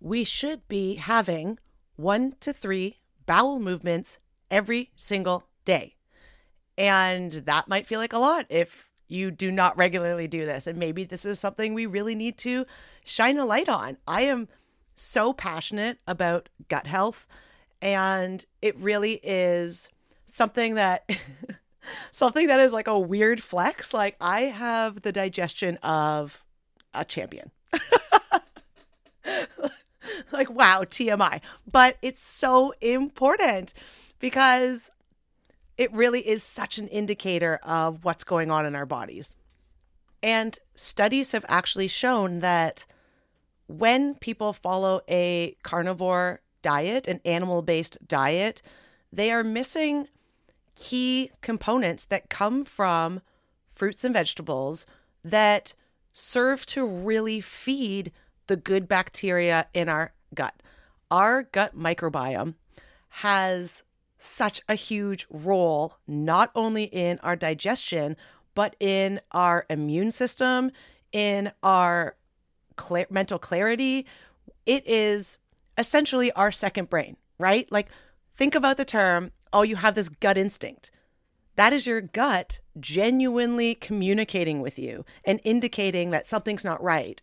We 0.00 0.22
should 0.22 0.68
be 0.68 0.94
having 0.94 1.58
one 1.96 2.36
to 2.38 2.52
three 2.52 3.00
bowel 3.26 3.58
movements 3.58 4.20
every 4.48 4.92
single 4.94 5.48
day. 5.64 5.96
And 6.78 7.32
that 7.32 7.66
might 7.66 7.86
feel 7.86 7.98
like 7.98 8.12
a 8.12 8.18
lot 8.18 8.46
if 8.48 8.91
you 9.12 9.30
do 9.30 9.52
not 9.52 9.76
regularly 9.76 10.26
do 10.26 10.46
this. 10.46 10.66
And 10.66 10.78
maybe 10.78 11.04
this 11.04 11.24
is 11.24 11.38
something 11.38 11.74
we 11.74 11.86
really 11.86 12.14
need 12.14 12.38
to 12.38 12.66
shine 13.04 13.38
a 13.38 13.44
light 13.44 13.68
on. 13.68 13.98
I 14.08 14.22
am 14.22 14.48
so 14.94 15.32
passionate 15.32 15.98
about 16.06 16.48
gut 16.68 16.86
health, 16.86 17.26
and 17.80 18.44
it 18.60 18.76
really 18.78 19.20
is 19.22 19.90
something 20.24 20.74
that 20.76 21.08
something 22.10 22.46
that 22.46 22.60
is 22.60 22.72
like 22.72 22.88
a 22.88 22.98
weird 22.98 23.42
flex. 23.42 23.92
Like 23.92 24.16
I 24.20 24.42
have 24.42 25.02
the 25.02 25.12
digestion 25.12 25.76
of 25.78 26.42
a 26.94 27.04
champion. 27.04 27.50
like, 30.32 30.50
wow, 30.50 30.82
TMI. 30.84 31.40
But 31.70 31.96
it's 32.02 32.22
so 32.22 32.74
important 32.80 33.74
because 34.18 34.90
it 35.82 35.92
really 35.92 36.20
is 36.26 36.44
such 36.44 36.78
an 36.78 36.86
indicator 36.86 37.58
of 37.64 38.04
what's 38.04 38.22
going 38.22 38.52
on 38.52 38.64
in 38.64 38.76
our 38.76 38.86
bodies. 38.86 39.34
And 40.22 40.56
studies 40.76 41.32
have 41.32 41.44
actually 41.48 41.88
shown 41.88 42.38
that 42.38 42.86
when 43.66 44.14
people 44.14 44.52
follow 44.52 45.00
a 45.08 45.56
carnivore 45.64 46.40
diet, 46.62 47.08
an 47.08 47.20
animal 47.24 47.62
based 47.62 47.98
diet, 48.06 48.62
they 49.12 49.32
are 49.32 49.42
missing 49.42 50.06
key 50.76 51.32
components 51.40 52.04
that 52.04 52.30
come 52.30 52.64
from 52.64 53.20
fruits 53.74 54.04
and 54.04 54.14
vegetables 54.14 54.86
that 55.24 55.74
serve 56.12 56.64
to 56.66 56.86
really 56.86 57.40
feed 57.40 58.12
the 58.46 58.56
good 58.56 58.86
bacteria 58.86 59.66
in 59.74 59.88
our 59.88 60.12
gut. 60.32 60.62
Our 61.10 61.42
gut 61.42 61.76
microbiome 61.76 62.54
has 63.08 63.82
such 64.22 64.60
a 64.68 64.74
huge 64.74 65.26
role, 65.30 65.96
not 66.06 66.50
only 66.54 66.84
in 66.84 67.18
our 67.20 67.34
digestion, 67.36 68.16
but 68.54 68.76
in 68.78 69.20
our 69.32 69.66
immune 69.68 70.12
system, 70.12 70.70
in 71.10 71.50
our 71.62 72.16
cl- 72.80 73.06
mental 73.10 73.38
clarity. 73.38 74.06
It 74.64 74.86
is 74.86 75.38
essentially 75.76 76.30
our 76.32 76.52
second 76.52 76.88
brain, 76.88 77.16
right? 77.38 77.70
Like, 77.72 77.88
think 78.34 78.54
about 78.54 78.76
the 78.76 78.84
term, 78.84 79.32
oh, 79.52 79.62
you 79.62 79.76
have 79.76 79.94
this 79.94 80.08
gut 80.08 80.38
instinct. 80.38 80.90
That 81.56 81.72
is 81.72 81.86
your 81.86 82.00
gut 82.00 82.60
genuinely 82.80 83.74
communicating 83.74 84.60
with 84.60 84.78
you 84.78 85.04
and 85.24 85.40
indicating 85.44 86.10
that 86.10 86.26
something's 86.26 86.64
not 86.64 86.82
right. 86.82 87.20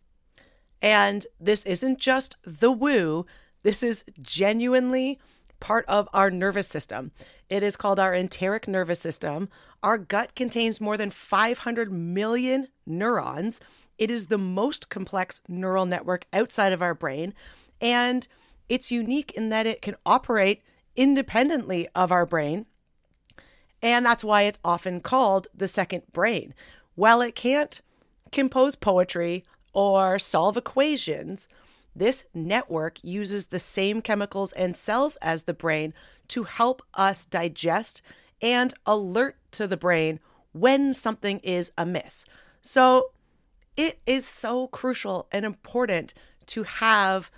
And 0.81 1.25
this 1.39 1.65
isn't 1.65 1.99
just 1.99 2.35
the 2.43 2.71
woo, 2.71 3.25
this 3.63 3.83
is 3.83 4.03
genuinely 4.21 5.19
part 5.59 5.85
of 5.87 6.07
our 6.13 6.29
nervous 6.29 6.67
system. 6.67 7.11
It 7.49 7.63
is 7.63 7.77
called 7.77 7.99
our 7.99 8.13
enteric 8.13 8.67
nervous 8.67 8.99
system. 8.99 9.49
Our 9.83 9.97
gut 9.97 10.35
contains 10.35 10.81
more 10.81 10.97
than 10.97 11.11
500 11.11 11.91
million 11.91 12.67
neurons. 12.85 13.59
It 13.97 14.11
is 14.11 14.27
the 14.27 14.37
most 14.37 14.89
complex 14.89 15.41
neural 15.47 15.85
network 15.85 16.25
outside 16.33 16.73
of 16.73 16.81
our 16.81 16.93
brain. 16.93 17.33
And 17.81 18.27
it's 18.67 18.91
unique 18.91 19.31
in 19.31 19.49
that 19.49 19.65
it 19.65 19.81
can 19.81 19.95
operate 20.05 20.61
independently 20.95 21.87
of 21.95 22.11
our 22.11 22.25
brain 22.25 22.65
and 23.81 24.05
that's 24.05 24.23
why 24.23 24.43
it's 24.43 24.59
often 24.63 25.01
called 25.01 25.47
the 25.53 25.67
second 25.67 26.03
brain. 26.11 26.53
While 26.95 27.21
it 27.21 27.35
can't 27.35 27.81
compose 28.31 28.75
poetry 28.75 29.45
or 29.73 30.19
solve 30.19 30.57
equations, 30.57 31.47
this 31.99 32.25
network 32.33 33.03
uses 33.03 33.47
the 33.47 33.59
same 33.59 34.01
chemicals 34.01 34.51
and 34.53 34.75
cells 34.75 35.15
as 35.17 35.43
the 35.43 35.53
brain 35.53 35.93
to 36.29 36.43
help 36.43 36.81
us 36.93 37.25
digest 37.25 38.01
and 38.41 38.73
alert 38.85 39.37
to 39.51 39.67
the 39.67 39.77
brain 39.77 40.19
when 40.53 40.93
something 40.93 41.39
is 41.39 41.71
amiss. 41.77 42.25
So 42.61 43.11
it 43.77 43.99
is 44.05 44.25
so 44.25 44.67
crucial 44.67 45.27
and 45.31 45.45
important 45.45 46.13
to 46.47 46.63
have 46.63 47.29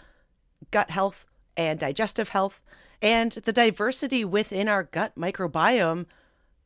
gut 0.70 0.90
health 0.90 1.26
and 1.58 1.80
digestive 1.80 2.30
health 2.30 2.64
and 3.02 3.32
the 3.32 3.52
diversity 3.52 4.24
within 4.24 4.68
our 4.68 4.84
gut 4.84 5.14
microbiome 5.18 6.06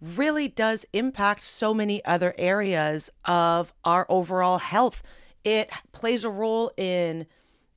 really 0.02 0.48
does 0.48 0.86
impact 0.94 1.42
so 1.42 1.74
many 1.74 2.04
other 2.04 2.36
areas 2.38 3.10
of 3.24 3.74
our 3.86 4.06
overall 4.10 4.58
health. 4.58 5.02
It 5.44 5.70
plays 5.94 6.24
a 6.24 6.30
role 6.30 6.72
in 6.76 7.26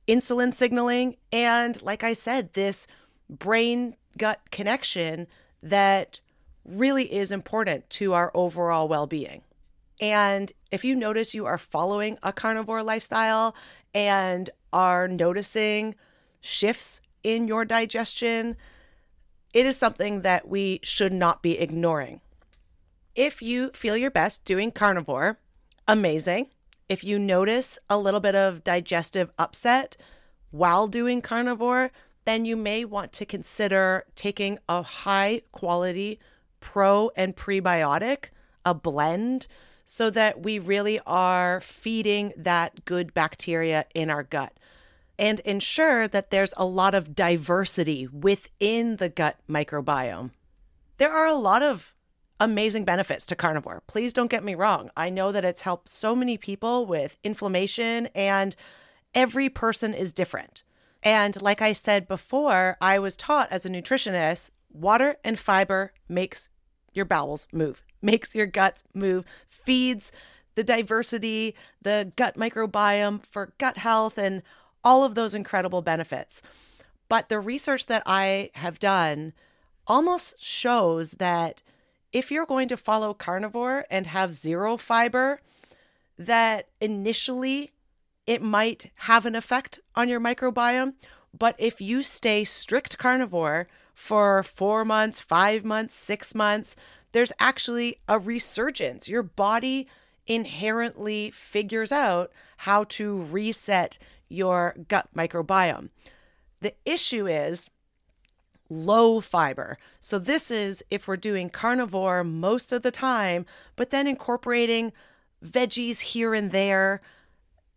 insulin 0.09 0.53
signaling 0.53 1.15
and, 1.31 1.81
like 1.83 2.03
I 2.03 2.13
said, 2.13 2.53
this 2.53 2.87
brain 3.29 3.95
gut 4.17 4.41
connection 4.51 5.27
that 5.61 6.19
really 6.65 7.13
is 7.13 7.31
important 7.31 7.89
to 7.91 8.13
our 8.13 8.31
overall 8.33 8.87
well 8.87 9.05
being. 9.05 9.43
And 10.01 10.51
if 10.71 10.83
you 10.83 10.95
notice 10.95 11.35
you 11.35 11.45
are 11.45 11.57
following 11.57 12.17
a 12.23 12.33
carnivore 12.33 12.83
lifestyle 12.83 13.55
and 13.93 14.49
are 14.73 15.07
noticing 15.07 15.95
shifts 16.41 17.01
in 17.21 17.47
your 17.47 17.65
digestion, 17.65 18.55
it 19.53 19.65
is 19.65 19.77
something 19.77 20.21
that 20.21 20.47
we 20.47 20.79
should 20.83 21.13
not 21.13 21.43
be 21.43 21.59
ignoring. 21.59 22.21
If 23.15 23.41
you 23.41 23.71
feel 23.73 23.97
your 23.97 24.11
best 24.11 24.45
doing 24.45 24.71
carnivore, 24.71 25.37
amazing. 25.87 26.47
If 26.89 27.03
you 27.03 27.19
notice 27.19 27.77
a 27.89 27.99
little 27.99 28.19
bit 28.19 28.35
of 28.35 28.63
digestive 28.63 29.29
upset 29.37 29.95
while 30.49 30.87
doing 30.87 31.21
carnivore, 31.21 31.91
then 32.25 32.45
you 32.45 32.55
may 32.55 32.83
want 32.83 33.13
to 33.13 33.25
consider 33.25 34.05
taking 34.15 34.57
a 34.67 34.81
high 34.81 35.43
quality 35.51 36.19
pro 36.59 37.11
and 37.15 37.35
prebiotic, 37.35 38.29
a 38.65 38.73
blend, 38.73 39.45
so 39.85 40.09
that 40.09 40.41
we 40.41 40.59
really 40.59 40.99
are 41.05 41.61
feeding 41.61 42.33
that 42.35 42.85
good 42.85 43.13
bacteria 43.13 43.85
in 43.93 44.09
our 44.09 44.23
gut 44.23 44.53
and 45.17 45.41
ensure 45.41 46.07
that 46.07 46.31
there's 46.31 46.53
a 46.57 46.65
lot 46.65 46.95
of 46.95 47.13
diversity 47.13 48.07
within 48.07 48.95
the 48.95 49.09
gut 49.09 49.37
microbiome. 49.49 50.31
There 50.97 51.11
are 51.11 51.27
a 51.27 51.35
lot 51.35 51.61
of 51.61 51.93
amazing 52.39 52.85
benefits 52.85 53.25
to 53.27 53.35
carnivore. 53.35 53.83
Please 53.87 54.13
don't 54.13 54.31
get 54.31 54.43
me 54.43 54.55
wrong. 54.55 54.89
I 54.95 55.09
know 55.09 55.31
that 55.31 55.45
it's 55.45 55.63
helped 55.63 55.89
so 55.89 56.15
many 56.15 56.37
people 56.37 56.85
with 56.85 57.17
inflammation, 57.23 58.07
and 58.15 58.55
every 59.13 59.49
person 59.49 59.93
is 59.93 60.13
different. 60.13 60.63
And 61.03 61.41
like 61.41 61.61
I 61.61 61.73
said 61.73 62.07
before, 62.07 62.77
I 62.81 62.99
was 62.99 63.15
taught 63.15 63.51
as 63.51 63.65
a 63.65 63.69
nutritionist 63.69 64.49
water 64.71 65.17
and 65.23 65.39
fiber 65.39 65.93
makes 66.07 66.49
your 66.93 67.05
bowels 67.05 67.47
move, 67.51 67.83
makes 68.01 68.35
your 68.35 68.45
guts 68.45 68.83
move, 68.93 69.25
feeds 69.47 70.11
the 70.55 70.63
diversity, 70.63 71.55
the 71.81 72.11
gut 72.15 72.35
microbiome 72.35 73.25
for 73.25 73.53
gut 73.57 73.77
health, 73.77 74.17
and 74.17 74.43
all 74.83 75.03
of 75.03 75.15
those 75.15 75.35
incredible 75.35 75.81
benefits. 75.81 76.41
But 77.07 77.29
the 77.29 77.39
research 77.39 77.87
that 77.87 78.03
I 78.05 78.51
have 78.53 78.79
done 78.79 79.33
almost 79.87 80.35
shows 80.37 81.11
that 81.13 81.61
if 82.11 82.31
you're 82.31 82.45
going 82.45 82.67
to 82.69 82.77
follow 82.77 83.13
carnivore 83.13 83.85
and 83.89 84.07
have 84.07 84.33
zero 84.33 84.77
fiber, 84.77 85.41
that 86.17 86.67
initially 86.81 87.71
it 88.25 88.41
might 88.41 88.91
have 88.95 89.25
an 89.25 89.35
effect 89.35 89.79
on 89.95 90.09
your 90.09 90.19
microbiome. 90.19 90.93
But 91.37 91.55
if 91.57 91.79
you 91.79 92.03
stay 92.03 92.43
strict 92.43 92.97
carnivore 92.97 93.67
for 93.93 94.43
four 94.43 94.85
months, 94.85 95.19
five 95.19 95.63
months, 95.63 95.93
six 95.93 96.33
months, 96.33 96.75
there's 97.11 97.31
actually 97.39 97.97
a 98.07 98.19
resurgence. 98.19 99.07
Your 99.07 99.23
body 99.23 99.87
inherently 100.27 101.31
figures 101.31 101.91
out 101.91 102.31
how 102.57 102.83
to 102.85 103.21
reset 103.23 103.97
your 104.27 104.75
gut 104.87 105.09
microbiome. 105.15 105.89
The 106.61 106.75
issue 106.85 107.27
is 107.27 107.71
low 108.69 109.19
fiber. 109.19 109.77
So, 109.99 110.19
this 110.19 110.51
is 110.51 110.83
if 110.91 111.07
we're 111.07 111.17
doing 111.17 111.49
carnivore 111.49 112.23
most 112.23 112.71
of 112.71 112.81
the 112.81 112.91
time, 112.91 113.45
but 113.75 113.89
then 113.91 114.07
incorporating 114.07 114.93
veggies 115.43 116.01
here 116.01 116.33
and 116.33 116.51
there. 116.51 117.01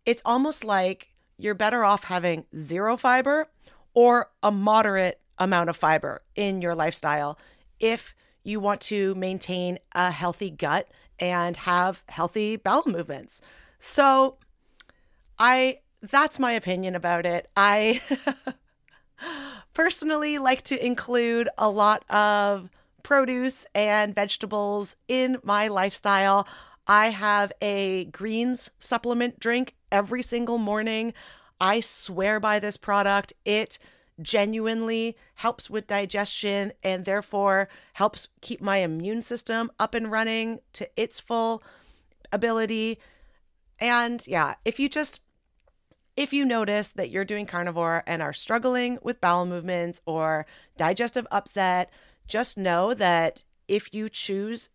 It's 0.05 0.21
almost 0.25 0.63
like 0.63 1.09
you're 1.37 1.53
better 1.53 1.83
off 1.83 2.05
having 2.05 2.45
zero 2.55 2.97
fiber 2.97 3.47
or 3.93 4.29
a 4.41 4.51
moderate 4.51 5.19
amount 5.39 5.69
of 5.69 5.75
fiber 5.75 6.21
in 6.35 6.61
your 6.61 6.75
lifestyle 6.75 7.37
if 7.79 8.15
you 8.43 8.59
want 8.59 8.81
to 8.81 9.15
maintain 9.15 9.79
a 9.93 10.11
healthy 10.11 10.49
gut 10.49 10.89
and 11.19 11.57
have 11.57 12.03
healthy 12.09 12.55
bowel 12.57 12.83
movements. 12.85 13.41
So, 13.79 14.37
I 15.39 15.79
that's 16.01 16.37
my 16.37 16.51
opinion 16.51 16.95
about 16.95 17.25
it. 17.25 17.49
I 17.55 18.01
personally 19.73 20.37
like 20.37 20.61
to 20.63 20.85
include 20.85 21.49
a 21.57 21.69
lot 21.69 22.03
of 22.09 22.69
produce 23.03 23.65
and 23.75 24.15
vegetables 24.15 24.95
in 25.07 25.37
my 25.43 25.67
lifestyle. 25.67 26.47
I 26.87 27.09
have 27.09 27.51
a 27.61 28.05
greens 28.05 28.71
supplement 28.79 29.39
drink 29.39 29.75
every 29.91 30.21
single 30.21 30.57
morning. 30.57 31.13
I 31.59 31.79
swear 31.79 32.39
by 32.39 32.59
this 32.59 32.77
product. 32.77 33.33
It 33.45 33.77
genuinely 34.21 35.17
helps 35.35 35.69
with 35.69 35.87
digestion 35.87 36.73
and 36.83 37.05
therefore 37.05 37.67
helps 37.93 38.27
keep 38.41 38.61
my 38.61 38.77
immune 38.77 39.21
system 39.21 39.71
up 39.79 39.93
and 39.93 40.11
running 40.11 40.59
to 40.73 40.87
its 40.95 41.19
full 41.19 41.63
ability. 42.31 42.99
And 43.79 44.25
yeah, 44.27 44.55
if 44.65 44.79
you 44.79 44.87
just 44.87 45.21
if 46.15 46.33
you 46.33 46.45
notice 46.45 46.89
that 46.89 47.09
you're 47.09 47.25
doing 47.25 47.45
carnivore 47.45 48.03
and 48.05 48.21
are 48.21 48.33
struggling 48.33 48.99
with 49.01 49.21
bowel 49.21 49.45
movements 49.45 49.99
or 50.05 50.45
digestive 50.77 51.27
upset, 51.31 51.89
just 52.27 52.57
know 52.57 52.93
that 52.93 53.43
if 53.67 53.93
you 53.93 54.09
choose 54.09 54.69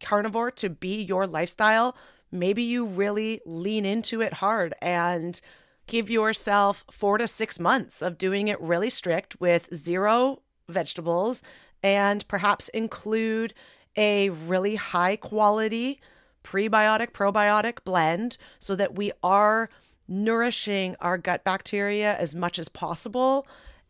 carnivore 0.00 0.50
to 0.52 0.70
be 0.70 1.02
your 1.02 1.26
lifestyle, 1.26 1.96
maybe 2.30 2.62
you 2.62 2.84
really 2.84 3.40
lean 3.44 3.84
into 3.84 4.20
it 4.20 4.34
hard 4.34 4.74
and 4.80 5.40
give 5.86 6.08
yourself 6.08 6.84
four 6.90 7.18
to 7.18 7.26
six 7.26 7.58
months 7.58 8.00
of 8.00 8.18
doing 8.18 8.48
it 8.48 8.60
really 8.60 8.90
strict 8.90 9.40
with 9.40 9.74
zero 9.74 10.42
vegetables 10.68 11.42
and 11.82 12.26
perhaps 12.28 12.68
include 12.70 13.52
a 13.96 14.30
really 14.30 14.76
high 14.76 15.16
quality 15.16 16.00
prebiotic 16.42 17.10
probiotic 17.12 17.78
blend 17.84 18.36
so 18.58 18.74
that 18.76 18.94
we 18.94 19.12
are 19.22 19.68
nourishing 20.08 20.96
our 21.00 21.18
gut 21.18 21.44
bacteria 21.44 22.16
as 22.16 22.34
much 22.34 22.58
as 22.58 22.68
possible 22.68 23.46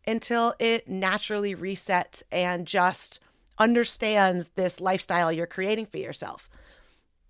until 0.07 0.53
it 0.59 0.87
naturally 0.87 1.55
resets 1.55 2.23
and 2.31 2.67
just 2.67 3.19
understands 3.57 4.49
this 4.49 4.79
lifestyle 4.79 5.31
you're 5.31 5.47
creating 5.47 5.85
for 5.85 5.97
yourself. 5.97 6.49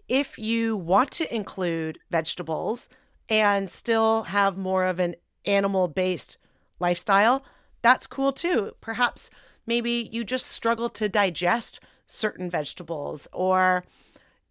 If 0.08 0.38
you 0.38 0.76
want 0.78 1.12
to 1.12 1.36
include 1.36 2.00
vegetables 2.12 2.90
and 3.30 3.70
still 3.70 4.24
have 4.24 4.58
more 4.58 4.86
of 4.86 5.00
an 5.00 5.16
animal 5.46 5.88
based 5.88 6.38
lifestyle, 6.80 7.44
that's 7.82 8.08
cool 8.08 8.32
too. 8.32 8.74
Perhaps 8.82 9.30
maybe 9.66 10.10
you 10.12 10.24
just 10.24 10.48
struggle 10.48 10.90
to 10.90 11.10
digest 11.10 11.80
certain 12.08 12.50
vegetables, 12.50 13.28
or 13.34 13.84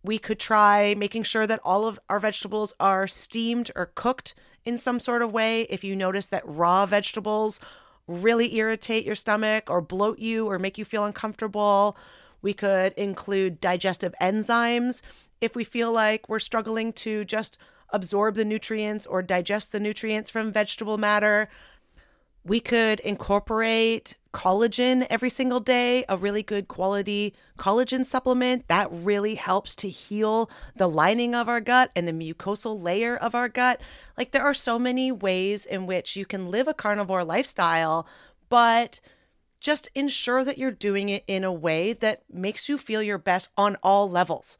we 0.04 0.18
could 0.18 0.38
try 0.38 0.94
making 0.94 1.22
sure 1.22 1.46
that 1.46 1.60
all 1.64 1.86
of 1.86 1.98
our 2.10 2.20
vegetables 2.20 2.74
are 2.78 3.06
steamed 3.06 3.70
or 3.74 3.90
cooked 3.94 4.34
in 4.64 4.76
some 4.78 5.00
sort 5.00 5.22
of 5.22 5.32
way. 5.32 5.62
If 5.62 5.82
you 5.82 5.96
notice 5.96 6.28
that 6.28 6.46
raw 6.46 6.84
vegetables 6.84 7.58
really 8.06 8.54
irritate 8.56 9.06
your 9.06 9.14
stomach 9.14 9.70
or 9.70 9.80
bloat 9.80 10.18
you 10.18 10.46
or 10.46 10.58
make 10.58 10.76
you 10.76 10.84
feel 10.84 11.04
uncomfortable, 11.04 11.96
we 12.42 12.52
could 12.52 12.92
include 12.92 13.62
digestive 13.62 14.14
enzymes 14.20 15.00
if 15.40 15.56
we 15.56 15.64
feel 15.64 15.90
like 15.90 16.28
we're 16.28 16.38
struggling 16.38 16.92
to 16.92 17.24
just 17.24 17.56
absorb 17.88 18.34
the 18.34 18.44
nutrients 18.44 19.06
or 19.06 19.22
digest 19.22 19.72
the 19.72 19.80
nutrients 19.80 20.28
from 20.28 20.52
vegetable 20.52 20.98
matter. 20.98 21.48
We 22.46 22.60
could 22.60 23.00
incorporate 23.00 24.16
collagen 24.34 25.06
every 25.08 25.30
single 25.30 25.60
day, 25.60 26.04
a 26.08 26.16
really 26.18 26.42
good 26.42 26.68
quality 26.68 27.32
collagen 27.58 28.04
supplement 28.04 28.68
that 28.68 28.88
really 28.90 29.36
helps 29.36 29.74
to 29.76 29.88
heal 29.88 30.50
the 30.76 30.88
lining 30.88 31.34
of 31.34 31.48
our 31.48 31.60
gut 31.60 31.90
and 31.96 32.06
the 32.06 32.12
mucosal 32.12 32.82
layer 32.82 33.16
of 33.16 33.34
our 33.34 33.48
gut. 33.48 33.80
Like, 34.18 34.32
there 34.32 34.42
are 34.42 34.52
so 34.52 34.78
many 34.78 35.10
ways 35.10 35.64
in 35.64 35.86
which 35.86 36.16
you 36.16 36.26
can 36.26 36.50
live 36.50 36.68
a 36.68 36.74
carnivore 36.74 37.24
lifestyle, 37.24 38.06
but 38.50 39.00
just 39.60 39.88
ensure 39.94 40.44
that 40.44 40.58
you're 40.58 40.70
doing 40.70 41.08
it 41.08 41.24
in 41.26 41.44
a 41.44 41.52
way 41.52 41.94
that 41.94 42.24
makes 42.30 42.68
you 42.68 42.76
feel 42.76 43.02
your 43.02 43.16
best 43.16 43.48
on 43.56 43.78
all 43.82 44.10
levels, 44.10 44.58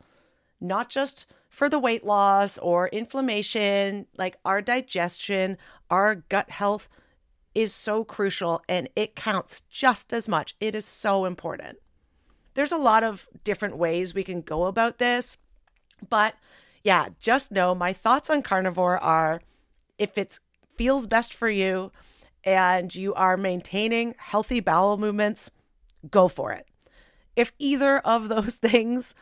not 0.59 0.89
just 0.89 1.27
for 1.51 1.69
the 1.69 1.79
weight 1.79 2.05
loss 2.05 2.57
or 2.59 2.89
inflammation, 2.89 4.07
like 4.17 4.39
our 4.45 4.63
digestion, 4.63 5.59
our 5.91 6.15
gut 6.15 6.49
health 6.49 6.89
is 7.55 7.73
so 7.73 8.05
crucial 8.05 8.63
and 8.69 8.89
it 8.97 9.15
counts 9.15 9.63
just 9.71 10.13
as 10.13 10.29
much. 10.29 10.55
It 10.61 10.75
is 10.75 10.85
so 10.85 11.25
important. 11.25 11.79
There's 12.55 12.73
a 12.73 12.77
lot 12.77 13.03
of 13.03 13.29
different 13.43 13.77
ways 13.77 14.15
we 14.15 14.25
can 14.25 14.41
go 14.41 14.67
about 14.67 14.99
this, 14.99 15.39
but 16.09 16.35
yeah, 16.83 17.09
just 17.19 17.51
know 17.51 17.75
my 17.75 17.93
thoughts 17.93 18.31
on 18.31 18.43
carnivore 18.43 18.99
are 18.99 19.41
if 19.99 20.19
it 20.19 20.39
feels 20.77 21.07
best 21.07 21.33
for 21.33 21.49
you 21.49 21.91
and 22.45 22.95
you 22.95 23.15
are 23.15 23.37
maintaining 23.37 24.15
healthy 24.19 24.61
bowel 24.61 24.97
movements, 24.99 25.51
go 26.11 26.29
for 26.29 26.53
it. 26.53 26.67
If 27.37 27.53
either 27.59 27.99
of 28.01 28.29
those 28.29 28.57
things 28.57 29.15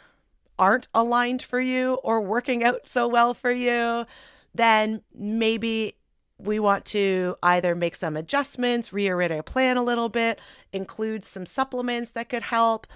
aren't 0.59 0.89
aligned 0.95 1.43
for 1.43 1.61
you 1.61 1.95
or 2.03 2.21
working 2.21 2.63
out 2.63 2.89
so 2.89 3.09
well 3.09 3.35
for 3.35 3.51
you, 3.51 4.07
then 4.55 5.03
maybe 5.15 5.95
we 6.43 6.59
want 6.59 6.85
to 6.87 7.37
either 7.43 7.75
make 7.75 7.97
some 7.97 8.17
adjustments, 8.17 8.93
rearrange 8.93 9.33
our 9.33 9.43
plan 9.43 9.77
a 9.77 9.83
little 9.83 10.09
bit, 10.09 10.41
include 10.73 11.25
some 11.25 11.47
supplements 11.47 12.11
that 12.11 12.29
could 12.29 12.43
help. 12.43 12.87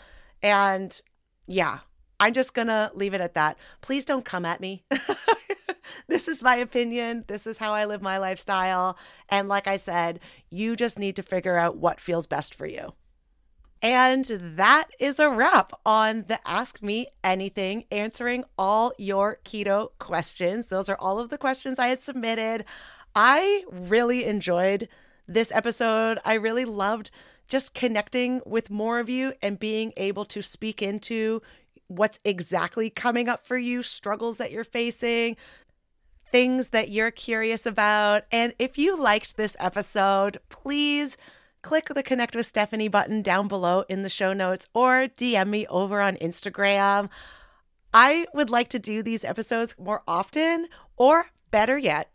And 0.42 1.00
yeah, 1.46 1.78
I'm 2.18 2.32
just 2.32 2.54
going 2.54 2.68
to 2.68 2.90
leave 2.94 3.14
it 3.14 3.20
at 3.20 3.34
that. 3.34 3.58
Please 3.80 4.04
don't 4.04 4.24
come 4.24 4.44
at 4.44 4.60
me. 4.60 4.84
this 6.08 6.28
is 6.28 6.42
my 6.42 6.56
opinion. 6.56 7.24
This 7.26 7.46
is 7.46 7.58
how 7.58 7.72
I 7.72 7.84
live 7.84 8.02
my 8.02 8.18
lifestyle. 8.18 8.98
And 9.28 9.48
like 9.48 9.66
I 9.66 9.76
said, 9.76 10.20
you 10.50 10.76
just 10.76 10.98
need 10.98 11.16
to 11.16 11.22
figure 11.22 11.56
out 11.56 11.76
what 11.76 12.00
feels 12.00 12.26
best 12.26 12.54
for 12.54 12.66
you. 12.66 12.92
And 13.82 14.24
that 14.56 14.88
is 14.98 15.18
a 15.18 15.28
wrap 15.28 15.72
on 15.84 16.24
the 16.28 16.40
Ask 16.48 16.82
Me 16.82 17.08
Anything, 17.22 17.84
answering 17.90 18.44
all 18.56 18.92
your 18.96 19.38
keto 19.44 19.90
questions. 19.98 20.68
Those 20.68 20.88
are 20.88 20.96
all 20.98 21.18
of 21.18 21.28
the 21.28 21.38
questions 21.38 21.78
I 21.78 21.88
had 21.88 22.00
submitted. 22.00 22.64
I 23.16 23.64
really 23.70 24.26
enjoyed 24.26 24.88
this 25.26 25.50
episode. 25.50 26.18
I 26.22 26.34
really 26.34 26.66
loved 26.66 27.10
just 27.48 27.72
connecting 27.72 28.42
with 28.44 28.68
more 28.68 28.98
of 28.98 29.08
you 29.08 29.32
and 29.40 29.58
being 29.58 29.94
able 29.96 30.26
to 30.26 30.42
speak 30.42 30.82
into 30.82 31.40
what's 31.86 32.18
exactly 32.26 32.90
coming 32.90 33.26
up 33.26 33.46
for 33.46 33.56
you, 33.56 33.82
struggles 33.82 34.36
that 34.36 34.52
you're 34.52 34.64
facing, 34.64 35.38
things 36.30 36.68
that 36.68 36.90
you're 36.90 37.10
curious 37.10 37.64
about. 37.64 38.24
And 38.30 38.52
if 38.58 38.76
you 38.76 39.00
liked 39.00 39.38
this 39.38 39.56
episode, 39.58 40.38
please 40.50 41.16
click 41.62 41.88
the 41.88 42.02
connect 42.02 42.36
with 42.36 42.44
Stephanie 42.44 42.88
button 42.88 43.22
down 43.22 43.48
below 43.48 43.84
in 43.88 44.02
the 44.02 44.10
show 44.10 44.34
notes 44.34 44.68
or 44.74 45.08
DM 45.08 45.48
me 45.48 45.66
over 45.68 46.02
on 46.02 46.16
Instagram. 46.16 47.08
I 47.94 48.26
would 48.34 48.50
like 48.50 48.68
to 48.68 48.78
do 48.78 49.02
these 49.02 49.24
episodes 49.24 49.74
more 49.78 50.02
often, 50.06 50.66
or 50.98 51.30
better 51.50 51.78
yet, 51.78 52.10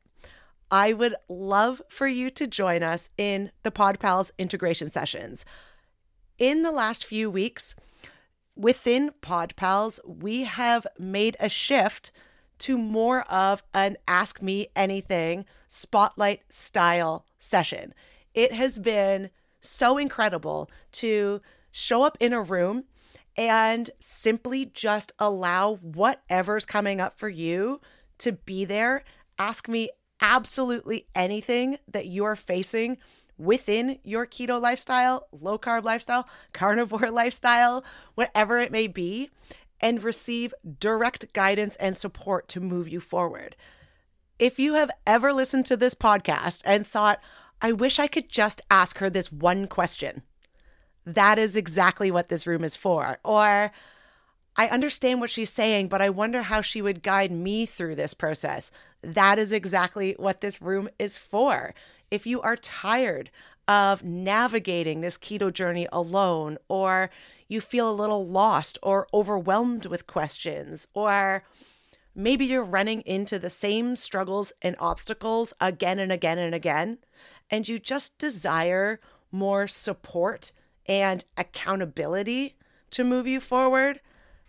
I 0.71 0.93
would 0.93 1.15
love 1.27 1.81
for 1.89 2.07
you 2.07 2.29
to 2.31 2.47
join 2.47 2.81
us 2.81 3.09
in 3.17 3.51
the 3.63 3.71
PodPals 3.71 4.31
integration 4.37 4.89
sessions. 4.89 5.43
In 6.37 6.61
the 6.61 6.71
last 6.71 7.05
few 7.05 7.29
weeks, 7.29 7.75
within 8.55 9.11
PodPals, 9.21 9.99
we 10.05 10.45
have 10.45 10.87
made 10.97 11.35
a 11.39 11.49
shift 11.49 12.11
to 12.59 12.77
more 12.77 13.21
of 13.23 13.63
an 13.73 13.97
Ask 14.07 14.41
Me 14.41 14.67
Anything 14.75 15.45
spotlight 15.67 16.41
style 16.49 17.25
session. 17.37 17.93
It 18.33 18.53
has 18.53 18.79
been 18.79 19.29
so 19.59 19.97
incredible 19.97 20.69
to 20.93 21.41
show 21.71 22.03
up 22.03 22.17
in 22.21 22.33
a 22.33 22.41
room 22.41 22.85
and 23.37 23.89
simply 23.99 24.65
just 24.65 25.11
allow 25.19 25.75
whatever's 25.75 26.65
coming 26.65 27.01
up 27.01 27.17
for 27.17 27.29
you 27.29 27.81
to 28.19 28.31
be 28.31 28.63
there. 28.63 29.03
Ask 29.37 29.67
me 29.67 29.89
absolutely 30.21 31.07
anything 31.15 31.77
that 31.87 32.07
you're 32.07 32.35
facing 32.35 32.97
within 33.37 33.97
your 34.03 34.27
keto 34.27 34.61
lifestyle, 34.61 35.27
low 35.31 35.57
carb 35.57 35.83
lifestyle, 35.83 36.27
carnivore 36.53 37.11
lifestyle, 37.11 37.83
whatever 38.15 38.59
it 38.59 38.71
may 38.71 38.87
be, 38.87 39.29
and 39.81 40.03
receive 40.03 40.53
direct 40.79 41.33
guidance 41.33 41.75
and 41.77 41.97
support 41.97 42.47
to 42.47 42.59
move 42.59 42.87
you 42.87 42.99
forward. 42.99 43.55
If 44.37 44.59
you 44.59 44.75
have 44.75 44.91
ever 45.05 45.33
listened 45.33 45.65
to 45.67 45.77
this 45.77 45.95
podcast 45.95 46.61
and 46.65 46.85
thought, 46.85 47.19
I 47.61 47.71
wish 47.71 47.99
I 47.99 48.07
could 48.07 48.29
just 48.29 48.61
ask 48.71 48.99
her 48.99 49.09
this 49.09 49.31
one 49.31 49.67
question, 49.67 50.23
that 51.05 51.39
is 51.39 51.55
exactly 51.55 52.11
what 52.11 52.29
this 52.29 52.45
room 52.45 52.63
is 52.63 52.75
for. 52.75 53.19
Or, 53.23 53.71
I 54.55 54.67
understand 54.67 55.21
what 55.21 55.29
she's 55.29 55.49
saying, 55.49 55.87
but 55.87 56.01
I 56.01 56.09
wonder 56.09 56.41
how 56.41 56.61
she 56.61 56.81
would 56.81 57.03
guide 57.03 57.31
me 57.31 57.65
through 57.65 57.95
this 57.95 58.13
process. 58.13 58.71
That 59.03 59.39
is 59.39 59.51
exactly 59.51 60.15
what 60.17 60.41
this 60.41 60.61
room 60.61 60.89
is 60.99 61.17
for. 61.17 61.73
If 62.09 62.27
you 62.27 62.41
are 62.41 62.55
tired 62.55 63.31
of 63.67 64.03
navigating 64.03 65.01
this 65.01 65.17
keto 65.17 65.51
journey 65.51 65.87
alone, 65.91 66.57
or 66.67 67.09
you 67.47 67.61
feel 67.61 67.89
a 67.89 67.93
little 67.93 68.27
lost 68.27 68.77
or 68.83 69.07
overwhelmed 69.13 69.85
with 69.85 70.07
questions, 70.07 70.87
or 70.93 71.43
maybe 72.13 72.45
you're 72.45 72.63
running 72.63 73.01
into 73.01 73.39
the 73.39 73.49
same 73.49 73.95
struggles 73.95 74.51
and 74.61 74.75
obstacles 74.79 75.53
again 75.59 75.99
and 75.99 76.11
again 76.11 76.37
and 76.37 76.53
again, 76.53 76.97
and 77.49 77.67
you 77.67 77.79
just 77.79 78.17
desire 78.17 78.99
more 79.31 79.67
support 79.67 80.51
and 80.87 81.23
accountability 81.37 82.55
to 82.89 83.03
move 83.03 83.25
you 83.25 83.39
forward 83.39 84.01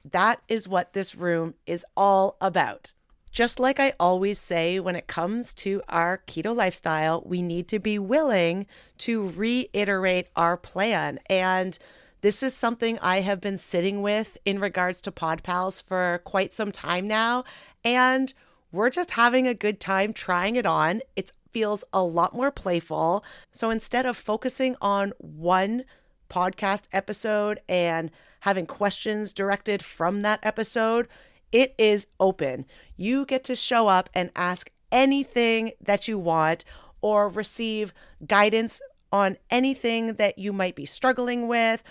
that 0.05 0.43
is 0.49 0.69
what 0.69 0.93
this 0.93 1.15
room 1.15 1.55
is 1.67 1.85
all 1.97 2.37
about. 2.41 2.93
Just 3.33 3.59
like 3.59 3.81
I 3.81 3.95
always 3.99 4.39
say, 4.39 4.79
when 4.79 4.95
it 4.95 5.07
comes 5.07 5.55
to 5.55 5.81
our 5.89 6.23
keto 6.27 6.55
lifestyle, 6.55 7.23
we 7.25 7.41
need 7.41 7.67
to 7.69 7.79
be 7.79 7.99
willing 7.99 8.67
to 8.99 9.31
reiterate 9.31 10.27
our 10.37 10.59
plan. 10.59 11.19
And 11.27 11.79
this 12.21 12.43
is 12.43 12.55
something 12.55 12.99
I 12.99 13.21
have 13.21 13.41
been 13.41 13.57
sitting 13.57 14.03
with 14.03 14.37
in 14.45 14.59
regards 14.59 15.01
to 15.03 15.11
PodPals 15.11 15.83
for 15.83 16.21
quite 16.25 16.53
some 16.53 16.71
time 16.71 17.09
now. 17.09 17.45
And 17.83 18.35
we're 18.71 18.91
just 18.91 19.13
having 19.13 19.49
a 19.49 19.55
good 19.55 19.81
time 19.81 20.13
trying 20.13 20.57
it 20.57 20.67
on. 20.67 21.01
It 21.17 21.33
feels 21.53 21.85
a 21.93 22.03
lot 22.03 22.35
more 22.35 22.51
playful. 22.51 23.25
So 23.51 23.71
instead 23.71 24.05
of 24.05 24.17
focusing 24.17 24.77
on 24.83 25.15
one 25.19 25.85
podcast 26.29 26.87
episode 26.93 27.61
and 27.67 28.11
having 28.41 28.67
questions 28.67 29.33
directed 29.33 29.83
from 29.83 30.23
that 30.23 30.41
episode, 30.43 31.09
it 31.53 31.75
is 31.79 32.07
open. 32.19 32.65
You 32.97 33.25
get 33.25 33.45
to 33.45 33.55
show 33.55 33.89
up 33.89 34.11
and 34.15 34.31
ask 34.35 34.71
anything 34.91 35.73
that 35.81 36.09
you 36.09 36.19
want 36.19 36.65
or 37.01 37.29
receive 37.29 37.93
guidance 38.27 38.81
on 39.13 39.37
anything 39.51 40.15
that 40.15 40.39
you 40.39 40.53
might 40.53 40.75
be 40.75 40.87
struggling 40.87 41.47
with 41.47 41.83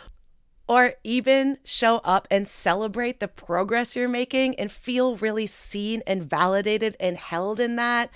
or 0.68 0.93
even 1.03 1.57
show 1.64 1.97
up 1.97 2.28
and 2.32 2.47
celebrate 2.47 3.20
the 3.20 3.28
progress 3.28 3.95
you're 3.95 4.07
making 4.07 4.55
and 4.55 4.72
feel 4.72 5.18
really 5.18 5.45
seen 5.45 6.01
and 6.07 6.24
validated 6.24 6.95
and 6.99 7.18
held 7.18 7.59
in 7.59 7.76
that. 7.76 8.09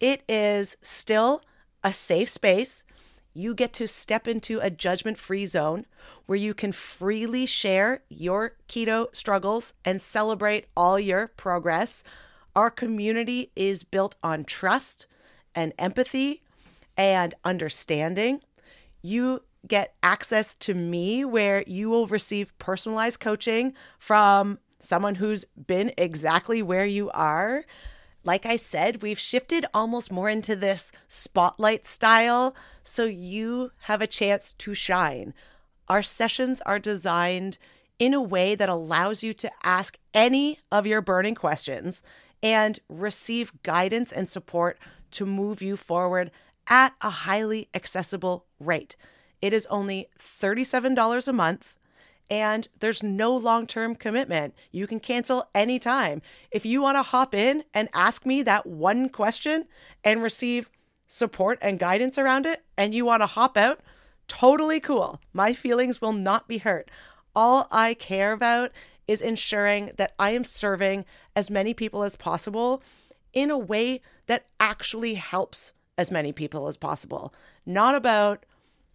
It 0.00 0.22
is 0.28 0.76
still 0.82 1.42
a 1.82 1.92
safe 1.92 2.28
space. 2.28 2.84
You 3.34 3.52
get 3.54 3.72
to 3.74 3.88
step 3.88 4.28
into 4.28 4.60
a 4.60 4.70
judgment 4.70 5.18
free 5.18 5.44
zone 5.44 5.86
where 6.26 6.38
you 6.38 6.54
can 6.54 6.70
freely 6.70 7.46
share 7.46 8.02
your 8.08 8.52
keto 8.68 9.14
struggles 9.14 9.74
and 9.84 10.00
celebrate 10.00 10.66
all 10.76 11.00
your 11.00 11.28
progress. 11.28 12.04
Our 12.54 12.70
community 12.70 13.50
is 13.56 13.82
built 13.82 14.14
on 14.22 14.44
trust 14.44 15.06
and 15.54 15.72
empathy 15.78 16.42
and 16.96 17.34
understanding. 17.44 18.40
You 19.02 19.42
get 19.66 19.94
access 20.02 20.54
to 20.54 20.74
me 20.74 21.24
where 21.24 21.64
you 21.66 21.88
will 21.88 22.06
receive 22.06 22.56
personalized 22.58 23.18
coaching 23.18 23.74
from 23.98 24.60
someone 24.78 25.16
who's 25.16 25.44
been 25.66 25.92
exactly 25.98 26.62
where 26.62 26.86
you 26.86 27.10
are. 27.10 27.64
Like 28.24 28.46
I 28.46 28.56
said, 28.56 29.02
we've 29.02 29.18
shifted 29.18 29.66
almost 29.74 30.10
more 30.10 30.30
into 30.30 30.56
this 30.56 30.90
spotlight 31.06 31.84
style 31.84 32.56
so 32.82 33.04
you 33.04 33.72
have 33.82 34.00
a 34.00 34.06
chance 34.06 34.54
to 34.54 34.74
shine. 34.74 35.34
Our 35.88 36.02
sessions 36.02 36.62
are 36.62 36.78
designed 36.78 37.58
in 37.98 38.14
a 38.14 38.22
way 38.22 38.54
that 38.54 38.70
allows 38.70 39.22
you 39.22 39.34
to 39.34 39.50
ask 39.62 39.98
any 40.14 40.58
of 40.72 40.86
your 40.86 41.02
burning 41.02 41.34
questions 41.34 42.02
and 42.42 42.80
receive 42.88 43.62
guidance 43.62 44.10
and 44.10 44.26
support 44.26 44.78
to 45.12 45.26
move 45.26 45.60
you 45.60 45.76
forward 45.76 46.30
at 46.68 46.94
a 47.02 47.10
highly 47.10 47.68
accessible 47.74 48.46
rate. 48.58 48.96
It 49.42 49.52
is 49.52 49.66
only 49.66 50.08
$37 50.18 51.28
a 51.28 51.32
month 51.32 51.73
and 52.30 52.68
there's 52.80 53.02
no 53.02 53.34
long 53.34 53.66
term 53.66 53.94
commitment. 53.94 54.54
You 54.72 54.86
can 54.86 55.00
cancel 55.00 55.48
anytime. 55.54 56.22
If 56.50 56.64
you 56.64 56.82
want 56.82 56.96
to 56.96 57.02
hop 57.02 57.34
in 57.34 57.64
and 57.72 57.88
ask 57.92 58.24
me 58.24 58.42
that 58.42 58.66
one 58.66 59.08
question 59.08 59.66
and 60.02 60.22
receive 60.22 60.70
support 61.06 61.58
and 61.60 61.78
guidance 61.78 62.18
around 62.18 62.46
it, 62.46 62.64
and 62.76 62.94
you 62.94 63.04
want 63.04 63.22
to 63.22 63.26
hop 63.26 63.56
out, 63.56 63.80
totally 64.28 64.80
cool. 64.80 65.20
My 65.32 65.52
feelings 65.52 66.00
will 66.00 66.12
not 66.12 66.48
be 66.48 66.58
hurt. 66.58 66.90
All 67.36 67.68
I 67.70 67.94
care 67.94 68.32
about 68.32 68.72
is 69.06 69.20
ensuring 69.20 69.92
that 69.96 70.14
I 70.18 70.30
am 70.30 70.44
serving 70.44 71.04
as 71.36 71.50
many 71.50 71.74
people 71.74 72.02
as 72.02 72.16
possible 72.16 72.82
in 73.32 73.50
a 73.50 73.58
way 73.58 74.00
that 74.26 74.46
actually 74.58 75.14
helps 75.14 75.72
as 75.98 76.10
many 76.10 76.32
people 76.32 76.66
as 76.68 76.76
possible. 76.76 77.34
Not 77.66 77.94
about 77.94 78.46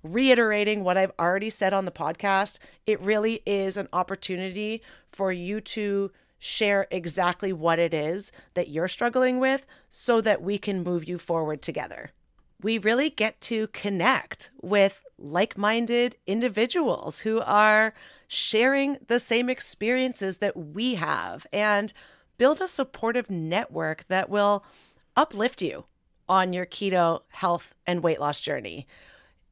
reiterating 0.04 0.84
what 0.84 0.98
I've 0.98 1.12
already 1.20 1.50
said 1.50 1.74
on 1.74 1.86
the 1.86 1.92
podcast. 1.92 2.58
It 2.86 3.02
really 3.02 3.42
is 3.46 3.78
an 3.78 3.88
opportunity 3.94 4.82
for 5.12 5.32
you 5.32 5.62
to 5.62 6.12
share 6.38 6.88
exactly 6.90 7.52
what 7.52 7.80
it 7.80 7.94
is 7.94 8.32
that 8.54 8.70
you're 8.70 8.88
struggling 8.88 9.40
with 9.40 9.68
so 9.90 10.22
that 10.22 10.42
we 10.42 10.58
can 10.58 10.84
move 10.84 11.04
you 11.04 11.18
forward 11.18 11.62
together. 11.62 12.12
We 12.62 12.78
really 12.78 13.10
get 13.10 13.40
to 13.42 13.68
connect 13.68 14.52
with 14.62 15.04
like 15.18 15.58
minded 15.58 16.16
individuals 16.28 17.20
who 17.20 17.42
are 17.42 17.94
sharing 18.28 18.98
the 19.08 19.20
same 19.20 19.50
experiences 19.50 20.38
that 20.38 20.56
we 20.56 20.96
have 20.96 21.46
and 21.52 21.92
build 22.38 22.62
a 22.62 22.68
supportive 22.68 23.30
network 23.30 24.08
that 24.08 24.30
will 24.30 24.64
uplift 25.16 25.62
you 25.62 25.86
on 26.28 26.54
your 26.54 26.66
keto 26.66 27.22
health 27.30 27.76
and 27.86 28.04
weight 28.04 28.20
loss 28.20 28.40
journey. 28.40 28.88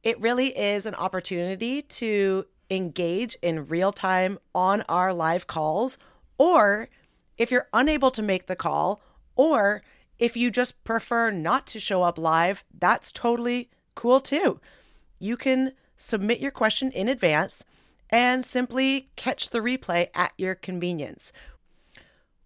It 0.08 0.18
really 0.22 0.58
is 0.58 0.86
an 0.86 0.94
opportunity 0.94 1.82
to 1.82 2.46
engage 2.70 3.36
in 3.42 3.66
real 3.66 3.92
time 3.92 4.38
on 4.54 4.80
our 4.88 5.12
live 5.12 5.46
calls, 5.46 5.98
or 6.38 6.88
if 7.36 7.50
you're 7.50 7.68
unable 7.74 8.10
to 8.12 8.22
make 8.22 8.46
the 8.46 8.56
call, 8.56 9.02
or 9.36 9.82
if 10.18 10.34
you 10.34 10.50
just 10.50 10.82
prefer 10.82 11.30
not 11.30 11.66
to 11.66 11.78
show 11.78 12.04
up 12.04 12.16
live, 12.16 12.64
that's 12.72 13.12
totally 13.12 13.68
cool 13.94 14.18
too. 14.18 14.60
You 15.18 15.36
can 15.36 15.72
submit 15.94 16.40
your 16.40 16.52
question 16.52 16.90
in 16.92 17.10
advance 17.10 17.66
and 18.08 18.46
simply 18.46 19.10
catch 19.14 19.50
the 19.50 19.58
replay 19.60 20.08
at 20.14 20.32
your 20.38 20.54
convenience. 20.54 21.34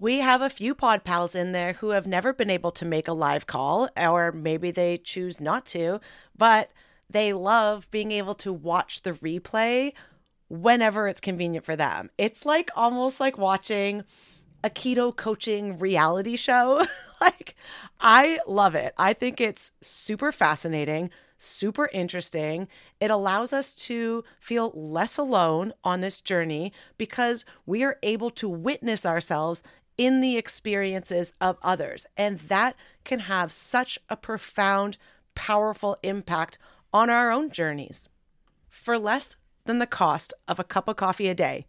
We 0.00 0.18
have 0.18 0.42
a 0.42 0.50
few 0.50 0.74
pod 0.74 1.04
pals 1.04 1.36
in 1.36 1.52
there 1.52 1.74
who 1.74 1.90
have 1.90 2.08
never 2.08 2.32
been 2.32 2.50
able 2.50 2.72
to 2.72 2.84
make 2.84 3.06
a 3.06 3.12
live 3.12 3.46
call, 3.46 3.88
or 3.96 4.32
maybe 4.32 4.72
they 4.72 4.98
choose 4.98 5.40
not 5.40 5.64
to, 5.66 6.00
but 6.36 6.72
they 7.12 7.32
love 7.32 7.90
being 7.90 8.12
able 8.12 8.34
to 8.34 8.52
watch 8.52 9.02
the 9.02 9.12
replay 9.12 9.92
whenever 10.48 11.08
it's 11.08 11.20
convenient 11.20 11.64
for 11.64 11.76
them. 11.76 12.10
It's 12.18 12.44
like 12.44 12.70
almost 12.76 13.20
like 13.20 13.38
watching 13.38 14.04
a 14.64 14.70
keto 14.70 15.14
coaching 15.14 15.78
reality 15.78 16.36
show. 16.36 16.84
like, 17.20 17.56
I 18.00 18.40
love 18.46 18.74
it. 18.74 18.94
I 18.96 19.12
think 19.12 19.40
it's 19.40 19.72
super 19.80 20.30
fascinating, 20.30 21.10
super 21.36 21.88
interesting. 21.92 22.68
It 23.00 23.10
allows 23.10 23.52
us 23.52 23.74
to 23.74 24.24
feel 24.38 24.70
less 24.74 25.18
alone 25.18 25.72
on 25.82 26.00
this 26.00 26.20
journey 26.20 26.72
because 26.98 27.44
we 27.66 27.82
are 27.82 27.98
able 28.02 28.30
to 28.30 28.48
witness 28.48 29.04
ourselves 29.04 29.62
in 29.98 30.20
the 30.20 30.36
experiences 30.36 31.32
of 31.40 31.58
others. 31.62 32.06
And 32.16 32.38
that 32.40 32.76
can 33.04 33.20
have 33.20 33.52
such 33.52 33.98
a 34.08 34.16
profound, 34.16 34.96
powerful 35.34 35.96
impact 36.02 36.58
on 36.92 37.10
our 37.10 37.30
own 37.30 37.50
journeys. 37.50 38.08
For 38.68 38.98
less 38.98 39.36
than 39.64 39.78
the 39.78 39.86
cost 39.86 40.34
of 40.48 40.58
a 40.58 40.64
cup 40.64 40.88
of 40.88 40.96
coffee 40.96 41.28
a 41.28 41.34
day, 41.34 41.66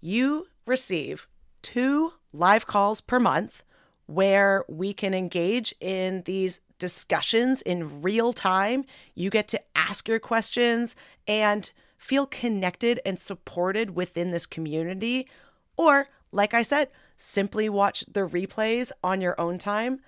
you 0.00 0.48
receive 0.66 1.28
two 1.62 2.12
live 2.32 2.66
calls 2.66 3.00
per 3.00 3.18
month 3.20 3.62
where 4.06 4.64
we 4.68 4.92
can 4.92 5.14
engage 5.14 5.74
in 5.80 6.22
these 6.24 6.60
discussions 6.78 7.62
in 7.62 8.02
real 8.02 8.32
time. 8.32 8.84
You 9.14 9.30
get 9.30 9.46
to 9.48 9.60
ask 9.76 10.08
your 10.08 10.18
questions 10.18 10.96
and 11.28 11.70
feel 11.96 12.26
connected 12.26 12.98
and 13.04 13.20
supported 13.20 13.94
within 13.94 14.30
this 14.30 14.46
community. 14.46 15.28
Or, 15.76 16.08
like 16.32 16.54
I 16.54 16.62
said, 16.62 16.88
simply 17.16 17.68
watch 17.68 18.04
the 18.10 18.26
replays 18.26 18.90
on 19.04 19.20
your 19.20 19.38
own 19.40 19.58
time. 19.58 20.00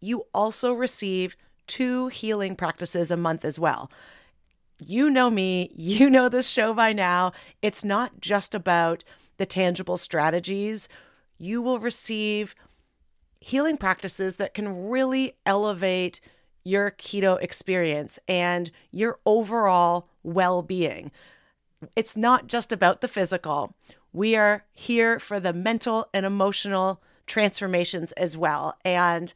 You 0.00 0.24
also 0.32 0.72
receive 0.72 1.36
two 1.66 2.08
healing 2.08 2.56
practices 2.56 3.10
a 3.10 3.16
month 3.16 3.44
as 3.44 3.58
well. 3.58 3.90
You 4.84 5.10
know 5.10 5.30
me, 5.30 5.70
you 5.74 6.10
know 6.10 6.28
this 6.28 6.48
show 6.48 6.74
by 6.74 6.92
now. 6.92 7.32
It's 7.60 7.84
not 7.84 8.20
just 8.20 8.54
about 8.54 9.04
the 9.36 9.46
tangible 9.46 9.96
strategies. 9.96 10.88
You 11.38 11.62
will 11.62 11.78
receive 11.78 12.54
healing 13.40 13.76
practices 13.76 14.36
that 14.36 14.54
can 14.54 14.88
really 14.88 15.34
elevate 15.46 16.20
your 16.64 16.92
keto 16.92 17.40
experience 17.42 18.18
and 18.28 18.70
your 18.90 19.18
overall 19.26 20.08
well 20.22 20.62
being. 20.62 21.10
It's 21.96 22.16
not 22.16 22.46
just 22.46 22.70
about 22.70 23.00
the 23.00 23.08
physical. 23.08 23.74
We 24.12 24.36
are 24.36 24.64
here 24.72 25.18
for 25.18 25.40
the 25.40 25.52
mental 25.52 26.08
and 26.14 26.24
emotional 26.24 27.02
transformations 27.26 28.12
as 28.12 28.36
well. 28.36 28.76
And 28.84 29.32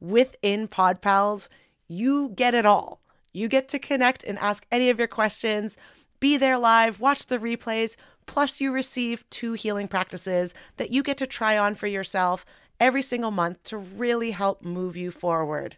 within 0.00 0.68
PodPals, 0.68 1.48
you 1.88 2.30
get 2.34 2.54
it 2.54 2.66
all. 2.66 3.00
You 3.32 3.48
get 3.48 3.68
to 3.68 3.78
connect 3.78 4.24
and 4.24 4.38
ask 4.38 4.66
any 4.72 4.90
of 4.90 4.98
your 4.98 5.08
questions, 5.08 5.76
be 6.20 6.36
there 6.36 6.58
live, 6.58 7.00
watch 7.00 7.26
the 7.26 7.38
replays, 7.38 7.96
plus 8.24 8.60
you 8.60 8.72
receive 8.72 9.28
two 9.30 9.52
healing 9.52 9.88
practices 9.88 10.54
that 10.78 10.90
you 10.90 11.02
get 11.02 11.18
to 11.18 11.26
try 11.26 11.56
on 11.58 11.74
for 11.74 11.86
yourself 11.86 12.44
every 12.80 13.02
single 13.02 13.30
month 13.30 13.62
to 13.64 13.76
really 13.76 14.30
help 14.32 14.62
move 14.62 14.96
you 14.96 15.10
forward. 15.10 15.76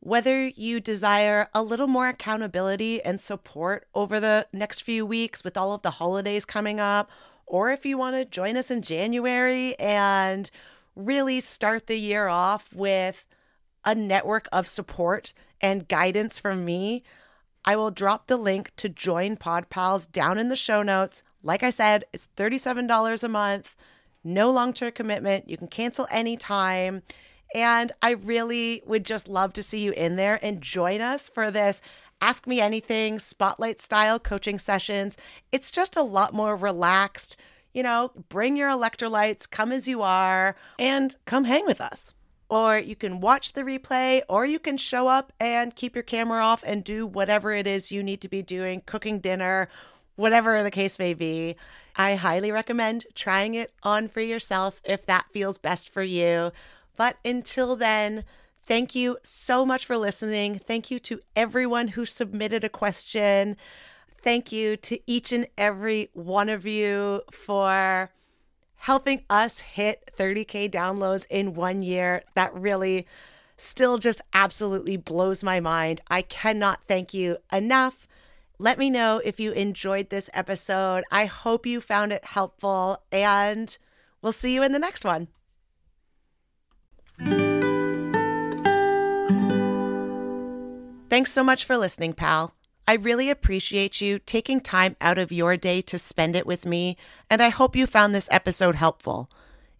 Whether 0.00 0.46
you 0.46 0.80
desire 0.80 1.48
a 1.54 1.62
little 1.62 1.86
more 1.86 2.08
accountability 2.08 3.02
and 3.02 3.18
support 3.18 3.86
over 3.94 4.20
the 4.20 4.46
next 4.52 4.82
few 4.82 5.06
weeks 5.06 5.42
with 5.42 5.56
all 5.56 5.72
of 5.72 5.82
the 5.82 5.92
holidays 5.92 6.44
coming 6.44 6.78
up, 6.78 7.10
or 7.46 7.70
if 7.70 7.86
you 7.86 7.96
want 7.96 8.16
to 8.16 8.24
join 8.24 8.56
us 8.56 8.70
in 8.70 8.82
January 8.82 9.78
and 9.78 10.50
really 10.94 11.40
start 11.40 11.86
the 11.86 11.96
year 11.96 12.28
off 12.28 12.72
with 12.74 13.26
a 13.84 13.94
network 13.94 14.48
of 14.52 14.66
support 14.66 15.32
and 15.60 15.88
guidance 15.88 16.38
from 16.38 16.64
me, 16.64 17.02
I 17.64 17.76
will 17.76 17.90
drop 17.90 18.26
the 18.26 18.36
link 18.36 18.72
to 18.76 18.88
join 18.88 19.36
PodPals 19.36 20.10
down 20.10 20.38
in 20.38 20.48
the 20.48 20.56
show 20.56 20.82
notes. 20.82 21.22
Like 21.42 21.62
I 21.62 21.70
said, 21.70 22.04
it's 22.12 22.28
$37 22.36 23.22
a 23.22 23.28
month, 23.28 23.76
no 24.22 24.50
long 24.50 24.72
term 24.72 24.92
commitment. 24.92 25.48
You 25.48 25.56
can 25.56 25.68
cancel 25.68 26.06
anytime. 26.10 27.02
And 27.54 27.92
I 28.02 28.10
really 28.12 28.82
would 28.84 29.04
just 29.04 29.28
love 29.28 29.52
to 29.54 29.62
see 29.62 29.78
you 29.80 29.92
in 29.92 30.16
there 30.16 30.38
and 30.42 30.60
join 30.60 31.00
us 31.00 31.28
for 31.28 31.50
this 31.50 31.80
Ask 32.20 32.46
Me 32.46 32.60
Anything 32.60 33.18
spotlight 33.18 33.80
style 33.80 34.18
coaching 34.18 34.58
sessions. 34.58 35.16
It's 35.52 35.70
just 35.70 35.96
a 35.96 36.02
lot 36.02 36.34
more 36.34 36.56
relaxed. 36.56 37.36
you 37.74 37.82
know, 37.82 38.12
bring 38.28 38.56
your 38.56 38.70
electrolytes, 38.70 39.50
come 39.50 39.72
as 39.72 39.86
you 39.88 40.00
are, 40.00 40.56
and 40.78 41.16
come 41.26 41.44
hang 41.44 41.66
with 41.66 41.80
us. 41.80 42.13
Or 42.48 42.78
you 42.78 42.94
can 42.94 43.20
watch 43.20 43.54
the 43.54 43.62
replay, 43.62 44.22
or 44.28 44.44
you 44.44 44.58
can 44.58 44.76
show 44.76 45.08
up 45.08 45.32
and 45.40 45.74
keep 45.74 45.94
your 45.94 46.02
camera 46.02 46.44
off 46.44 46.62
and 46.66 46.84
do 46.84 47.06
whatever 47.06 47.52
it 47.52 47.66
is 47.66 47.90
you 47.90 48.02
need 48.02 48.20
to 48.20 48.28
be 48.28 48.42
doing, 48.42 48.82
cooking 48.86 49.18
dinner, 49.18 49.68
whatever 50.16 50.62
the 50.62 50.70
case 50.70 50.98
may 50.98 51.14
be. 51.14 51.56
I 51.96 52.16
highly 52.16 52.52
recommend 52.52 53.06
trying 53.14 53.54
it 53.54 53.72
on 53.82 54.08
for 54.08 54.20
yourself 54.20 54.80
if 54.84 55.06
that 55.06 55.26
feels 55.32 55.58
best 55.58 55.90
for 55.90 56.02
you. 56.02 56.52
But 56.96 57.16
until 57.24 57.76
then, 57.76 58.24
thank 58.66 58.94
you 58.94 59.18
so 59.22 59.64
much 59.64 59.86
for 59.86 59.96
listening. 59.96 60.58
Thank 60.58 60.90
you 60.90 60.98
to 61.00 61.20
everyone 61.34 61.88
who 61.88 62.04
submitted 62.04 62.64
a 62.64 62.68
question. 62.68 63.56
Thank 64.22 64.52
you 64.52 64.76
to 64.78 64.98
each 65.06 65.32
and 65.32 65.46
every 65.58 66.10
one 66.14 66.48
of 66.48 66.66
you 66.66 67.22
for 67.30 68.10
helping 68.84 69.22
us 69.30 69.60
hit 69.60 70.10
30K 70.14 70.70
downloads 70.70 71.26
in 71.30 71.54
one 71.54 71.80
year. 71.80 72.22
That 72.34 72.54
really 72.54 73.06
still 73.56 73.96
just 73.96 74.20
absolutely 74.34 74.98
blows 74.98 75.42
my 75.42 75.58
mind. 75.58 76.02
I 76.08 76.20
cannot 76.20 76.84
thank 76.84 77.14
you 77.14 77.38
enough. 77.50 78.06
Let 78.58 78.78
me 78.78 78.90
know 78.90 79.22
if 79.24 79.40
you 79.40 79.52
enjoyed 79.52 80.10
this 80.10 80.28
episode. 80.34 81.02
I 81.10 81.24
hope 81.24 81.64
you 81.64 81.80
found 81.80 82.12
it 82.12 82.26
helpful, 82.26 83.02
and 83.10 83.74
we'll 84.20 84.32
see 84.32 84.52
you 84.52 84.62
in 84.62 84.72
the 84.72 84.78
next 84.78 85.02
one. 85.02 85.28
Thanks 91.08 91.32
so 91.32 91.42
much 91.42 91.64
for 91.64 91.78
listening, 91.78 92.12
pal. 92.12 92.54
I 92.86 92.94
really 92.94 93.30
appreciate 93.30 94.02
you 94.02 94.18
taking 94.18 94.60
time 94.60 94.96
out 95.00 95.16
of 95.16 95.32
your 95.32 95.56
day 95.56 95.80
to 95.82 95.98
spend 95.98 96.36
it 96.36 96.46
with 96.46 96.66
me, 96.66 96.98
and 97.30 97.42
I 97.42 97.48
hope 97.48 97.74
you 97.74 97.86
found 97.86 98.14
this 98.14 98.28
episode 98.30 98.74
helpful. 98.74 99.30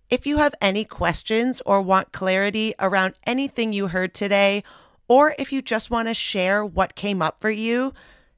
If 0.08 0.26
you 0.26 0.38
have 0.38 0.54
any 0.60 0.86
questions 0.86 1.60
or 1.66 1.82
want 1.82 2.12
clarity 2.12 2.74
around 2.78 3.14
anything 3.26 3.74
you 3.74 3.88
heard 3.88 4.14
today, 4.14 4.64
or 5.06 5.34
if 5.38 5.52
you 5.52 5.60
just 5.60 5.90
want 5.90 6.08
to 6.08 6.14
share 6.14 6.64
what 6.64 6.94
came 6.94 7.20
up 7.20 7.42
for 7.42 7.50
you, 7.50 7.92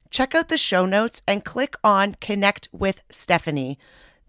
check 0.09 0.35
out 0.35 0.49
the 0.49 0.57
show 0.57 0.85
notes 0.85 1.21
and 1.25 1.45
click 1.45 1.75
on 1.81 2.15
Connect 2.19 2.67
with 2.73 3.03
Stephanie. 3.09 3.79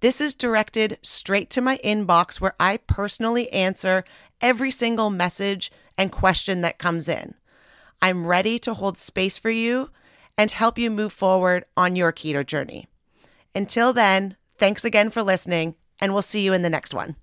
This 0.01 0.20
is 0.20 0.36
directed 0.36 0.99
straight 1.03 1.51
to 1.51 1.61
my 1.61 1.78
inbox 1.84 2.41
where 2.41 2.55
I 2.61 2.76
personally 2.76 3.53
answer 3.53 4.05
every 4.41 4.70
single 4.70 5.11
message 5.11 5.72
and 5.97 6.12
question 6.12 6.61
that 6.61 6.78
comes 6.78 7.09
in. 7.09 7.34
I'm 8.01 8.24
ready 8.24 8.61
to 8.61 8.74
hold 8.74 8.97
space 8.97 9.36
for 9.36 9.51
you 9.51 9.91
and 10.39 10.53
help 10.53 10.78
you 10.78 10.91
move 10.91 11.12
forward 11.12 11.64
on 11.76 11.97
your 11.97 12.12
keto 12.12 12.47
journey. 12.47 12.86
Until 13.55 13.93
then, 13.93 14.36
thanks 14.57 14.84
again 14.84 15.11
for 15.11 15.22
listening, 15.22 15.74
and 15.99 16.12
we'll 16.12 16.22
see 16.22 16.41
you 16.41 16.55
in 16.55 16.62
the 16.62 16.70
next 16.70 16.95
one. 16.95 17.16